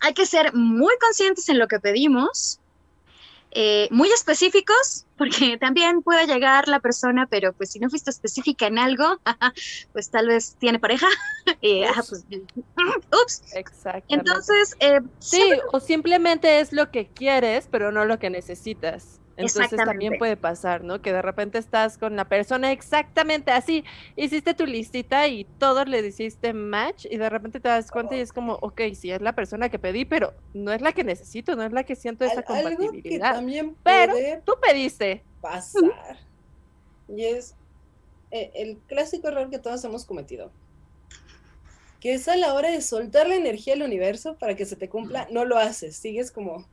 hay 0.00 0.12
que 0.12 0.26
ser 0.26 0.52
muy 0.54 0.92
conscientes 1.00 1.48
en 1.48 1.58
lo 1.58 1.66
que 1.66 1.80
pedimos, 1.80 2.58
eh, 3.54 3.88
muy 3.90 4.08
específicos, 4.10 5.06
porque 5.16 5.56
también 5.60 6.02
puede 6.02 6.26
llegar 6.26 6.68
la 6.68 6.80
persona, 6.80 7.26
pero 7.26 7.52
pues 7.52 7.70
si 7.70 7.78
no 7.78 7.88
fuiste 7.88 8.10
específica 8.10 8.66
en 8.66 8.78
algo, 8.78 9.20
pues 9.92 10.10
tal 10.10 10.28
vez 10.28 10.56
tiene 10.58 10.78
pareja. 10.78 11.06
y, 11.60 11.82
ah, 11.84 11.94
Ups. 11.98 12.24
pues, 12.28 12.42
ups. 13.12 13.42
Entonces, 14.08 14.76
eh, 14.80 15.00
Sí, 15.18 15.42
o 15.72 15.80
simplemente 15.80 16.60
es 16.60 16.72
lo 16.72 16.90
que 16.90 17.06
quieres, 17.08 17.68
pero 17.70 17.92
no 17.92 18.04
lo 18.04 18.18
que 18.18 18.30
necesitas. 18.30 19.20
Entonces 19.36 19.82
también 19.84 20.16
puede 20.16 20.36
pasar, 20.36 20.84
¿no? 20.84 21.02
Que 21.02 21.12
de 21.12 21.22
repente 21.22 21.58
estás 21.58 21.98
con 21.98 22.14
la 22.16 22.28
persona 22.28 22.70
exactamente 22.72 23.50
así, 23.50 23.84
hiciste 24.16 24.54
tu 24.54 24.64
listita 24.66 25.26
y 25.28 25.44
todos 25.58 25.88
le 25.88 26.06
hiciste 26.06 26.52
match 26.52 27.06
y 27.10 27.16
de 27.16 27.28
repente 27.30 27.58
te 27.60 27.68
das 27.68 27.90
cuenta 27.90 28.16
y 28.16 28.20
es 28.20 28.32
como, 28.32 28.54
ok, 28.54 28.80
sí 28.94 29.10
es 29.10 29.20
la 29.20 29.34
persona 29.34 29.68
que 29.68 29.78
pedí, 29.78 30.04
pero 30.04 30.32
no 30.52 30.72
es 30.72 30.80
la 30.82 30.92
que 30.92 31.04
necesito, 31.04 31.56
no 31.56 31.64
es 31.64 31.72
la 31.72 31.84
que 31.84 31.96
siento 31.96 32.24
esa 32.24 32.40
Al- 32.46 32.66
algo 32.66 32.70
que 32.70 32.76
compatibilidad. 32.86 33.34
también 33.34 33.76
Pero 33.82 34.14
tú 34.44 34.52
pediste. 34.60 35.24
pasar 35.40 36.18
y 37.08 37.24
es 37.24 37.54
eh, 38.30 38.50
el 38.54 38.78
clásico 38.86 39.28
error 39.28 39.50
que 39.50 39.58
todos 39.58 39.84
hemos 39.84 40.04
cometido. 40.04 40.52
Que 42.00 42.14
es 42.14 42.28
a 42.28 42.36
la 42.36 42.52
hora 42.54 42.70
de 42.70 42.82
soltar 42.82 43.26
la 43.28 43.36
energía 43.36 43.74
al 43.74 43.82
universo 43.82 44.36
para 44.38 44.54
que 44.56 44.66
se 44.66 44.76
te 44.76 44.88
cumpla, 44.88 45.26
no 45.30 45.44
lo 45.44 45.56
haces, 45.58 45.96
sigues 45.96 46.30
como 46.30 46.66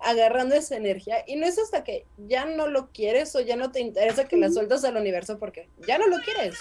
agarrando 0.00 0.54
esa 0.54 0.76
energía 0.76 1.24
y 1.26 1.36
no 1.36 1.46
es 1.46 1.58
hasta 1.58 1.84
que 1.84 2.06
ya 2.16 2.44
no 2.44 2.66
lo 2.68 2.90
quieres 2.92 3.34
o 3.34 3.40
ya 3.40 3.56
no 3.56 3.70
te 3.72 3.80
interesa 3.80 4.28
que 4.28 4.36
la 4.36 4.50
sueltas 4.50 4.84
al 4.84 4.96
universo 4.96 5.38
porque 5.38 5.68
ya 5.86 5.98
no 5.98 6.06
lo 6.06 6.18
quieres. 6.20 6.58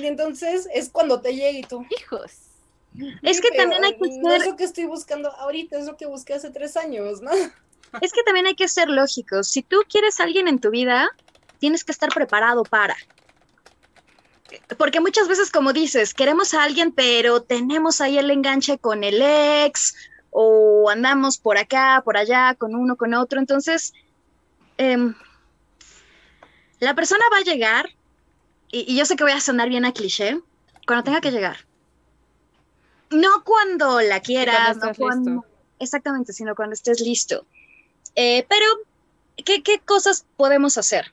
Y 0.00 0.06
entonces 0.06 0.68
es 0.72 0.88
cuando 0.90 1.20
te 1.20 1.34
llega 1.34 1.50
y 1.58 1.62
tú, 1.62 1.84
Hijos. 2.00 2.32
Es 3.22 3.36
"Sí, 3.38 3.42
que 3.42 3.56
también 3.56 3.84
hay 3.84 3.92
que 3.98 4.08
No 4.18 4.32
es 4.32 4.42
ser- 4.42 4.50
lo 4.52 4.56
que 4.56 4.64
estoy 4.64 4.84
buscando 4.84 5.30
ahorita, 5.32 5.78
es 5.78 5.86
lo 5.86 5.96
que 5.96 6.06
busqué 6.06 6.34
hace 6.34 6.50
tres 6.50 6.76
años, 6.76 7.20
¿no? 7.20 7.30
es 8.00 8.12
que 8.12 8.22
también 8.24 8.46
hay 8.46 8.54
que 8.54 8.68
ser 8.68 8.88
lógicos. 8.88 9.48
Si 9.48 9.62
tú 9.62 9.82
quieres 9.88 10.18
a 10.20 10.24
alguien 10.24 10.48
en 10.48 10.58
tu 10.60 10.70
vida, 10.70 11.08
tienes 11.58 11.84
que 11.84 11.92
estar 11.92 12.08
preparado 12.10 12.62
para. 12.64 12.96
Porque 14.78 15.00
muchas 15.00 15.26
veces, 15.28 15.50
como 15.50 15.72
dices, 15.72 16.14
queremos 16.14 16.54
a 16.54 16.62
alguien, 16.62 16.92
pero 16.92 17.42
tenemos 17.42 18.00
ahí 18.00 18.18
el 18.18 18.30
enganche 18.30 18.78
con 18.78 19.02
el 19.02 19.20
ex, 19.20 19.94
o 20.36 20.90
andamos 20.90 21.38
por 21.38 21.58
acá, 21.58 22.02
por 22.04 22.16
allá, 22.16 22.56
con 22.58 22.74
uno, 22.74 22.96
con 22.96 23.14
otro. 23.14 23.38
Entonces, 23.38 23.92
em, 24.78 25.14
la 26.80 26.94
persona 26.94 27.24
va 27.32 27.38
a 27.38 27.42
llegar, 27.42 27.90
y, 28.68 28.92
y 28.92 28.96
yo 28.96 29.06
sé 29.06 29.14
que 29.14 29.22
voy 29.22 29.32
a 29.32 29.40
sonar 29.40 29.68
bien 29.68 29.84
a 29.84 29.92
cliché, 29.92 30.40
cuando 30.88 31.04
tenga 31.04 31.20
que 31.20 31.30
llegar. 31.30 31.58
No 33.10 33.44
cuando 33.44 34.00
la 34.00 34.18
quieras, 34.18 34.76
no 34.78 34.92
cuando, 34.96 35.30
listo. 35.30 35.46
exactamente, 35.78 36.32
sino 36.32 36.56
cuando 36.56 36.74
estés 36.74 37.00
listo. 37.00 37.46
Eh, 38.16 38.44
pero, 38.48 38.66
¿qué, 39.36 39.62
qué 39.62 39.78
cosas 39.78 40.26
podemos 40.36 40.76
hacer? 40.78 41.12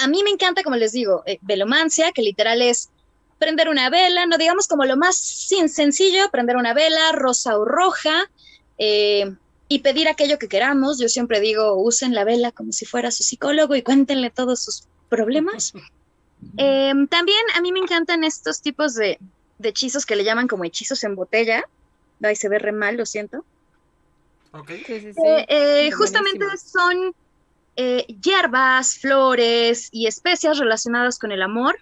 A 0.00 0.08
mí 0.08 0.24
me 0.24 0.30
encanta, 0.30 0.64
como 0.64 0.74
les 0.74 0.90
digo, 0.90 1.22
eh, 1.24 1.38
velomancia, 1.42 2.10
que 2.10 2.22
literal 2.22 2.62
es 2.62 2.90
prender 3.42 3.68
una 3.68 3.90
vela, 3.90 4.24
no 4.26 4.38
digamos 4.38 4.68
como 4.68 4.84
lo 4.84 4.96
más 4.96 5.16
sin 5.16 5.68
sencillo, 5.68 6.30
prender 6.30 6.56
una 6.56 6.74
vela, 6.74 7.10
rosa 7.10 7.58
o 7.58 7.64
roja, 7.64 8.30
eh, 8.78 9.34
y 9.66 9.80
pedir 9.80 10.06
aquello 10.08 10.38
que 10.38 10.46
queramos. 10.46 11.00
Yo 11.00 11.08
siempre 11.08 11.40
digo, 11.40 11.74
usen 11.74 12.14
la 12.14 12.22
vela 12.22 12.52
como 12.52 12.70
si 12.72 12.86
fuera 12.86 13.10
su 13.10 13.24
psicólogo 13.24 13.74
y 13.74 13.82
cuéntenle 13.82 14.30
todos 14.30 14.62
sus 14.62 14.84
problemas. 15.08 15.72
Eh, 16.58 16.92
también 17.08 17.38
a 17.54 17.60
mí 17.60 17.70
me 17.70 17.78
encantan 17.78 18.24
estos 18.24 18.62
tipos 18.62 18.96
de, 18.96 19.20
de 19.58 19.68
hechizos 19.68 20.04
que 20.04 20.16
le 20.16 20.24
llaman 20.24 20.48
como 20.48 20.64
hechizos 20.64 21.04
en 21.04 21.14
botella. 21.14 21.62
Ay, 22.20 22.34
se 22.34 22.48
ve 22.48 22.58
re 22.58 22.72
mal, 22.72 22.96
lo 22.96 23.06
siento. 23.06 23.44
Ok. 24.50 24.70
Sí, 24.84 25.00
sí, 25.00 25.12
sí. 25.12 25.20
Eh, 25.24 25.46
eh, 25.48 25.90
justamente 25.92 26.44
son 26.58 27.14
eh, 27.76 28.06
hierbas, 28.20 28.98
flores 28.98 29.88
y 29.92 30.08
especias 30.08 30.58
relacionadas 30.58 31.20
con 31.20 31.30
el 31.30 31.42
amor 31.42 31.78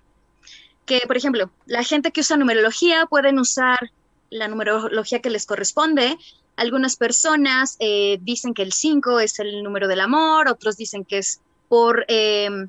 que, 0.87 1.01
por 1.07 1.16
ejemplo, 1.16 1.51
la 1.66 1.85
gente 1.85 2.11
que 2.11 2.20
usa 2.20 2.37
numerología 2.37 3.07
pueden 3.07 3.39
usar 3.39 3.91
la 4.31 4.49
numerología 4.49 5.20
que 5.20 5.31
les 5.31 5.47
corresponde. 5.47 6.16
Algunas 6.57 6.97
personas 6.97 7.76
eh, 7.81 8.18
dicen 8.22 8.55
que 8.55 8.62
el 8.62 8.72
5 8.72 9.20
es 9.20 9.39
el 9.39 9.62
número 9.62 9.89
del 9.89 10.01
amor, 10.01 10.49
otros 10.49 10.76
dicen 10.76 11.05
que 11.05 11.18
es 11.18 11.41
por 11.68 12.05
em, 12.09 12.68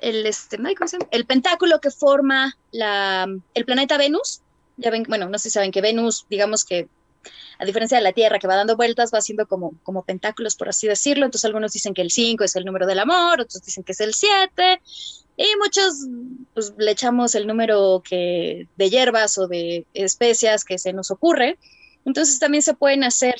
el, 0.00 0.26
este, 0.26 0.58
el 1.10 1.26
pentáculo 1.26 1.80
que 1.80 1.90
forma 1.90 2.56
la, 2.72 3.26
el 3.54 3.64
planeta 3.64 3.96
Venus. 3.96 4.40
Ya 4.76 4.90
ven, 4.90 5.04
bueno, 5.08 5.28
no 5.28 5.38
sé 5.38 5.44
si 5.44 5.54
saben 5.54 5.70
que 5.70 5.80
Venus, 5.80 6.26
digamos 6.28 6.64
que 6.64 6.88
a 7.58 7.64
diferencia 7.64 7.98
de 7.98 8.04
la 8.04 8.12
Tierra 8.12 8.38
que 8.38 8.46
va 8.46 8.56
dando 8.56 8.76
vueltas, 8.76 9.10
va 9.12 9.18
haciendo 9.18 9.46
como, 9.46 9.72
como 9.82 10.04
pentáculos, 10.04 10.56
por 10.56 10.68
así 10.68 10.86
decirlo. 10.86 11.24
Entonces 11.24 11.44
algunos 11.44 11.72
dicen 11.72 11.94
que 11.94 12.02
el 12.02 12.10
5 12.10 12.44
es 12.44 12.56
el 12.56 12.64
número 12.64 12.86
del 12.86 12.98
amor, 12.98 13.40
otros 13.40 13.62
dicen 13.64 13.84
que 13.84 13.92
es 13.92 14.00
el 14.00 14.14
7, 14.14 14.80
y 15.36 15.46
muchos 15.60 16.06
pues, 16.54 16.72
le 16.78 16.90
echamos 16.90 17.34
el 17.34 17.46
número 17.46 18.02
que, 18.08 18.68
de 18.76 18.90
hierbas 18.90 19.36
o 19.38 19.48
de 19.48 19.84
especias 19.94 20.64
que 20.64 20.78
se 20.78 20.92
nos 20.92 21.10
ocurre. 21.10 21.58
Entonces 22.04 22.38
también 22.38 22.62
se 22.62 22.74
pueden 22.74 23.02
hacer 23.02 23.36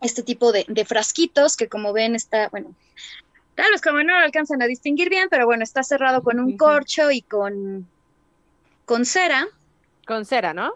este 0.00 0.22
tipo 0.22 0.52
de, 0.52 0.84
frasquitos 0.86 1.56
que 1.56 1.68
como 1.68 1.92
ven 1.92 2.14
está, 2.14 2.48
bueno, 2.48 2.74
tal 3.54 3.70
vez 3.70 3.80
como 3.80 3.98
no 3.98 4.18
lo 4.18 4.24
alcanzan 4.24 4.62
a 4.62 4.66
distinguir 4.66 5.10
bien, 5.10 5.28
pero 5.30 5.46
bueno, 5.46 5.62
está 5.62 5.82
cerrado 5.82 6.22
con 6.22 6.40
un 6.40 6.56
corcho 6.56 7.10
y 7.10 7.22
con, 7.22 7.86
con 8.84 9.04
cera. 9.04 9.46
Con 10.06 10.24
cera, 10.24 10.54
¿no? 10.54 10.74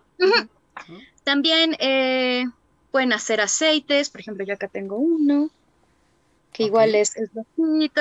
También 1.27 1.77
eh, 1.81 2.45
pueden 2.93 3.12
hacer 3.12 3.41
aceites, 3.41 4.11
por 4.11 4.20
ejemplo, 4.20 4.45
yo 4.45 4.55
acá 4.55 4.68
tengo 4.68 4.95
uno, 4.95 5.51
que 6.53 6.62
igual 6.62 6.95
es, 6.95 7.16
es 7.16 7.31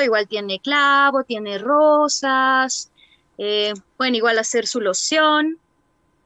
igual 0.04 0.28
tiene 0.28 0.60
clavo, 0.60 1.24
tiene 1.24 1.58
rosas, 1.58 2.92
eh, 3.40 3.74
pueden 3.98 4.14
igual 4.14 4.38
hacer 4.38 4.68
su 4.68 4.80
loción, 4.80 5.58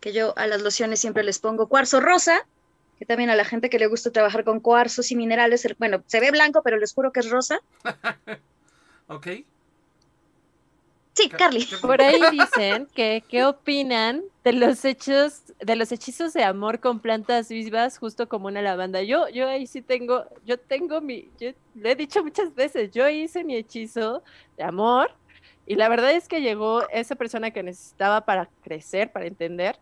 que 0.01 0.11
yo 0.11 0.37
a 0.37 0.45
las 0.45 0.61
lociones 0.61 0.99
siempre 0.99 1.23
les 1.23 1.39
pongo 1.39 1.69
cuarzo 1.69 2.01
rosa, 2.01 2.45
que 2.97 3.05
también 3.05 3.29
a 3.29 3.35
la 3.37 3.45
gente 3.45 3.69
que 3.69 3.79
le 3.79 3.87
gusta 3.87 4.11
trabajar 4.11 4.43
con 4.43 4.59
cuarzos 4.59 5.09
y 5.09 5.15
minerales, 5.15 5.65
bueno, 5.77 6.03
se 6.05 6.19
ve 6.19 6.31
blanco, 6.31 6.63
pero 6.65 6.75
les 6.75 6.93
juro 6.93 7.13
que 7.13 7.21
es 7.21 7.29
rosa. 7.29 7.61
ok. 9.07 9.27
Sí, 11.13 11.29
Carly. 11.29 11.67
Por 11.81 12.01
ahí 12.01 12.19
dicen 12.31 12.87
que 12.93 13.23
qué 13.27 13.45
opinan 13.45 14.23
de 14.43 14.53
los 14.53 14.85
hechos, 14.85 15.43
de 15.59 15.75
los 15.75 15.91
hechizos 15.91 16.33
de 16.33 16.43
amor 16.43 16.79
con 16.79 16.99
plantas 16.99 17.49
vivas, 17.49 17.97
justo 17.97 18.29
como 18.29 18.47
una 18.47 18.61
lavanda. 18.61 19.01
Yo, 19.03 19.27
yo 19.29 19.47
ahí 19.47 19.67
sí 19.67 19.81
tengo, 19.81 20.25
yo 20.45 20.57
tengo 20.57 21.01
mi, 21.01 21.29
yo 21.39 21.51
le 21.75 21.91
he 21.91 21.95
dicho 21.95 22.23
muchas 22.23 22.55
veces, 22.55 22.91
yo 22.91 23.09
hice 23.09 23.43
mi 23.43 23.55
hechizo 23.55 24.23
de 24.55 24.63
amor 24.63 25.11
y 25.65 25.75
la 25.75 25.89
verdad 25.89 26.11
es 26.11 26.27
que 26.27 26.41
llegó 26.41 26.87
esa 26.89 27.15
persona 27.15 27.51
que 27.51 27.63
necesitaba 27.63 28.21
para 28.21 28.49
crecer, 28.63 29.11
para 29.11 29.27
entender, 29.27 29.77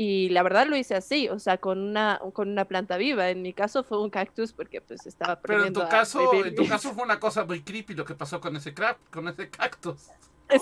y 0.00 0.28
la 0.28 0.44
verdad 0.44 0.68
lo 0.68 0.76
hice 0.76 0.94
así, 0.94 1.28
o 1.28 1.40
sea, 1.40 1.58
con 1.58 1.80
una, 1.80 2.20
con 2.32 2.48
una 2.48 2.64
planta 2.66 2.96
viva. 2.96 3.30
En 3.30 3.42
mi 3.42 3.52
caso 3.52 3.82
fue 3.82 4.00
un 4.00 4.10
cactus 4.10 4.52
porque 4.52 4.80
pues 4.80 5.04
estaba 5.06 5.40
Pero 5.40 5.64
en 5.64 5.72
tu 5.72 5.88
caso, 5.88 6.32
en 6.34 6.54
tu 6.54 6.68
caso 6.68 6.94
fue 6.94 7.02
una 7.02 7.18
cosa 7.18 7.44
muy 7.44 7.62
creepy 7.62 7.94
lo 7.94 8.04
que 8.04 8.14
pasó 8.14 8.40
con 8.40 8.54
ese 8.54 8.72
crap, 8.72 8.96
con 9.10 9.26
ese 9.26 9.50
cactus. 9.50 10.10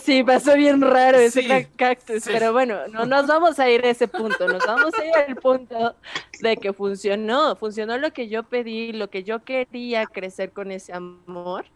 Sí, 0.02 0.24
pasó 0.24 0.54
bien 0.56 0.80
raro 0.80 1.18
ese 1.18 1.68
cactus, 1.76 2.24
pero 2.24 2.52
bueno, 2.52 2.88
no 2.88 3.06
nos 3.06 3.26
vamos 3.26 3.58
a 3.58 3.70
ir 3.70 3.84
a 3.84 3.90
ese 3.90 4.08
punto, 4.08 4.48
nos 4.48 4.66
vamos 4.66 4.92
a 4.94 5.04
ir 5.04 5.14
al 5.14 5.36
punto 5.36 5.94
de 6.40 6.56
que 6.56 6.72
funcionó, 6.72 7.54
funcionó 7.54 7.96
lo 7.96 8.12
que 8.12 8.28
yo 8.28 8.42
pedí, 8.42 8.92
lo 8.92 9.10
que 9.10 9.22
yo 9.22 9.44
quería 9.44 10.06
crecer 10.06 10.52
con 10.52 10.72
ese 10.72 10.92
amor 10.92 11.66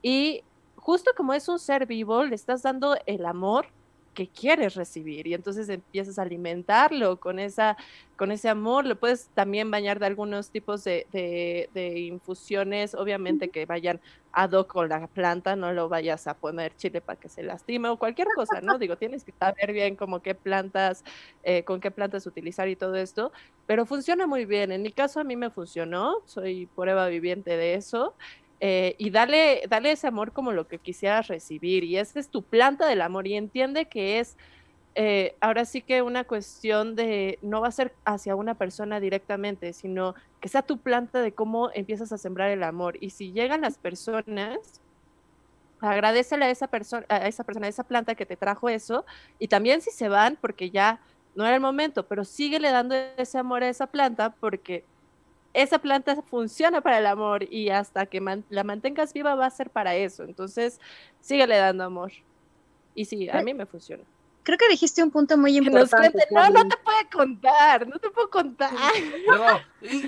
y 0.00 0.42
justo 0.76 1.10
como 1.14 1.34
es 1.34 1.48
un 1.48 1.58
ser 1.58 1.84
vivo, 1.86 2.24
le 2.24 2.34
estás 2.34 2.62
dando 2.62 2.96
el 3.04 3.26
amor 3.26 3.66
que 4.18 4.26
quieres 4.26 4.74
recibir 4.74 5.28
y 5.28 5.34
entonces 5.34 5.68
empiezas 5.68 6.18
a 6.18 6.22
alimentarlo 6.22 7.20
con, 7.20 7.38
esa, 7.38 7.76
con 8.16 8.32
ese 8.32 8.48
amor. 8.48 8.84
Lo 8.84 8.98
puedes 8.98 9.28
también 9.28 9.70
bañar 9.70 10.00
de 10.00 10.06
algunos 10.06 10.50
tipos 10.50 10.82
de, 10.82 11.06
de, 11.12 12.00
infusiones, 12.00 12.96
obviamente 12.96 13.50
que 13.50 13.64
vayan 13.64 14.00
ad 14.32 14.50
hoc 14.54 14.72
con 14.72 14.88
la 14.88 15.06
planta, 15.06 15.54
no 15.54 15.72
lo 15.72 15.88
vayas 15.88 16.26
a 16.26 16.34
poner 16.34 16.74
chile 16.74 17.00
para 17.00 17.20
que 17.20 17.28
se 17.28 17.44
lastime 17.44 17.90
o 17.90 17.96
cualquier 17.96 18.26
cosa, 18.34 18.60
¿no? 18.60 18.76
Digo, 18.76 18.96
tienes 18.96 19.22
que 19.22 19.30
saber 19.30 19.72
bien 19.72 19.94
como 19.94 20.20
qué 20.20 20.34
plantas, 20.34 21.04
eh, 21.44 21.62
con 21.62 21.80
qué 21.80 21.92
plantas 21.92 22.26
utilizar 22.26 22.68
y 22.68 22.74
todo 22.74 22.96
esto, 22.96 23.30
pero 23.66 23.86
funciona 23.86 24.26
muy 24.26 24.46
bien. 24.46 24.72
En 24.72 24.82
mi 24.82 24.90
caso 24.90 25.20
a 25.20 25.24
mí 25.24 25.36
me 25.36 25.50
funcionó, 25.50 26.22
soy 26.24 26.66
prueba 26.66 27.06
viviente 27.06 27.56
de 27.56 27.74
eso. 27.74 28.16
Eh, 28.60 28.96
y 28.98 29.10
dale, 29.10 29.62
dale 29.68 29.92
ese 29.92 30.06
amor 30.08 30.32
como 30.32 30.52
lo 30.52 30.66
que 30.66 30.78
quisieras 30.78 31.28
recibir. 31.28 31.84
Y 31.84 31.96
esa 31.96 32.18
es 32.18 32.28
tu 32.28 32.42
planta 32.42 32.86
del 32.86 33.02
amor. 33.02 33.26
Y 33.26 33.34
entiende 33.34 33.86
que 33.86 34.18
es 34.18 34.36
eh, 35.00 35.36
ahora 35.40 35.64
sí 35.64 35.80
que 35.80 36.02
una 36.02 36.24
cuestión 36.24 36.96
de 36.96 37.38
no 37.40 37.60
va 37.60 37.68
a 37.68 37.72
ser 37.72 37.94
hacia 38.04 38.34
una 38.34 38.54
persona 38.56 38.98
directamente, 38.98 39.72
sino 39.72 40.16
que 40.40 40.48
sea 40.48 40.62
tu 40.62 40.78
planta 40.78 41.22
de 41.22 41.30
cómo 41.30 41.70
empiezas 41.72 42.10
a 42.10 42.18
sembrar 42.18 42.50
el 42.50 42.64
amor. 42.64 42.98
Y 43.00 43.10
si 43.10 43.30
llegan 43.32 43.60
las 43.60 43.78
personas, 43.78 44.80
agradecele 45.80 46.46
a 46.46 46.50
esa 46.50 46.66
persona, 46.66 47.06
a 47.08 47.28
esa 47.28 47.44
persona, 47.44 47.66
a 47.66 47.70
esa 47.70 47.84
planta 47.84 48.16
que 48.16 48.26
te 48.26 48.36
trajo 48.36 48.68
eso. 48.68 49.04
Y 49.38 49.46
también 49.46 49.82
si 49.82 49.92
se 49.92 50.08
van, 50.08 50.36
porque 50.40 50.70
ya 50.70 51.00
no 51.36 51.46
era 51.46 51.54
el 51.54 51.60
momento, 51.60 52.08
pero 52.08 52.24
síguele 52.24 52.72
dando 52.72 52.96
ese 53.16 53.38
amor 53.38 53.62
a 53.62 53.68
esa 53.68 53.86
planta 53.86 54.30
porque 54.30 54.84
esa 55.62 55.78
planta 55.78 56.22
funciona 56.22 56.80
para 56.80 56.98
el 56.98 57.06
amor 57.06 57.42
y 57.52 57.70
hasta 57.70 58.06
que 58.06 58.20
la 58.48 58.64
mantengas 58.64 59.12
viva 59.12 59.34
va 59.34 59.46
a 59.46 59.50
ser 59.50 59.70
para 59.70 59.96
eso. 59.96 60.22
Entonces, 60.22 60.80
síguele 61.20 61.56
dando 61.56 61.84
amor. 61.84 62.12
Y 62.94 63.04
sí, 63.04 63.28
a 63.28 63.42
mí 63.42 63.54
me 63.54 63.66
funciona. 63.66 64.04
Creo 64.44 64.56
que 64.56 64.68
dijiste 64.68 65.02
un 65.02 65.10
punto 65.10 65.36
muy 65.36 65.56
importante. 65.56 66.26
no, 66.30 66.48
no 66.48 66.66
te 66.68 66.76
puedo 66.78 66.98
contar, 67.12 67.86
no 67.86 67.98
te 67.98 68.08
puedo 68.08 68.30
contar. 68.30 68.72
No, 69.26 69.60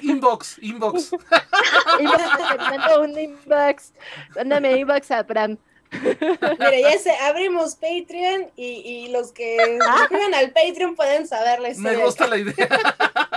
inbox, 0.02 0.58
inbox. 0.62 1.10
mando 2.58 3.02
un 3.02 3.18
inbox. 3.18 3.92
Mándame 4.34 4.78
inbox 4.78 5.10
a 5.10 5.22
Bram. 5.24 5.58
Mira, 5.92 6.80
ya 6.80 6.98
sé, 6.98 7.10
abrimos 7.16 7.74
Patreon 7.74 8.50
y, 8.56 8.64
y 8.64 9.08
los 9.08 9.32
que 9.32 9.78
suscriban 9.80 10.34
al 10.34 10.52
Patreon 10.52 10.94
pueden 10.94 11.26
saber 11.26 11.60
la 11.60 11.70
Me 11.76 11.96
gusta 11.96 12.26
la 12.28 12.38
idea. 12.38 12.68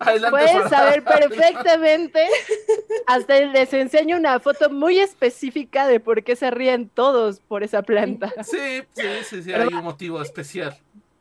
Pueden 0.00 0.68
saber 0.70 1.04
perfectamente. 1.04 2.26
Hasta 3.06 3.40
les 3.40 3.72
enseño 3.74 4.16
una 4.16 4.40
foto 4.40 4.70
muy 4.70 4.98
específica 4.98 5.86
de 5.86 6.00
por 6.00 6.24
qué 6.24 6.36
se 6.36 6.50
ríen 6.50 6.88
todos 6.88 7.40
por 7.40 7.62
esa 7.62 7.82
planta. 7.82 8.32
Sí, 8.42 8.82
sí, 8.92 9.42
sí, 9.42 9.52
hay 9.52 9.68
un 9.68 9.84
motivo 9.84 10.22
especial. 10.22 10.76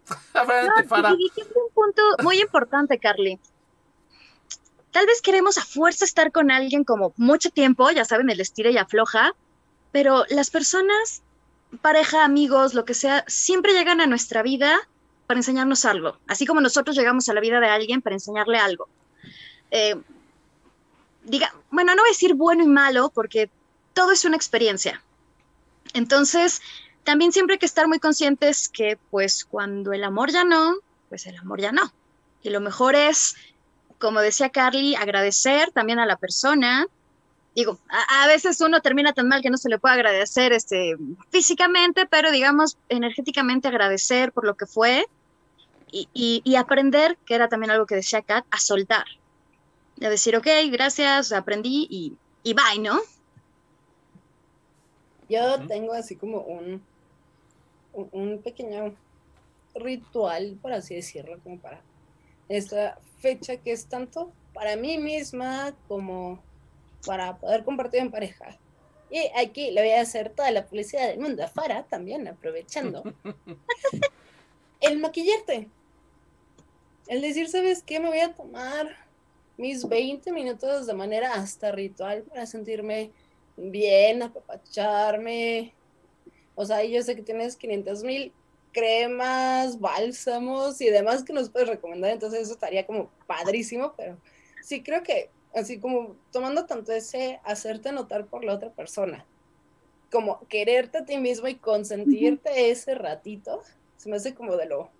no, 0.34 1.16
dijiste 1.18 1.54
un 1.56 1.74
punto 1.74 2.02
muy 2.24 2.40
importante, 2.40 2.98
Carly. 2.98 3.38
Tal 4.92 5.06
vez 5.06 5.22
queremos 5.22 5.58
a 5.58 5.66
fuerza 5.66 6.06
estar 6.06 6.32
con 6.32 6.50
alguien 6.50 6.84
como 6.84 7.14
mucho 7.18 7.52
tiempo, 7.52 7.92
ya 7.92 8.06
saben, 8.06 8.30
el 8.30 8.40
estira 8.40 8.72
y 8.72 8.78
afloja, 8.78 9.36
pero 9.92 10.24
las 10.30 10.50
personas, 10.50 11.22
pareja, 11.82 12.24
amigos, 12.24 12.74
lo 12.74 12.86
que 12.86 12.96
sea, 12.96 13.24
siempre 13.28 13.74
llegan 13.74 14.02
a 14.02 14.08
nuestra 14.08 14.42
vida 14.42 14.80
para 15.30 15.42
enseñarnos 15.42 15.86
algo, 15.86 16.18
así 16.26 16.48
como 16.48 16.60
nosotros 16.60 16.98
llegamos 16.98 17.30
a 17.30 17.34
la 17.36 17.40
vida 17.40 17.60
de 17.60 17.68
alguien 17.68 18.02
para 18.02 18.16
enseñarle 18.16 18.58
algo. 18.58 18.90
Eh, 19.70 19.96
diga, 21.24 21.54
bueno, 21.70 21.94
no 21.94 22.02
voy 22.02 22.10
a 22.10 22.14
decir 22.14 22.34
bueno 22.34 22.64
y 22.64 22.68
malo 22.68 23.12
porque 23.14 23.48
todo 23.94 24.12
es 24.12 24.26
una 24.26 24.36
experiencia. 24.36 25.04
Entonces, 25.94 26.64
también 27.04 27.32
siempre 27.32 27.54
hay 27.54 27.60
que 27.60 27.68
estar 27.68 27.88
muy 27.88 28.00
conscientes 28.00 28.70
que 28.70 28.98
pues 29.12 29.46
cuando 29.46 29.94
el 29.94 30.04
amor 30.04 30.32
ya 30.32 30.44
no, 30.46 30.78
pues 31.10 31.28
el 31.28 31.38
amor 31.38 31.62
ya 31.62 31.72
no. 31.72 31.94
Y 32.42 32.50
lo 32.50 32.60
mejor 32.60 32.96
es, 32.96 33.36
como 34.00 34.22
decía 34.22 34.50
Carly, 34.50 34.96
agradecer 34.96 35.70
también 35.70 36.00
a 36.00 36.08
la 36.08 36.16
persona. 36.16 36.88
Digo, 37.54 37.78
a, 37.88 38.24
a, 38.24 38.26
veces 38.26 38.60
uno 38.62 38.82
termina 38.82 39.14
tan 39.14 39.28
mal 39.28 39.44
que 39.44 39.52
no 39.52 39.58
se 39.58 39.70
le 39.70 39.78
puede 39.78 39.94
agradecer 39.94 40.54
este, 40.54 40.98
físicamente, 41.30 42.08
pero 42.08 42.32
digamos 42.32 42.78
energéticamente 42.90 43.68
agradecer 43.68 44.32
por 44.32 44.44
lo 44.44 44.58
que 44.58 44.66
fue 44.66 45.06
y, 45.92 46.56
aprender, 46.56 47.18
que 47.26 47.36
era 47.36 47.48
también 47.48 47.72
algo 47.72 47.86
que 47.86 47.96
decía 47.96 48.22
Kat, 48.22 48.46
a 48.52 48.60
soltar. 48.60 49.06
A 50.02 50.10
decir, 50.10 50.36
ok, 50.36 50.48
gracias, 50.72 51.32
aprendí 51.32 51.88
y, 51.90 52.14
y 52.44 52.54
bye, 52.54 52.80
¿no? 52.82 53.00
Yo 55.30 55.68
tengo 55.68 55.94
así 55.94 56.16
como 56.16 56.40
un, 56.40 56.82
un, 57.94 58.42
pequeño 58.42 58.96
ritual, 59.76 60.58
por 60.62 60.74
así 60.74 60.96
decirlo, 60.96 61.40
como 61.44 61.60
para 61.60 61.82
esta 62.48 62.98
fecha 63.20 63.58
que 63.58 63.72
es 63.72 63.86
tanto 63.86 64.32
para 64.54 64.76
mí 64.76 64.98
misma 64.98 65.76
como 65.88 66.42
para 67.06 67.38
poder 67.38 67.64
compartir 67.64 68.00
en 68.02 68.12
pareja. 68.12 68.58
Y 69.12 69.20
aquí 69.40 69.72
le 69.72 69.82
voy 69.82 69.92
a 69.92 70.02
hacer 70.02 70.30
toda 70.30 70.52
la 70.52 70.66
publicidad 70.66 71.08
del 71.08 71.20
mundo 71.20 71.44
a 71.44 71.48
Fara 71.48 71.84
también, 71.84 72.28
aprovechando. 72.28 73.04
el 74.82 75.00
maquillarte. 75.00 75.68
El 77.10 77.22
decir, 77.22 77.50
¿sabes 77.50 77.82
qué? 77.82 78.00
Me 78.00 78.08
voy 78.08 78.20
a 78.20 78.36
tomar 78.36 78.88
mis 79.58 79.90
20 79.90 80.32
minutos 80.32 80.86
de 80.86 80.94
manera 80.94 81.34
hasta 81.34 81.72
ritual 81.72 82.22
para 82.22 82.46
sentirme 82.46 83.10
bien, 83.58 84.22
apapacharme. 84.22 85.74
O 86.54 86.64
sea, 86.66 86.84
yo 86.84 87.02
sé 87.02 87.16
que 87.16 87.24
tienes 87.24 87.56
500 87.56 88.04
mil 88.04 88.32
cremas, 88.72 89.80
bálsamos 89.80 90.80
y 90.82 90.92
demás 90.92 91.24
que 91.24 91.34
nos 91.34 91.50
puedes 91.50 91.68
recomendar. 91.68 92.12
Entonces 92.12 92.42
eso 92.42 92.54
estaría 92.54 92.86
como 92.86 93.10
padrísimo, 93.26 93.96
pero 93.98 94.16
sí 94.62 94.84
creo 94.84 95.02
que 95.02 95.32
así 95.56 95.80
como 95.80 96.16
tomando 96.32 96.68
tanto 96.68 96.92
ese 96.92 97.40
hacerte 97.44 97.92
notar 97.92 98.28
por 98.28 98.44
la 98.44 98.54
otra 98.54 98.70
persona, 98.70 99.26
como 100.12 100.48
quererte 100.48 101.00
a 101.00 101.06
ti 101.06 101.18
mismo 101.18 101.48
y 101.48 101.56
consentirte 101.56 102.70
ese 102.70 102.94
ratito, 102.94 103.64
se 103.98 104.10
me 104.10 104.18
hace 104.18 104.36
como 104.36 104.56
de 104.58 104.68
lo, 104.68 104.92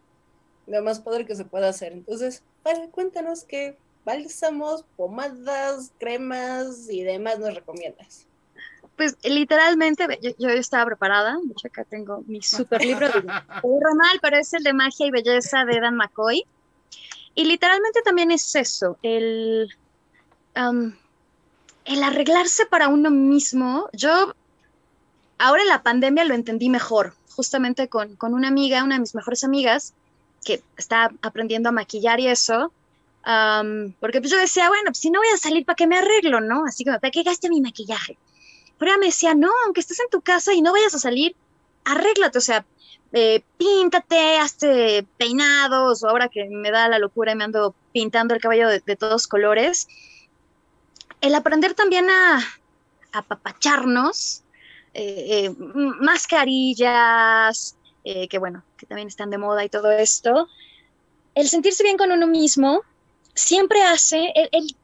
lo 0.70 0.84
más 0.84 1.00
padre 1.00 1.26
que 1.26 1.36
se 1.36 1.46
puede 1.46 1.68
hacer. 1.68 1.92
Entonces, 1.92 2.44
vale, 2.64 2.90
cuéntanos 2.90 3.44
qué 3.44 3.76
bálsamos, 4.06 4.86
pomadas, 4.96 5.92
cremas 6.00 6.90
y 6.90 7.04
demás 7.04 7.40
nos 7.40 7.54
recomiendas. 7.56 8.26
Pues 8.96 9.18
literalmente, 9.24 10.06
yo, 10.38 10.50
estaba 10.50 10.86
preparada, 10.86 11.38
de 11.44 11.52
hecho 11.52 11.68
acá 11.68 11.86
tengo 11.86 12.24
mi 12.28 12.42
super 12.42 12.82
libro 12.82 13.08
de 13.08 13.22
mal, 13.24 14.20
pero 14.22 14.38
es 14.38 14.54
el 14.54 14.64
de 14.64 14.74
magia 14.74 15.08
y 15.08 15.12
belleza 15.12 15.66
de 15.66 15.80
Dan 15.80 15.96
McCoy. 15.96 16.44
Y 17.34 17.46
literalmente 17.46 18.02
también 18.02 18.32
es 18.32 18.54
eso, 18.56 18.98
el, 19.02 19.70
el 21.86 22.04
arreglarse 22.04 22.66
para 22.66 22.90
uno 22.90 23.10
mismo. 23.10 23.90
Yo 23.94 24.34
ahora 25.38 25.62
en 25.62 25.70
la 25.70 25.82
pandemia 25.82 26.26
lo 26.26 26.34
entendí 26.34 26.70
mejor, 26.70 27.14
justamente 27.36 27.88
con, 27.88 28.18
con 28.18 28.34
una 28.34 28.50
amiga, 28.50 28.84
una 28.84 28.96
de 28.96 29.02
mis 29.02 29.16
mejores 29.16 29.46
amigas, 29.46 29.94
que 30.44 30.62
está 30.78 31.12
aprendiendo 31.22 31.70
a 31.70 31.72
maquillar 31.72 32.20
y 32.20 32.28
eso, 32.28 32.72
porque 34.00 34.22
pues 34.22 34.32
yo 34.32 34.38
decía, 34.38 34.70
bueno, 34.70 34.86
pues 34.86 35.00
si 35.00 35.12
no 35.12 35.20
voy 35.20 35.28
a 35.34 35.38
salir, 35.38 35.66
¿para 35.66 35.76
qué 35.76 35.88
me 35.88 35.98
arreglo, 35.98 36.42
no? 36.42 36.66
Así 36.66 36.84
como, 36.84 37.00
¿para 37.00 37.12
qué 37.12 37.24
gaste 37.24 37.50
mi 37.50 37.62
maquillaje? 37.62 38.18
Pero 38.78 38.92
ella 38.92 39.00
me 39.00 39.08
decía, 39.08 39.36
no, 39.36 39.50
aunque 39.66 39.82
estés 39.82 40.00
en 40.00 40.10
tu 40.10 40.22
casa 40.22 40.54
y 40.54 40.62
no 40.62 40.72
vayas 40.72 40.96
a 40.96 41.00
salir, 41.00 41.36
arréglate, 41.84 42.38
o 42.38 42.42
sea, 42.42 42.66
eh, 43.12 43.42
píntate, 43.58 44.38
hazte 44.38 45.06
peinados, 45.18 46.04
o 46.04 46.10
ahora 46.10 46.30
que 46.30 46.46
me 46.46 46.72
da 46.72 46.88
la 46.88 47.00
locura 47.00 47.32
y 47.32 47.36
me 47.36 47.44
ando 47.44 47.76
pintando 47.92 48.34
el 48.34 48.42
cabello 48.42 48.70
de, 48.70 48.96
todos 48.96 49.28
colores. 49.28 49.88
El 51.22 51.36
aprender 51.36 51.74
también 51.74 52.10
a 52.10 52.40
apapacharnos, 53.12 54.44
eh, 54.94 55.48
eh, 55.48 55.56
mascarillas, 56.00 57.76
que 58.04 58.40
bueno, 58.40 58.64
que 58.78 58.86
también 58.86 59.08
están 59.08 59.30
de 59.30 59.38
moda 59.38 59.64
y 59.64 59.70
todo 59.70 59.92
esto. 59.92 60.48
El 61.36 61.48
sentirse 61.48 61.84
bien 61.84 61.98
con 61.98 62.12
uno 62.12 62.28
mismo 62.28 62.82
siempre 63.34 63.84
hace, 63.84 64.34
el, 64.36 64.76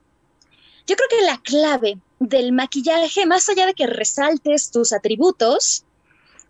yo 0.87 0.95
creo 0.95 1.09
que 1.09 1.25
la 1.25 1.37
clave 1.39 1.97
del 2.19 2.51
maquillaje, 2.51 3.25
más 3.25 3.49
allá 3.49 3.65
de 3.65 3.73
que 3.73 3.87
resaltes 3.87 4.71
tus 4.71 4.93
atributos, 4.93 5.83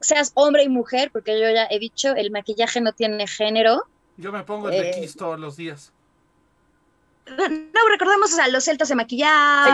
seas 0.02 0.32
hombre 0.36 0.64
y 0.64 0.70
mujer, 0.70 1.10
porque 1.12 1.40
yo 1.40 1.50
ya 1.50 1.68
he 1.70 1.80
dicho, 1.80 2.14
el 2.16 2.32
maquillaje 2.32 2.82
no 2.82 2.94
tiene 2.94 3.28
género. 3.28 3.86
Yo 4.18 4.32
me 4.32 4.44
pongo 4.44 4.70
el 4.70 4.80
de 4.80 4.90
eh, 4.90 5.12
todos 5.18 5.40
los 5.40 5.56
días. 5.56 5.92
No, 7.28 7.90
recordemos, 7.90 8.32
o 8.32 8.36
sea, 8.36 8.48
los 8.50 8.64
celtas 8.64 8.88
se 8.88 8.96
maquillaban. 8.96 9.74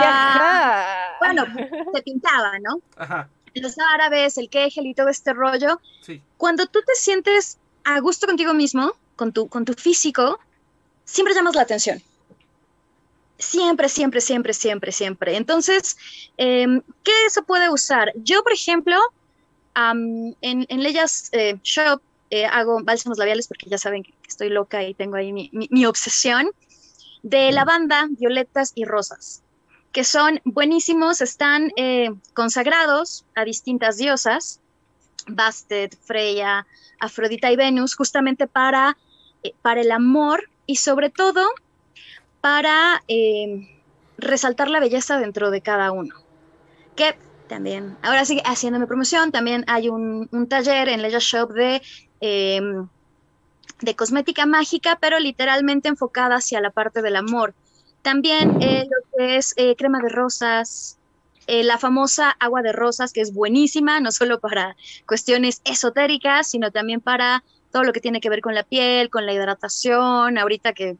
Bueno, 1.20 1.44
se 1.94 2.02
pintaba, 2.02 2.58
¿no? 2.60 2.80
Ajá. 2.96 3.28
Los 3.54 3.76
árabes, 3.78 4.38
el 4.38 4.48
quejel 4.48 4.86
y 4.86 4.94
todo 4.94 5.08
este 5.08 5.32
rollo. 5.32 5.80
Sí. 6.00 6.22
Cuando 6.36 6.66
tú 6.66 6.80
te 6.86 6.94
sientes 6.94 7.58
a 7.84 8.00
gusto 8.00 8.26
contigo 8.26 8.54
mismo, 8.54 8.92
con 9.16 9.32
tu, 9.32 9.48
con 9.48 9.64
tu 9.64 9.74
físico, 9.74 10.38
siempre 11.04 11.34
llamas 11.34 11.54
la 11.54 11.62
atención. 11.62 12.02
Siempre, 13.38 13.88
siempre, 13.88 14.20
siempre, 14.20 14.54
siempre, 14.54 14.92
siempre. 14.92 15.36
Entonces, 15.36 15.96
em, 16.36 16.80
¿qué 17.02 17.12
se 17.28 17.42
puede 17.42 17.70
usar? 17.70 18.12
Yo, 18.16 18.42
por 18.42 18.52
ejemplo, 18.52 18.96
en, 19.74 20.36
en 20.40 20.82
Leyas 20.82 21.28
eh, 21.32 21.58
Shop 21.62 22.00
eh, 22.34 22.46
hago 22.46 22.82
bálsamos 22.82 23.18
labiales 23.18 23.46
porque 23.46 23.68
ya 23.68 23.76
saben 23.76 24.04
que 24.04 24.14
estoy 24.26 24.48
loca 24.48 24.82
y 24.82 24.94
tengo 24.94 25.16
ahí 25.16 25.32
mi, 25.32 25.84
obsesión 25.84 26.50
de 27.22 27.52
lavanda, 27.52 28.08
violetas 28.08 28.72
y 28.74 28.86
rosas, 28.86 29.41
que 29.92 30.04
son 30.04 30.40
buenísimos, 30.44 31.20
están 31.20 31.70
eh, 31.76 32.10
consagrados 32.34 33.26
a 33.34 33.44
distintas 33.44 33.98
diosas, 33.98 34.60
Bastet, 35.26 35.96
Freya, 36.02 36.66
Afrodita 36.98 37.52
y 37.52 37.56
Venus, 37.56 37.94
justamente 37.94 38.46
para, 38.46 38.96
para 39.60 39.82
el 39.82 39.90
amor 39.92 40.48
y 40.66 40.76
sobre 40.76 41.10
todo 41.10 41.46
para 42.40 43.02
eh, 43.06 43.68
resaltar 44.16 44.70
la 44.70 44.80
belleza 44.80 45.18
dentro 45.18 45.50
de 45.50 45.60
cada 45.60 45.92
uno. 45.92 46.14
Que 46.96 47.16
también, 47.48 47.98
ahora 48.02 48.24
sigue 48.24 48.42
haciéndome 48.46 48.86
promoción, 48.86 49.30
también 49.30 49.64
hay 49.66 49.90
un, 49.90 50.28
taller 50.48 50.88
en 50.88 51.02
Leisure 51.02 51.20
Shop 51.20 51.52
de, 51.52 51.82
em, 52.20 52.88
de 53.80 53.94
cosmética 53.94 54.46
mágica, 54.46 54.96
pero 55.00 55.18
literalmente 55.18 55.88
enfocada 55.88 56.36
hacia 56.36 56.60
la 56.62 56.70
parte 56.70 57.02
del 57.02 57.16
amor. 57.16 57.54
También 58.02 58.62
eh, 58.62 58.84
lo 58.84 59.18
que 59.18 59.36
es 59.36 59.54
eh, 59.56 59.76
crema 59.76 60.00
de 60.00 60.08
rosas, 60.08 60.98
la 61.48 61.76
famosa 61.76 62.30
agua 62.30 62.62
de 62.62 62.72
rosas, 62.72 63.12
que 63.12 63.20
es 63.20 63.34
buenísima, 63.34 64.00
no 64.00 64.12
solo 64.12 64.38
para 64.38 64.76
cuestiones 65.06 65.60
esotéricas, 65.64 66.48
sino 66.48 66.70
también 66.70 67.00
para 67.00 67.42
todo 67.72 67.82
lo 67.82 67.92
que 67.92 68.00
tiene 68.00 68.20
que 68.20 68.30
ver 68.30 68.40
con 68.40 68.54
la 68.54 68.62
piel, 68.62 69.10
con 69.10 69.26
la 69.26 69.32
hidratación, 69.32 70.38
ahorita 70.38 70.72
que 70.72 70.96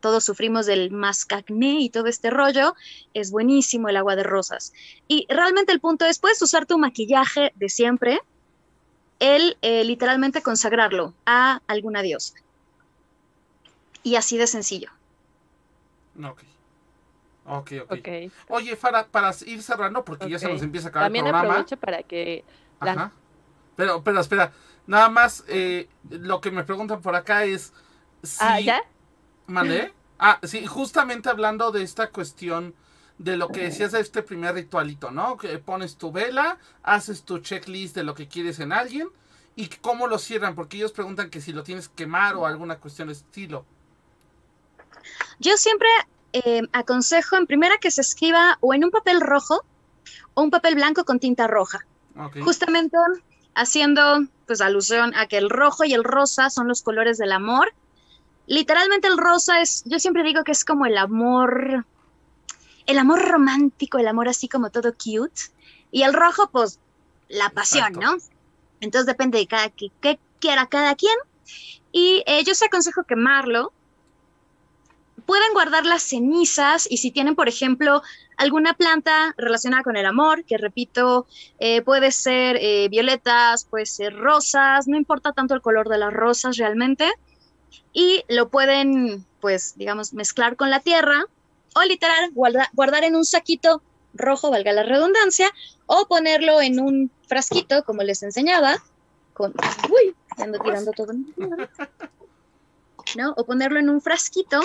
todos 0.00 0.24
sufrimos 0.24 0.66
del 0.66 0.90
mascacné 0.90 1.80
y 1.80 1.90
todo 1.90 2.06
este 2.06 2.30
rollo, 2.30 2.74
es 3.12 3.30
buenísimo 3.30 3.88
el 3.88 3.96
agua 3.96 4.16
de 4.16 4.22
rosas. 4.22 4.72
Y 5.08 5.26
realmente 5.28 5.72
el 5.72 5.80
punto 5.80 6.06
es, 6.06 6.18
puedes 6.18 6.40
usar 6.42 6.66
tu 6.66 6.78
maquillaje 6.78 7.52
de 7.54 7.68
siempre, 7.68 8.20
el 9.20 9.56
eh, 9.62 9.84
literalmente 9.84 10.42
consagrarlo 10.42 11.14
a 11.26 11.60
alguna 11.66 12.02
diosa. 12.02 12.34
Y 14.02 14.16
así 14.16 14.36
de 14.36 14.46
sencillo. 14.46 14.90
Ok. 16.22 16.42
Ok, 17.46 17.72
ok. 17.88 18.08
Oye, 18.48 18.76
para, 18.76 19.06
para 19.06 19.34
ir 19.46 19.62
cerrando, 19.62 20.04
porque 20.04 20.28
ya 20.30 20.38
se 20.38 20.48
nos 20.48 20.62
empieza 20.62 20.88
a 20.88 20.90
acabar 20.90 21.06
También 21.06 21.26
el 21.26 21.32
programa. 21.32 21.54
aprovecho 21.54 21.76
para 21.76 22.02
que... 22.02 22.44
Pero, 23.76 24.02
pero, 24.04 24.20
espera, 24.20 24.52
nada 24.86 25.08
más, 25.08 25.44
eh, 25.48 25.88
lo 26.08 26.40
que 26.40 26.50
me 26.50 26.64
preguntan 26.64 27.00
por 27.00 27.14
acá 27.16 27.44
es... 27.44 27.72
ah, 28.40 28.60
¿ya? 28.60 28.80
¿Mandé? 29.46 29.92
Ah, 30.18 30.38
sí, 30.42 30.64
justamente 30.64 31.28
hablando 31.28 31.70
de 31.70 31.82
esta 31.82 32.10
cuestión 32.10 32.74
de 33.18 33.36
lo 33.36 33.48
que 33.48 33.64
decías 33.64 33.92
de 33.92 34.00
este 34.00 34.22
primer 34.22 34.54
ritualito, 34.54 35.10
¿no? 35.10 35.36
Que 35.36 35.58
pones 35.58 35.96
tu 35.96 36.12
vela, 36.12 36.58
haces 36.82 37.24
tu 37.24 37.38
checklist 37.38 37.94
de 37.94 38.04
lo 38.04 38.14
que 38.14 38.28
quieres 38.28 38.58
en 38.60 38.72
alguien 38.72 39.08
y 39.56 39.68
cómo 39.68 40.06
lo 40.06 40.18
cierran, 40.18 40.54
porque 40.54 40.76
ellos 40.76 40.92
preguntan 40.92 41.30
que 41.30 41.40
si 41.40 41.52
lo 41.52 41.62
tienes 41.62 41.88
que 41.88 41.94
quemar 42.04 42.36
o 42.36 42.46
alguna 42.46 42.78
cuestión 42.78 43.08
de 43.08 43.12
estilo. 43.14 43.66
Yo 45.38 45.56
siempre 45.56 45.88
eh, 46.32 46.62
aconsejo 46.72 47.36
en 47.36 47.46
primera 47.46 47.78
que 47.78 47.90
se 47.90 48.00
escriba 48.00 48.58
o 48.60 48.74
en 48.74 48.84
un 48.84 48.90
papel 48.90 49.20
rojo 49.20 49.64
o 50.34 50.42
un 50.42 50.50
papel 50.50 50.74
blanco 50.74 51.04
con 51.04 51.18
tinta 51.18 51.46
roja. 51.46 51.86
Justamente 52.44 52.96
haciendo 53.54 54.26
pues 54.46 54.60
alusión 54.60 55.14
a 55.16 55.26
que 55.26 55.36
el 55.36 55.50
rojo 55.50 55.84
y 55.84 55.94
el 55.94 56.04
rosa 56.04 56.50
son 56.50 56.68
los 56.68 56.82
colores 56.82 57.18
del 57.18 57.32
amor 57.32 57.72
literalmente 58.46 59.08
el 59.08 59.18
rosa 59.18 59.60
es, 59.60 59.82
yo 59.86 59.98
siempre 59.98 60.22
digo 60.22 60.44
que 60.44 60.52
es 60.52 60.64
como 60.64 60.86
el 60.86 60.98
amor, 60.98 61.86
el 62.86 62.98
amor 62.98 63.22
romántico, 63.22 63.98
el 63.98 64.08
amor 64.08 64.28
así 64.28 64.48
como 64.48 64.70
todo 64.70 64.92
cute. 64.92 65.42
Y 65.90 66.02
el 66.02 66.12
rojo, 66.12 66.48
pues, 66.50 66.80
la 67.28 67.50
pasión, 67.50 67.92
¿no? 67.94 68.16
Entonces 68.80 69.06
depende 69.06 69.38
de 69.38 69.46
cada 69.46 69.70
que, 69.70 69.90
quiera 70.40 70.66
cada 70.66 70.94
quien. 70.94 71.16
Y 71.92 72.22
eh, 72.26 72.42
yo 72.44 72.52
os 72.52 72.62
aconsejo 72.62 73.04
quemarlo. 73.04 73.72
Pueden 75.26 75.52
guardar 75.52 75.86
las 75.86 76.02
cenizas 76.02 76.86
y 76.90 76.98
si 76.98 77.10
tienen, 77.10 77.34
por 77.34 77.48
ejemplo, 77.48 78.02
alguna 78.36 78.74
planta 78.74 79.34
relacionada 79.36 79.82
con 79.82 79.96
el 79.96 80.06
amor, 80.06 80.44
que 80.44 80.58
repito, 80.58 81.26
eh, 81.58 81.82
puede 81.82 82.10
ser 82.10 82.56
eh, 82.60 82.88
violetas, 82.88 83.64
puede 83.64 83.86
ser 83.86 84.14
rosas, 84.16 84.86
no 84.86 84.96
importa 84.96 85.32
tanto 85.32 85.54
el 85.54 85.62
color 85.62 85.88
de 85.88 85.98
las 85.98 86.12
rosas 86.12 86.56
realmente 86.56 87.10
y 87.92 88.24
lo 88.28 88.48
pueden, 88.48 89.24
pues, 89.40 89.76
digamos, 89.76 90.12
mezclar 90.12 90.56
con 90.56 90.68
la 90.68 90.80
tierra 90.80 91.24
o 91.74 91.82
literal 91.84 92.30
guardar 92.32 93.04
en 93.04 93.16
un 93.16 93.24
saquito 93.24 93.82
rojo, 94.14 94.50
valga 94.50 94.72
la 94.72 94.84
redundancia, 94.84 95.50
o 95.86 96.06
ponerlo 96.06 96.60
en 96.60 96.80
un 96.80 97.10
frasquito, 97.26 97.84
como 97.84 98.02
les 98.02 98.22
enseñaba, 98.22 98.76
con... 99.32 99.52
Uy, 99.90 100.14
ando 100.38 100.58
tirando 100.60 100.92
todo. 100.92 101.12
¿No? 103.16 103.32
O 103.36 103.44
ponerlo 103.44 103.80
en 103.80 103.90
un 103.90 104.00
frasquito. 104.00 104.60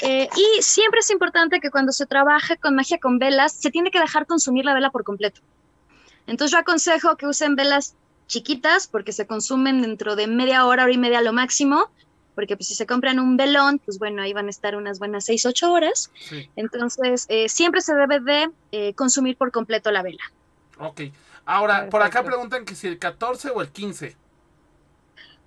Eh, 0.00 0.28
y 0.34 0.62
siempre 0.62 1.00
es 1.00 1.10
importante 1.10 1.60
que 1.60 1.70
cuando 1.70 1.92
se 1.92 2.06
trabaje 2.06 2.56
con 2.56 2.74
magia 2.74 2.98
con 2.98 3.18
velas, 3.18 3.52
se 3.52 3.70
tiene 3.70 3.90
que 3.90 4.00
dejar 4.00 4.26
consumir 4.26 4.64
la 4.64 4.74
vela 4.74 4.90
por 4.90 5.04
completo. 5.04 5.40
Entonces 6.26 6.52
yo 6.52 6.58
aconsejo 6.58 7.16
que 7.16 7.26
usen 7.26 7.56
velas 7.56 7.94
chiquitas 8.26 8.86
porque 8.86 9.12
se 9.12 9.26
consumen 9.26 9.82
dentro 9.82 10.16
de 10.16 10.26
media 10.26 10.64
hora, 10.64 10.84
hora 10.84 10.92
y 10.92 10.98
media 10.98 11.20
lo 11.20 11.32
máximo, 11.32 11.90
porque 12.34 12.56
pues 12.56 12.68
si 12.68 12.74
se 12.74 12.86
compran 12.86 13.18
un 13.18 13.36
velón, 13.36 13.78
pues 13.78 13.98
bueno, 13.98 14.22
ahí 14.22 14.32
van 14.32 14.46
a 14.46 14.50
estar 14.50 14.74
unas 14.74 14.98
buenas 14.98 15.24
6, 15.26 15.46
8 15.46 15.72
horas. 15.72 16.10
Entonces, 16.56 17.26
eh, 17.28 17.48
siempre 17.48 17.82
se 17.82 17.94
debe 17.94 18.20
de 18.20 18.50
eh, 18.72 18.94
consumir 18.94 19.36
por 19.36 19.52
completo 19.52 19.90
la 19.90 20.02
vela. 20.02 20.22
Ok. 20.78 21.02
Ahora, 21.44 21.90
por 21.90 22.02
acá 22.02 22.22
preguntan 22.22 22.64
que 22.64 22.74
si 22.74 22.86
el 22.86 22.98
14 22.98 23.50
o 23.50 23.60
el 23.60 23.68
15. 23.68 24.16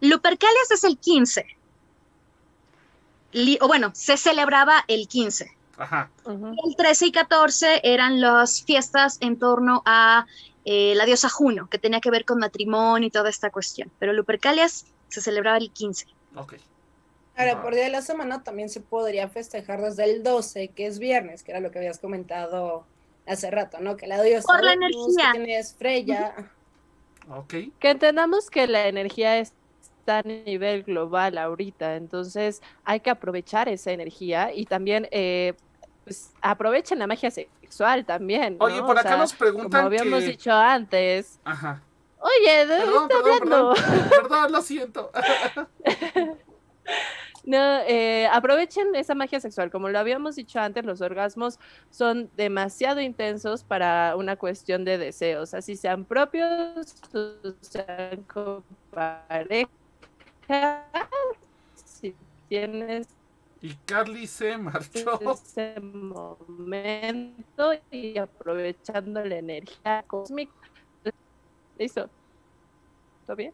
Lupercalias 0.02 0.72
es 0.72 0.84
el 0.84 0.98
15. 0.98 1.46
Li- 3.36 3.58
o 3.62 3.68
bueno, 3.68 3.92
se 3.94 4.16
celebraba 4.18 4.84
el 4.88 5.08
15. 5.08 5.52
Ajá. 5.78 6.10
El 6.26 6.76
13 6.78 7.08
y 7.08 7.12
14 7.12 7.82
eran 7.84 8.22
las 8.22 8.64
fiestas 8.64 9.18
en 9.20 9.38
torno 9.38 9.84
a 9.86 10.26
eh, 10.64 10.94
la 10.96 11.06
diosa 11.06 11.28
Juno, 11.30 11.68
que 11.70 11.78
tenía 11.78 12.00
que 12.00 12.10
ver 12.10 12.24
con 12.24 12.40
matrimonio 12.40 13.08
y 13.08 13.12
toda 13.12 13.30
esta 13.30 13.50
cuestión. 13.52 13.92
Pero 14.00 14.14
Lupercalias 14.14 14.86
se 15.10 15.20
celebraba 15.22 15.58
el 15.58 15.70
15. 15.72 16.08
Ok. 16.36 16.54
Ahora, 17.38 17.62
por 17.62 17.74
día 17.76 17.84
de 17.84 17.90
la 17.90 18.02
semana 18.02 18.42
también 18.44 18.70
se 18.70 18.80
podría 18.80 19.28
festejar 19.28 19.82
desde 19.82 20.06
el 20.06 20.24
12, 20.24 20.70
que 20.70 20.86
es 20.88 20.98
viernes, 21.00 21.44
que 21.44 21.52
era 21.52 21.60
lo 21.60 21.70
que 21.72 21.80
habías 21.80 22.00
comentado 22.00 22.86
hace 23.28 23.52
rato, 23.52 23.80
¿no? 23.82 23.98
Que 23.98 24.08
la 24.08 24.22
diosa 24.22 24.48
Por 24.48 24.64
la 24.64 24.76
luz 24.76 24.84
energía. 25.18 25.32
que 25.34 25.40
tienes 25.40 25.74
Freya. 25.78 26.36
Ok. 27.30 27.54
Que 27.80 27.90
entendamos 27.90 28.50
que 28.50 28.68
la 28.68 28.88
energía 28.88 29.40
está 30.06 30.20
a 30.20 30.22
nivel 30.22 30.84
global 30.84 31.36
ahorita, 31.40 31.96
entonces 31.96 32.62
hay 32.84 33.00
que 33.00 33.10
aprovechar 33.10 33.68
esa 33.68 33.92
energía 33.92 34.54
y 34.54 34.66
también 34.66 35.08
eh, 35.10 35.56
pues, 36.04 36.32
aprovechen 36.42 37.00
la 37.00 37.08
magia 37.08 37.32
sexual 37.32 38.06
también. 38.06 38.58
¿no? 38.60 38.66
Oye, 38.66 38.80
por 38.82 38.96
O 38.96 39.00
acá 39.00 39.10
sea, 39.10 39.18
nos 39.18 39.34
preguntan 39.34 39.72
Como 39.72 39.88
habíamos 39.88 40.20
que... 40.20 40.28
dicho 40.30 40.52
antes. 40.52 41.40
Ajá. 41.44 41.82
Oye, 42.20 42.68
¿de 42.68 42.78
Perdón, 42.78 43.04
está 43.10 43.24
perdón, 43.24 43.34
hablando? 43.34 43.74
perdón. 43.74 44.10
Perdón, 44.10 44.52
lo 44.52 44.62
siento. 44.62 45.12
No, 47.48 47.58
eh, 47.88 48.28
aprovechen 48.32 48.96
esa 48.96 49.14
magia 49.14 49.40
sexual. 49.40 49.70
Como 49.70 49.90
lo 49.90 50.00
habíamos 50.00 50.36
dicho 50.36 50.60
antes, 50.60 50.84
los 50.84 51.02
orgasmos 51.02 51.60
son 51.92 52.32
demasiado 52.36 53.02
intensos 53.02 53.64
para 53.64 54.16
una 54.16 54.36
cuestión 54.36 54.84
de 54.84 54.98
deseos, 54.98 55.54
así 55.54 55.76
sean 55.76 56.06
propios, 56.06 56.96
sean 57.62 58.24
con 58.24 58.64
pareja. 58.90 59.70
Si 61.86 62.16
tienes 62.50 63.08
Y 63.62 63.74
Carly 63.86 64.28
se 64.28 64.58
marchó. 64.58 65.20
ese 65.34 65.80
momento 65.80 67.72
y 67.92 68.18
aprovechando 68.18 69.24
la 69.24 69.36
energía 69.38 70.04
cósmica. 70.08 70.54
Listo. 71.78 72.10
¿Todo 73.26 73.36
bien? 73.36 73.54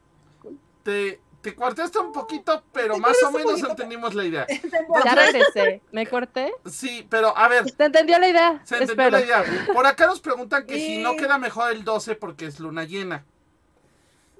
Te, 0.83 1.19
te 1.41 1.55
cortaste 1.55 1.97
un 1.99 2.11
poquito, 2.11 2.63
pero 2.71 2.95
Te 2.95 2.99
más 2.99 3.17
o 3.23 3.31
menos 3.31 3.51
poquito, 3.51 3.69
entendimos 3.69 4.13
la 4.13 4.25
idea. 4.25 4.47
Ya 5.05 5.15
regresé. 5.15 5.81
¿Me 5.91 6.05
corté? 6.07 6.51
Sí, 6.65 7.07
pero 7.09 7.35
a 7.37 7.47
ver, 7.47 7.69
¿Se 7.69 7.83
entendió 7.85 8.19
la 8.19 8.27
idea? 8.27 8.61
se 8.65 8.75
entendió 8.77 9.05
Espero. 9.05 9.09
la 9.11 9.21
idea. 9.25 9.43
Por 9.73 9.85
acá 9.85 10.07
nos 10.07 10.19
preguntan 10.19 10.65
que 10.67 10.75
si 10.75 11.01
no 11.01 11.15
queda 11.15 11.37
mejor 11.37 11.71
el 11.71 11.83
12 11.83 12.15
porque 12.15 12.45
es 12.45 12.59
luna 12.59 12.83
llena. 12.83 13.25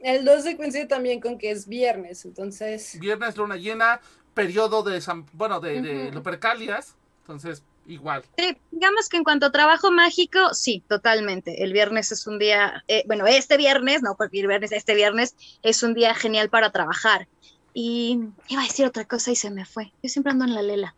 El 0.04 0.26
12 0.26 0.58
coincide 0.58 0.86
también 0.86 1.22
con 1.22 1.38
que 1.38 1.52
es 1.52 1.68
viernes, 1.68 2.26
entonces 2.26 2.98
Viernes 3.00 3.38
luna 3.38 3.56
llena, 3.56 4.02
periodo 4.34 4.84
de 4.84 5.00
San, 5.02 5.26
bueno, 5.34 5.60
de, 5.60 5.82
de 5.82 6.04
Ujú. 6.06 6.16
Lupercalias. 6.16 6.96
Entonces, 7.22 7.64
igual. 7.86 8.24
Sí, 8.38 8.58
digamos 8.72 9.08
que 9.10 9.18
en 9.18 9.24
cuanto 9.24 9.46
a 9.46 9.52
trabajo 9.52 9.92
mágico, 9.92 10.54
sí, 10.54 10.84
totalmente. 10.88 11.64
El 11.64 11.72
viernes 11.72 12.12
es 12.12 12.28
un 12.28 12.40
día, 12.40 12.84
eh, 12.88 13.04
bueno, 13.08 13.28
este 13.28 13.58
viernes, 13.58 14.02
no 14.02 14.16
cualquier 14.16 14.48
viernes, 14.48 14.72
este 14.72 14.96
viernes 14.96 15.36
es 15.62 15.84
un 15.84 15.94
día 15.94 16.14
genial 16.16 16.50
para 16.50 16.72
trabajar. 16.72 17.28
Y 17.74 18.20
iba 18.50 18.62
a 18.62 18.66
decir 18.66 18.86
otra 18.86 19.06
cosa 19.06 19.32
y 19.32 19.36
se 19.36 19.50
me 19.50 19.66
fue. 19.66 19.94
Yo 20.02 20.10
siempre 20.10 20.32
ando 20.32 20.46
en 20.46 20.56
la 20.56 20.62
lela. 20.62 20.96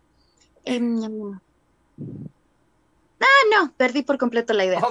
Em. 0.65 1.39
Ah, 3.23 3.43
no, 3.65 3.73
perdí 3.77 4.03
por 4.03 4.17
completo 4.17 4.53
la 4.53 4.65
idea. 4.65 4.81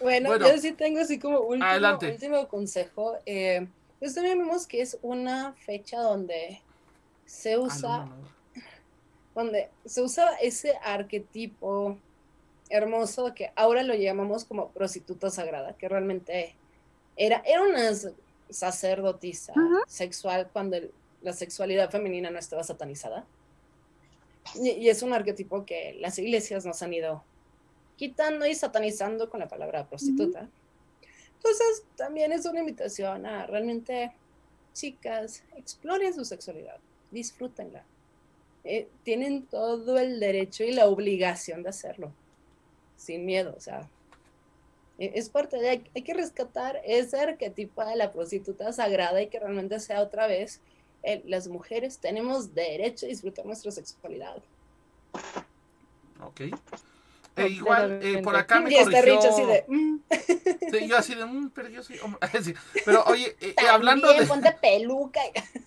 Bueno, 0.00 0.28
Bueno. 0.30 0.48
yo 0.48 0.58
sí 0.58 0.72
tengo 0.72 1.00
así 1.00 1.18
como 1.18 1.40
último, 1.40 1.64
Adelante. 1.66 2.10
último 2.12 2.46
consejo. 2.48 3.16
Eh, 3.26 3.66
pues 3.98 4.14
también 4.14 4.38
vemos 4.38 4.66
que 4.66 4.80
es 4.82 4.98
una 5.02 5.52
fecha 5.54 5.98
donde 6.00 6.60
se 7.26 7.54
Ah, 7.54 7.58
usa, 7.60 7.98
no, 7.98 8.06
no, 8.06 8.16
no. 8.16 8.28
donde 9.34 9.68
se 9.84 10.02
usa 10.02 10.34
ese 10.40 10.76
arquetipo 10.82 11.96
hermoso 12.68 13.34
que 13.34 13.52
ahora 13.56 13.82
lo 13.82 13.94
llamamos 13.94 14.44
como 14.44 14.70
prostituta 14.70 15.30
sagrada, 15.30 15.74
que 15.76 15.88
realmente 15.88 16.54
era, 17.16 17.42
era 17.44 17.62
una 17.62 17.90
sacerdotisa 18.48 19.52
sexual 19.86 20.48
cuando 20.52 20.76
el- 20.76 20.92
la 21.22 21.32
sexualidad 21.32 21.90
femenina 21.90 22.30
no 22.30 22.38
estaba 22.38 22.62
satanizada. 22.64 23.24
Y, 24.54 24.70
y 24.70 24.88
es 24.88 25.02
un 25.02 25.12
arquetipo 25.12 25.64
que 25.66 25.94
las 26.00 26.18
iglesias 26.18 26.64
nos 26.64 26.82
han 26.82 26.94
ido 26.94 27.22
quitando 28.00 28.46
y 28.46 28.54
satanizando 28.54 29.28
con 29.28 29.40
la 29.40 29.48
palabra 29.48 29.86
prostituta. 29.86 30.48
Entonces, 31.34 31.84
también 31.96 32.32
es 32.32 32.46
una 32.46 32.60
invitación 32.60 33.26
a 33.26 33.46
realmente, 33.46 34.10
chicas, 34.72 35.44
exploren 35.54 36.14
su 36.14 36.24
sexualidad, 36.24 36.78
disfrútenla. 37.10 37.84
Eh, 38.64 38.88
tienen 39.02 39.42
todo 39.42 39.98
el 39.98 40.18
derecho 40.18 40.64
y 40.64 40.72
la 40.72 40.86
obligación 40.86 41.62
de 41.62 41.68
hacerlo, 41.68 42.10
sin 42.96 43.26
miedo, 43.26 43.52
o 43.54 43.60
sea, 43.60 43.86
e- 44.98 45.12
es 45.16 45.28
parte 45.28 45.58
de, 45.58 45.68
hay, 45.68 45.90
hay 45.94 46.00
que 46.00 46.14
rescatar 46.14 46.80
ese 46.86 47.20
arquetipo 47.20 47.84
de 47.84 47.96
la 47.96 48.12
prostituta 48.12 48.72
sagrada 48.72 49.20
y 49.20 49.26
que 49.26 49.40
realmente 49.40 49.78
sea 49.78 50.00
otra 50.00 50.26
vez, 50.26 50.62
las 51.26 51.48
mujeres 51.48 51.98
tenemos 51.98 52.54
derecho 52.54 53.04
a 53.04 53.10
disfrutar 53.10 53.44
nuestra 53.44 53.70
sexualidad. 53.70 54.42
Ok. 56.22 56.56
E 57.44 57.48
igual, 57.48 57.98
eh, 58.02 58.18
por 58.22 58.36
acá 58.36 58.60
me 58.60 58.70
y 58.70 58.74
está 58.76 58.90
corrigió... 58.90 59.14
Rich 59.16 59.24
así 59.24 59.42
de, 59.44 59.64
"Mm, 59.68 59.98
Sí, 60.70 60.88
yo 60.88 60.96
así 60.96 61.14
de, 61.14 61.24
"Mm, 61.24 61.50
pero 61.50 61.68
yo 61.68 61.82
soy 61.82 61.98
hombre". 62.00 62.20
Sí, 62.42 62.54
Pero 62.84 63.02
oye, 63.04 63.36
eh, 63.40 63.54
eh, 63.60 63.68
hablando 63.68 64.06
también, 64.08 64.24
de... 64.24 64.28
ponte 64.28 64.52
peluca. 64.62 65.20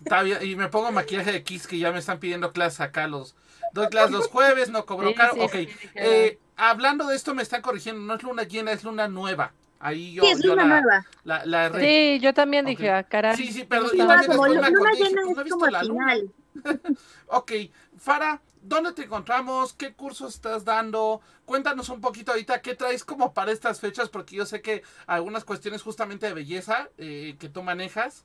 Está 0.03 0.21
bien, 0.23 0.37
y 0.41 0.55
me 0.55 0.67
pongo 0.69 0.91
maquillaje 0.91 1.31
de 1.31 1.43
Kiss 1.43 1.67
que 1.67 1.77
ya 1.77 1.91
me 1.91 1.99
están 1.99 2.19
pidiendo 2.19 2.51
clases 2.51 2.81
acá 2.81 3.07
los... 3.07 3.35
Doy 3.73 3.87
clases 3.87 4.11
los 4.11 4.27
jueves, 4.27 4.69
no 4.69 4.85
cobro 4.85 5.09
Sí, 5.09 5.15
caro. 5.15 5.33
sí, 5.33 5.39
ok. 5.41 5.55
Eh, 5.95 6.37
hablando 6.55 7.07
de 7.07 7.15
esto 7.15 7.33
me 7.33 7.41
están 7.41 7.61
corrigiendo, 7.61 8.01
no 8.01 8.13
es 8.15 8.21
luna 8.23 8.43
llena, 8.43 8.71
es 8.71 8.83
luna 8.83 9.07
nueva. 9.07 9.51
Ahí 9.79 10.13
yo, 10.13 10.23
Sí, 10.23 10.29
es 10.31 10.41
yo 10.43 10.51
luna 10.51 10.63
la, 10.65 10.81
nueva. 10.81 11.05
la, 11.23 11.45
la 11.45 11.65
erré. 11.65 11.81
Sí, 11.81 12.19
yo 12.21 12.33
también 12.33 12.65
Ok. 12.65 12.69
dije, 12.69 12.89
ah, 12.91 13.03
caray. 13.03 13.35
Sí, 13.35 13.51
sí, 13.51 13.63
perdón, 13.63 13.89
Sí, 13.91 13.97
yo 13.97 14.03
Ah, 14.03 14.07
también 14.21 14.31
como 14.31 14.47
luna 14.47 14.69
llena 14.69 14.79
pues, 14.79 15.11
no 15.11 15.17
he 15.17 15.19
es 15.19 15.25
como 15.25 15.43
visto 15.43 15.65
al 15.65 15.71
la 15.73 15.83
luna. 15.83 16.13
final. 16.13 16.33
Ok, 17.27 17.51
Fara, 17.97 18.39
¿dónde 18.63 18.93
te 18.93 19.03
encontramos? 19.03 19.73
¿Qué 19.73 19.93
cursos 19.93 20.35
estás 20.35 20.65
dando? 20.65 21.21
Cuéntanos 21.45 21.89
un 21.89 22.01
poquito 22.01 22.31
ahorita 22.31 22.61
qué 22.61 22.75
traes 22.75 23.03
como 23.03 23.33
para 23.33 23.51
estas 23.51 23.79
fechas, 23.79 24.09
porque 24.09 24.37
yo 24.37 24.45
sé 24.45 24.61
que 24.61 24.83
algunas 25.05 25.43
cuestiones 25.43 25.81
justamente 25.81 26.25
de 26.25 26.33
belleza 26.33 26.89
eh, 26.97 27.35
que 27.39 27.49
tú 27.49 27.61
manejas. 27.61 28.23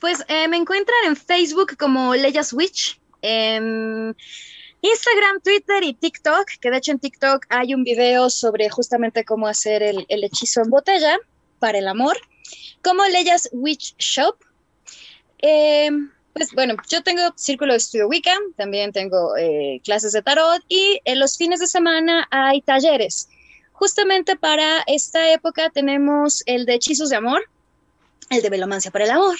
Pues 0.00 0.24
eh, 0.28 0.48
me 0.48 0.56
encuentran 0.56 0.98
en 1.04 1.16
Facebook 1.16 1.76
como 1.76 2.14
Leyas 2.14 2.52
Witch, 2.52 3.00
Instagram, 4.82 5.40
Twitter 5.44 5.84
y 5.84 5.94
TikTok, 5.94 6.48
que 6.60 6.70
de 6.70 6.78
hecho 6.78 6.92
en 6.92 6.98
TikTok 6.98 7.46
hay 7.48 7.74
un 7.74 7.84
video 7.84 8.30
sobre 8.30 8.68
justamente 8.68 9.24
cómo 9.24 9.46
hacer 9.46 9.82
el, 9.82 10.06
el 10.08 10.24
hechizo 10.24 10.62
en 10.62 10.70
botella 10.70 11.18
para 11.60 11.78
el 11.78 11.86
amor, 11.86 12.16
como 12.82 13.04
Leyas 13.04 13.48
Witch 13.52 13.94
Shop. 13.98 14.36
Eh, 15.38 15.90
pues 16.32 16.52
bueno, 16.52 16.74
yo 16.88 17.02
tengo 17.02 17.22
círculo 17.36 17.72
de 17.72 17.78
estudio 17.78 18.08
Wicca, 18.08 18.36
también 18.56 18.92
tengo 18.92 19.36
eh, 19.36 19.80
clases 19.84 20.12
de 20.12 20.22
tarot 20.22 20.62
y 20.68 21.00
en 21.04 21.18
los 21.18 21.36
fines 21.36 21.60
de 21.60 21.66
semana 21.66 22.26
hay 22.30 22.62
talleres. 22.62 23.28
Justamente 23.72 24.36
para 24.36 24.82
esta 24.86 25.32
época 25.32 25.70
tenemos 25.70 26.42
el 26.46 26.66
de 26.66 26.74
hechizos 26.74 27.10
de 27.10 27.16
amor, 27.16 27.42
el 28.30 28.42
de 28.42 28.50
velomancia 28.50 28.90
para 28.90 29.04
el 29.04 29.10
amor, 29.10 29.36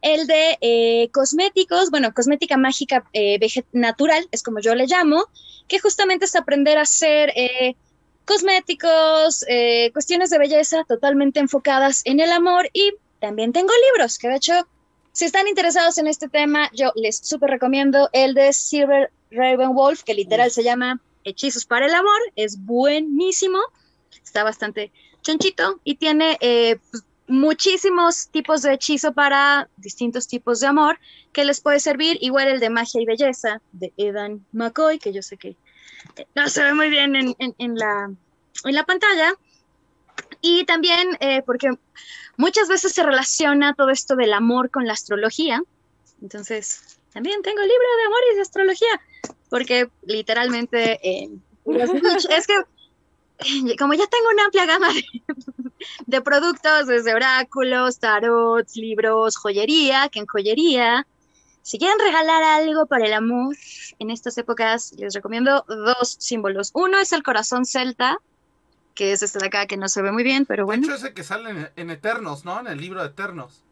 el 0.00 0.26
de 0.26 0.58
eh, 0.60 1.10
cosméticos, 1.12 1.90
bueno, 1.90 2.14
cosmética 2.14 2.56
mágica 2.56 3.04
eh, 3.12 3.38
natural, 3.72 4.26
es 4.30 4.42
como 4.42 4.60
yo 4.60 4.74
le 4.74 4.86
llamo, 4.86 5.26
que 5.68 5.78
justamente 5.78 6.24
es 6.24 6.36
aprender 6.36 6.78
a 6.78 6.82
hacer 6.82 7.32
eh, 7.36 7.76
cosméticos, 8.24 9.44
eh, 9.48 9.90
cuestiones 9.92 10.30
de 10.30 10.38
belleza 10.38 10.84
totalmente 10.84 11.40
enfocadas 11.40 12.02
en 12.04 12.20
el 12.20 12.32
amor 12.32 12.68
y 12.72 12.92
también 13.20 13.52
tengo 13.52 13.72
libros, 13.90 14.18
que 14.18 14.28
de 14.28 14.36
hecho, 14.36 14.66
si 15.12 15.24
están 15.26 15.46
interesados 15.48 15.98
en 15.98 16.06
este 16.06 16.28
tema, 16.28 16.70
yo 16.72 16.92
les 16.94 17.18
súper 17.18 17.50
recomiendo 17.50 18.08
el 18.12 18.34
de 18.34 18.52
Silver 18.52 19.10
Raven 19.30 19.74
Wolf, 19.74 20.02
que 20.02 20.14
literal 20.14 20.50
se 20.50 20.62
llama 20.62 21.00
Hechizos 21.24 21.64
para 21.64 21.86
el 21.86 21.94
Amor, 21.94 22.18
es 22.36 22.58
buenísimo, 22.64 23.58
está 24.24 24.42
bastante 24.44 24.90
chonchito 25.22 25.80
y 25.84 25.94
tiene 25.96 26.36
eh, 26.40 26.78
pues, 26.90 27.04
muchísimos 27.28 28.28
tipos 28.28 28.62
de 28.62 28.74
hechizo 28.74 29.12
para 29.12 29.68
distintos 29.76 30.26
tipos 30.28 30.60
de 30.60 30.66
amor 30.66 30.98
que 31.32 31.44
les 31.44 31.60
puede 31.60 31.78
servir. 31.80 32.18
Igual 32.20 32.48
el 32.48 32.60
de 32.60 32.68
magia 32.70 33.00
y 33.00 33.06
belleza 33.06 33.60
de 33.72 33.92
Edan 33.96 34.44
McCoy, 34.52 34.98
que 34.98 35.12
yo 35.12 35.22
sé 35.22 35.36
que 35.36 35.56
eh, 36.16 36.26
no 36.34 36.48
se 36.48 36.62
ve 36.62 36.74
muy 36.74 36.88
bien 36.90 37.14
en, 37.16 37.34
en- 37.38 37.54
en 37.58 37.74
la, 37.76 38.10
en 38.64 38.74
la 38.74 38.84
pantalla. 38.84 39.32
Y 40.40 40.64
también 40.64 41.16
eh, 41.20 41.42
porque 41.46 41.70
muchas 42.36 42.68
veces 42.68 42.92
se 42.92 43.02
relaciona 43.02 43.74
todo 43.74 43.90
esto 43.90 44.16
del 44.16 44.32
amor 44.32 44.70
con 44.70 44.86
la 44.86 44.92
astrología. 44.92 45.62
Entonces, 46.20 46.98
también 47.12 47.42
tengo 47.42 47.60
libro 47.60 47.96
de 47.98 48.06
amor 48.06 48.20
y 48.32 48.34
de 48.36 48.42
astrología, 48.42 49.00
porque 49.50 49.88
literalmente 50.02 50.98
eh, 51.02 51.30
es 52.30 52.46
que 52.46 52.54
como 53.76 53.94
ya 53.94 54.06
tengo 54.06 54.30
una 54.32 54.44
amplia 54.44 54.66
gama 54.66 54.88
de, 54.92 55.04
de 56.06 56.20
productos, 56.20 56.86
desde 56.86 57.14
oráculos, 57.14 57.98
tarots, 57.98 58.76
libros, 58.76 59.36
joyería, 59.36 60.08
que 60.08 60.20
en 60.20 60.26
joyería, 60.26 61.06
si 61.62 61.78
quieren 61.78 61.98
regalar 61.98 62.42
algo 62.42 62.86
para 62.86 63.06
el 63.06 63.12
amor 63.12 63.56
en 63.98 64.10
estas 64.10 64.36
épocas, 64.36 64.92
les 64.98 65.14
recomiendo 65.14 65.64
dos 65.68 66.16
símbolos. 66.18 66.70
Uno 66.74 66.98
es 66.98 67.12
el 67.12 67.22
corazón 67.22 67.64
celta, 67.64 68.18
que 68.94 69.12
es 69.12 69.22
este 69.22 69.38
de 69.38 69.46
acá 69.46 69.66
que 69.66 69.76
no 69.76 69.88
se 69.88 70.02
ve 70.02 70.12
muy 70.12 70.22
bien, 70.22 70.44
pero 70.46 70.62
De 70.62 70.66
bueno. 70.66 70.84
hecho, 70.86 70.94
ese 70.94 71.14
que 71.14 71.22
sale 71.24 71.50
en, 71.50 71.70
en 71.76 71.90
Eternos, 71.90 72.44
¿no? 72.44 72.60
En 72.60 72.66
el 72.66 72.80
libro 72.80 73.00
de 73.00 73.08
Eternos. 73.08 73.62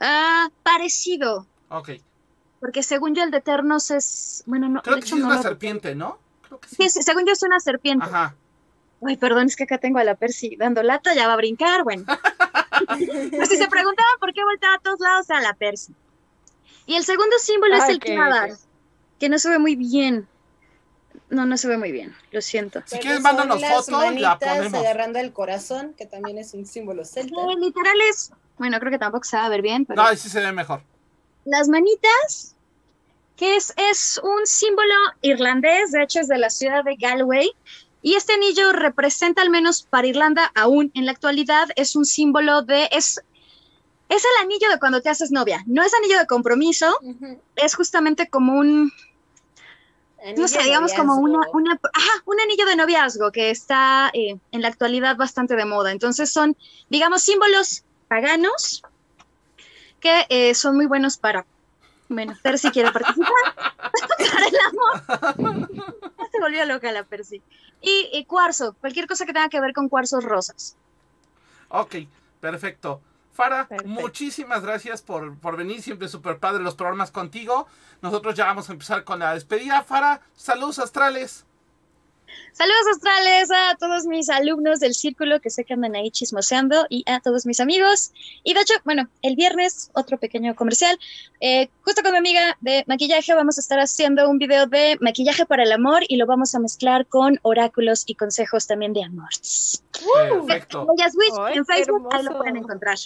Ah, 0.00 0.48
parecido, 0.62 1.46
Ok. 1.68 1.90
porque 2.60 2.82
según 2.82 3.14
yo 3.14 3.22
el 3.22 3.30
de 3.30 3.38
Eternos 3.38 3.90
es, 3.90 4.42
bueno, 4.46 4.68
no, 4.68 4.82
Creo 4.82 4.96
de 4.96 5.00
que 5.00 5.06
hecho 5.06 5.16
sí 5.16 5.20
es 5.20 5.22
no 5.22 5.26
una 5.28 5.36
lo- 5.36 5.42
serpiente, 5.42 5.94
¿no? 5.94 6.18
Creo 6.46 6.60
que 6.60 6.68
sí. 6.68 6.76
Sí, 6.78 6.88
sí, 6.90 7.02
según 7.02 7.24
yo 7.26 7.32
es 7.32 7.42
una 7.42 7.58
serpiente. 7.60 8.04
Ajá. 8.06 8.34
Ay, 9.04 9.16
perdón, 9.16 9.46
es 9.46 9.56
que 9.56 9.64
acá 9.64 9.78
tengo 9.78 9.98
a 9.98 10.04
la 10.04 10.14
Percy 10.14 10.54
dando 10.56 10.82
lata, 10.82 11.12
ya 11.14 11.26
va 11.26 11.32
a 11.34 11.36
brincar, 11.36 11.82
bueno. 11.84 12.04
Pues 12.88 13.48
si 13.48 13.56
se 13.58 13.68
preguntaban 13.68 14.12
por 14.18 14.32
qué 14.32 14.42
volteaba 14.44 14.74
a 14.76 14.78
todos 14.78 14.98
lados 15.00 15.30
a 15.30 15.40
la 15.40 15.54
Percy. 15.54 15.94
Y 16.86 16.96
el 16.96 17.04
segundo 17.04 17.36
símbolo 17.38 17.76
es 17.76 17.88
el 17.88 17.98
Kadar, 18.00 18.48
qué- 18.50 18.56
que 19.20 19.28
no 19.28 19.38
se 19.38 19.50
ve 19.50 19.58
muy 19.58 19.76
bien. 19.76 20.26
No, 21.30 21.46
no 21.46 21.56
se 21.56 21.68
ve 21.68 21.76
muy 21.78 21.92
bien, 21.92 22.14
lo 22.30 22.40
siento. 22.40 22.82
Si 22.86 23.00
son 23.00 23.22
mándanos 23.22 23.60
las 23.60 23.86
foto 23.86 24.12
y 24.12 24.18
la 24.18 24.38
ponemos. 24.38 24.74
agarrando 24.80 25.18
el 25.18 25.32
corazón, 25.32 25.94
que 25.94 26.06
también 26.06 26.38
es 26.38 26.54
un 26.54 26.66
símbolo 26.66 27.04
celta. 27.04 27.34
Eh, 27.40 27.56
literal 27.58 27.96
es, 28.10 28.32
bueno, 28.58 28.78
creo 28.78 28.90
que 28.92 28.98
tampoco 28.98 29.24
se 29.24 29.36
va 29.36 29.46
a 29.46 29.48
ver 29.48 29.62
bien, 29.62 29.84
pero 29.86 30.02
No, 30.02 30.14
sí 30.16 30.28
se 30.28 30.40
ve 30.40 30.52
mejor. 30.52 30.82
las 31.44 31.68
manitas, 31.68 32.56
que 33.36 33.56
es, 33.56 33.72
es 33.76 34.20
un 34.22 34.46
símbolo 34.46 34.94
irlandés, 35.22 35.90
de 35.92 36.02
hecho 36.02 36.20
es 36.20 36.28
de 36.28 36.38
la 36.38 36.50
ciudad 36.50 36.84
de 36.84 36.96
Galway, 36.96 37.50
y 38.02 38.14
este 38.14 38.32
anillo 38.34 38.72
representa, 38.72 39.42
al 39.42 39.50
menos 39.50 39.82
para 39.82 40.06
Irlanda, 40.06 40.50
aún 40.54 40.90
en 40.94 41.06
la 41.06 41.12
actualidad, 41.12 41.68
es 41.76 41.94
un 41.96 42.04
símbolo 42.04 42.62
de, 42.62 42.88
es, 42.92 43.20
es 44.08 44.22
el 44.24 44.44
anillo 44.44 44.68
de 44.70 44.78
cuando 44.78 45.00
te 45.00 45.08
haces 45.08 45.30
novia, 45.30 45.62
no 45.66 45.82
es 45.82 45.92
anillo 45.94 46.18
de 46.18 46.26
compromiso, 46.26 46.94
Ujú. 47.02 47.40
es 47.56 47.74
justamente 47.74 48.28
como 48.28 48.54
un, 48.58 48.92
no 50.36 50.48
sé, 50.48 50.62
digamos 50.62 50.92
como 50.92 51.16
una, 51.16 51.38
noviazgo. 51.38 51.58
una, 51.58 51.80
ajá, 51.92 52.22
un 52.26 52.40
anillo 52.40 52.66
de 52.66 52.76
noviazgo 52.76 53.32
que 53.32 53.50
está 53.50 54.10
eh, 54.12 54.38
en 54.52 54.62
la 54.62 54.68
actualidad 54.68 55.16
bastante 55.16 55.56
de 55.56 55.64
moda. 55.64 55.90
Entonces 55.90 56.32
son, 56.32 56.56
digamos, 56.88 57.22
símbolos 57.22 57.84
paganos 58.08 58.82
que 60.00 60.26
eh, 60.28 60.54
son 60.54 60.76
muy 60.76 60.86
buenos 60.86 61.16
para, 61.16 61.46
bueno, 62.08 62.36
Percy 62.42 62.70
quiere 62.70 62.92
participar, 62.92 63.30
para 64.32 64.46
el 64.46 64.56
amor. 65.38 65.68
Se 66.30 66.40
volvió 66.40 66.64
loca 66.66 66.92
la 66.92 67.04
Percy. 67.04 67.42
Y, 67.80 68.10
y 68.12 68.24
cuarzo, 68.24 68.74
cualquier 68.80 69.06
cosa 69.06 69.26
que 69.26 69.32
tenga 69.32 69.48
que 69.48 69.60
ver 69.60 69.72
con 69.72 69.88
cuarzos 69.88 70.24
rosas. 70.24 70.76
Ok, 71.68 71.96
perfecto. 72.40 73.00
Fara, 73.32 73.66
Perfecto. 73.68 73.90
muchísimas 73.92 74.62
gracias 74.62 75.02
por, 75.02 75.38
por 75.38 75.56
venir. 75.56 75.82
Siempre 75.82 76.08
súper 76.08 76.38
padre 76.38 76.62
los 76.62 76.74
programas 76.74 77.10
contigo. 77.10 77.66
Nosotros 78.02 78.34
ya 78.34 78.46
vamos 78.46 78.68
a 78.68 78.72
empezar 78.72 79.04
con 79.04 79.18
la 79.20 79.34
despedida. 79.34 79.82
Fara, 79.82 80.20
saludos 80.34 80.78
astrales. 80.78 81.46
Saludos 82.52 82.86
astrales 82.92 83.50
a 83.50 83.76
todos 83.76 84.04
mis 84.04 84.28
alumnos 84.28 84.78
del 84.80 84.94
círculo 84.94 85.40
que 85.40 85.50
sé 85.50 85.64
que 85.64 85.74
andan 85.74 85.96
ahí 85.96 86.10
chismoseando 86.10 86.86
y 86.88 87.02
a 87.06 87.20
todos 87.20 87.46
mis 87.46 87.60
amigos. 87.60 88.12
Y 88.44 88.54
de 88.54 88.60
hecho, 88.60 88.74
bueno, 88.84 89.08
el 89.22 89.36
viernes, 89.36 89.90
otro 89.94 90.18
pequeño 90.18 90.54
comercial, 90.54 90.98
eh, 91.40 91.70
justo 91.82 92.02
con 92.02 92.12
mi 92.12 92.18
amiga 92.18 92.56
de 92.60 92.84
maquillaje 92.86 93.34
vamos 93.34 93.58
a 93.58 93.60
estar 93.60 93.78
haciendo 93.78 94.28
un 94.28 94.38
video 94.38 94.66
de 94.66 94.98
maquillaje 95.00 95.46
para 95.46 95.62
el 95.62 95.72
amor 95.72 96.02
y 96.08 96.16
lo 96.16 96.26
vamos 96.26 96.54
a 96.54 96.58
mezclar 96.58 97.06
con 97.06 97.38
oráculos 97.42 98.04
y 98.06 98.14
consejos 98.14 98.66
también 98.66 98.92
de 98.92 99.04
amor. 99.04 99.30
Perfecto. 100.30 100.86
¡Ay, 101.40 101.58
en 101.58 101.64
Facebook, 101.64 102.08
ahí 102.12 102.22
lo 102.22 102.36
pueden 102.36 102.56
encontrar. 102.56 102.96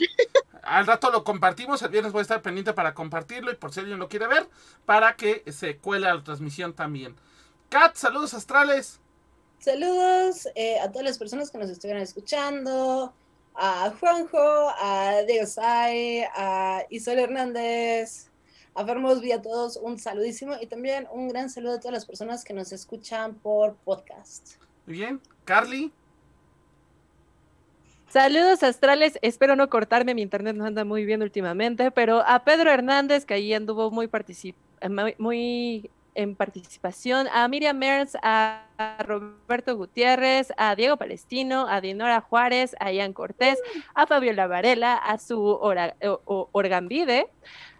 Al 0.62 0.86
rato 0.86 1.10
lo 1.10 1.22
compartimos. 1.22 1.80
El 1.82 1.90
viernes 1.90 2.12
voy 2.12 2.20
a 2.20 2.22
estar 2.22 2.42
pendiente 2.42 2.72
para 2.72 2.94
compartirlo 2.94 3.52
y 3.52 3.54
por 3.54 3.72
si 3.72 3.80
alguien 3.80 3.98
lo 3.98 4.08
quiere 4.08 4.26
ver, 4.26 4.48
para 4.84 5.14
que 5.14 5.44
se 5.52 5.76
cuele 5.78 6.08
a 6.08 6.14
la 6.14 6.24
transmisión 6.24 6.72
también. 6.72 7.14
Kat, 7.68 7.94
saludos 7.96 8.34
astrales. 8.34 9.00
Saludos 9.58 10.48
eh, 10.54 10.78
a 10.78 10.90
todas 10.90 11.04
las 11.04 11.18
personas 11.18 11.50
que 11.50 11.58
nos 11.58 11.70
estuvieron 11.70 12.02
escuchando, 12.02 13.12
a 13.54 13.90
Juanjo, 13.98 14.38
a 14.38 15.22
Diego 15.26 15.46
Sai, 15.46 16.24
a 16.34 16.84
Isol 16.90 17.18
Hernández, 17.18 18.28
a 18.74 18.84
Fermosby, 18.84 19.32
a 19.32 19.42
todos 19.42 19.76
un 19.78 19.98
saludísimo 19.98 20.52
y 20.60 20.66
también 20.66 21.08
un 21.10 21.28
gran 21.28 21.50
saludo 21.50 21.74
a 21.76 21.78
todas 21.80 21.94
las 21.94 22.06
personas 22.06 22.44
que 22.44 22.52
nos 22.54 22.70
escuchan 22.72 23.34
por 23.34 23.74
podcast. 23.76 24.56
Muy 24.86 24.98
bien. 24.98 25.20
Carly. 25.44 25.90
Saludos 28.08 28.62
astrales, 28.62 29.18
espero 29.20 29.56
no 29.56 29.68
cortarme, 29.68 30.14
mi 30.14 30.22
internet 30.22 30.54
no 30.54 30.64
anda 30.64 30.84
muy 30.84 31.04
bien 31.04 31.22
últimamente, 31.22 31.90
pero 31.90 32.22
a 32.24 32.44
Pedro 32.44 32.70
Hernández, 32.70 33.24
que 33.24 33.34
ahí 33.34 33.52
anduvo 33.52 33.90
muy, 33.90 34.06
particip- 34.06 34.54
eh, 34.80 34.88
muy- 34.88 35.14
muy 35.18 35.90
en 36.16 36.34
participación, 36.34 37.28
a 37.32 37.46
Miriam 37.48 37.76
Merz, 37.78 38.14
a 38.22 38.64
Roberto 39.06 39.76
Gutiérrez, 39.76 40.52
a 40.56 40.74
Diego 40.74 40.96
Palestino, 40.96 41.66
a 41.68 41.80
Dinora 41.80 42.20
Juárez, 42.20 42.74
a 42.80 42.90
Ian 42.92 43.12
Cortés, 43.12 43.60
a 43.94 44.06
Fabiola 44.06 44.46
Varela, 44.46 44.96
a 44.96 45.18
su 45.18 45.40
ora- 45.44 45.94
o- 46.02 46.48
Orgambide, 46.52 47.28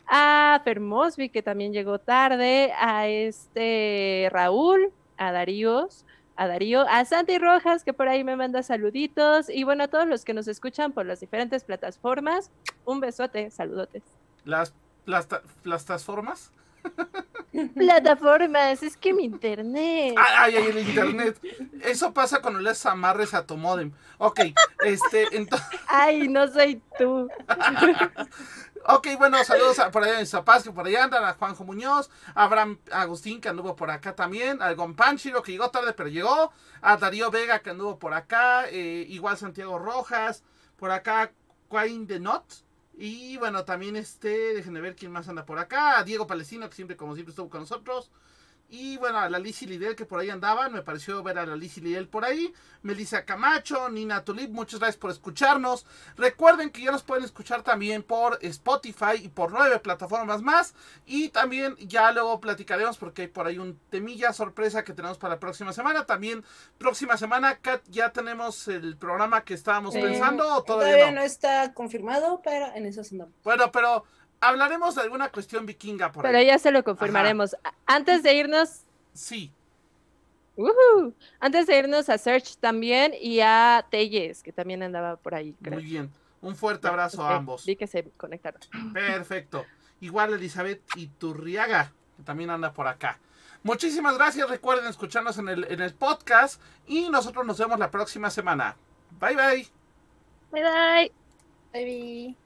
a 0.06 0.60
Fermosby, 0.64 1.30
que 1.30 1.42
también 1.42 1.72
llegó 1.72 1.98
tarde, 1.98 2.72
a 2.78 3.08
este 3.08 4.28
Raúl, 4.30 4.92
a 5.16 5.32
Daríos, 5.32 6.04
a 6.36 6.46
Darío, 6.46 6.82
a 6.88 7.04
Santi 7.06 7.38
Rojas, 7.38 7.82
que 7.82 7.92
por 7.94 8.08
ahí 8.08 8.22
me 8.22 8.36
manda 8.36 8.62
saluditos, 8.62 9.48
y 9.48 9.64
bueno, 9.64 9.84
a 9.84 9.88
todos 9.88 10.06
los 10.06 10.24
que 10.24 10.34
nos 10.34 10.46
escuchan 10.48 10.92
por 10.92 11.06
las 11.06 11.20
diferentes 11.20 11.64
plataformas, 11.64 12.50
un 12.84 13.00
besote, 13.00 13.50
saludotes. 13.50 14.02
Las, 14.44 14.74
las, 15.06 15.26
las 15.64 15.84
transformas. 15.86 16.52
Plataformas, 17.74 18.82
es 18.82 18.96
que 18.96 19.12
mi 19.12 19.24
internet. 19.24 20.14
Ay, 20.18 20.56
ay, 20.56 20.66
el 20.66 20.78
internet. 20.78 21.40
Eso 21.82 22.12
pasa 22.12 22.40
cuando 22.40 22.60
le 22.60 22.72
amarres 22.84 23.34
a 23.34 23.46
tu 23.46 23.56
modem. 23.56 23.92
Ok, 24.18 24.40
este, 24.84 25.36
entonces. 25.36 25.66
Ay, 25.88 26.28
no 26.28 26.48
soy 26.48 26.80
tú. 26.98 27.28
Ok, 28.88 29.08
bueno, 29.18 29.42
saludos 29.42 29.80
a, 29.80 29.90
por 29.90 30.04
allá 30.04 30.20
en 30.20 30.28
Zapaz, 30.28 30.62
que 30.62 30.70
por 30.70 30.86
allá 30.86 31.02
andan, 31.02 31.24
a 31.24 31.32
Juanjo 31.32 31.64
Muñoz, 31.64 32.08
a 32.36 32.44
Abraham 32.44 32.78
Agustín, 32.92 33.40
que 33.40 33.48
anduvo 33.48 33.74
por 33.74 33.90
acá 33.90 34.14
también, 34.14 34.62
al 34.62 34.76
Gompanchiro, 34.76 35.42
que 35.42 35.50
llegó 35.50 35.72
tarde, 35.72 35.92
pero 35.92 36.08
llegó, 36.08 36.52
a 36.82 36.96
Darío 36.96 37.32
Vega, 37.32 37.58
que 37.58 37.70
anduvo 37.70 37.98
por 37.98 38.14
acá, 38.14 38.68
eh, 38.68 39.04
igual 39.08 39.36
Santiago 39.36 39.76
Rojas, 39.76 40.44
por 40.76 40.92
acá, 40.92 41.32
Quain 41.68 42.06
de 42.06 42.20
Not, 42.20 42.44
y 42.96 43.36
bueno, 43.36 43.64
también 43.64 43.96
este, 43.96 44.54
déjenme 44.54 44.80
ver 44.80 44.96
quién 44.96 45.12
más 45.12 45.28
anda 45.28 45.44
por 45.44 45.58
acá, 45.58 46.02
Diego 46.04 46.26
Palestino, 46.26 46.68
que 46.68 46.74
siempre, 46.76 46.96
como 46.96 47.14
siempre, 47.14 47.30
estuvo 47.30 47.50
con 47.50 47.60
nosotros, 47.60 48.10
y 48.68 48.96
bueno, 48.96 49.18
a 49.18 49.28
la 49.30 49.38
Lizzy 49.38 49.66
Lidel 49.66 49.94
que 49.96 50.06
por 50.06 50.18
ahí 50.20 50.30
andaban, 50.30 50.72
me 50.72 50.82
pareció 50.82 51.22
ver 51.22 51.38
a 51.38 51.46
la 51.46 51.56
Lizzy 51.56 51.80
Lidel 51.80 52.08
por 52.08 52.24
ahí. 52.24 52.52
Melissa 52.82 53.24
Camacho, 53.24 53.88
Nina 53.88 54.24
Tulip, 54.24 54.50
muchas 54.50 54.78
gracias 54.80 54.96
por 54.98 55.10
escucharnos. 55.10 55.86
Recuerden 56.16 56.70
que 56.70 56.82
ya 56.82 56.92
nos 56.92 57.02
pueden 57.02 57.24
escuchar 57.24 57.62
también 57.62 58.02
por 58.02 58.38
Spotify 58.42 59.16
y 59.22 59.28
por 59.28 59.50
nueve 59.52 59.78
plataformas 59.80 60.42
más. 60.42 60.74
Y 61.04 61.30
también 61.30 61.76
ya 61.78 62.12
luego 62.12 62.40
platicaremos 62.40 62.96
porque 62.98 63.22
hay 63.22 63.28
por 63.28 63.46
ahí 63.46 63.58
un 63.58 63.78
temilla 63.90 64.32
sorpresa 64.32 64.84
que 64.84 64.92
tenemos 64.92 65.18
para 65.18 65.34
la 65.34 65.40
próxima 65.40 65.72
semana. 65.72 66.06
También 66.06 66.44
próxima 66.78 67.16
semana, 67.16 67.56
Kat, 67.58 67.82
ya 67.88 68.12
tenemos 68.12 68.68
el 68.68 68.96
programa 68.96 69.42
que 69.44 69.54
estábamos 69.54 69.94
Sí. 69.94 70.00
pensando 70.00 70.44
o 70.46 70.62
todavía, 70.62 70.86
Todavía 70.94 71.10
no? 71.12 71.20
no 71.20 71.26
está 71.26 71.72
confirmado, 71.74 72.40
pero 72.44 72.66
en 72.74 72.86
eso 72.86 73.02
andamos. 73.10 73.34
Bueno, 73.42 73.70
pero 73.72 74.04
hablaremos 74.40 74.94
de 74.94 75.02
alguna 75.02 75.30
cuestión 75.30 75.66
vikinga 75.66 76.12
por 76.12 76.22
Pero 76.22 76.38
ahí. 76.38 76.46
ya 76.46 76.58
se 76.58 76.70
lo 76.70 76.82
confirmaremos. 76.84 77.56
Antes 77.86 78.22
de 78.22 78.34
irnos, 78.34 78.82
Sí. 79.12 79.52
ujú, 80.56 81.14
antes 81.40 81.66
de 81.66 81.78
irnos 81.78 82.08
a 82.08 82.18
Search 82.18 82.56
también 82.58 83.12
y 83.20 83.40
a 83.40 83.86
Telles, 83.90 84.42
que 84.42 84.52
también 84.52 84.82
andaba 84.82 85.16
por 85.16 85.34
ahí, 85.34 85.54
creo. 85.62 85.74
Muy 85.80 85.84
bien. 85.84 86.10
Un 86.42 86.54
fuerte 86.54 86.86
abrazo 86.86 87.22
a 87.24 87.34
ambos. 87.36 87.64
Vi 87.66 87.76
que 87.76 87.86
se 87.86 88.04
conectaron. 88.16 88.60
Perfecto. 88.92 89.64
Igual 90.00 90.34
Elizabeth 90.34 90.82
Iturriaga, 90.96 91.92
que 92.16 92.22
también 92.22 92.50
anda 92.50 92.72
por 92.72 92.86
acá. 92.86 93.18
Muchísimas 93.62 94.16
gracias. 94.16 94.48
Recuerden 94.48 94.86
escucharnos 94.86 95.38
en 95.38 95.48
el, 95.48 95.64
en 95.64 95.80
el 95.80 95.92
podcast. 95.94 96.60
Y 96.86 97.08
nosotros 97.10 97.44
nos 97.44 97.58
vemos 97.58 97.78
la 97.80 97.90
próxima 97.90 98.30
semana. 98.30 98.76
Bye 99.18 99.34
bye. 99.34 99.68
Bye 100.52 100.62
bye. 100.62 101.12
Bye. 101.72 102.45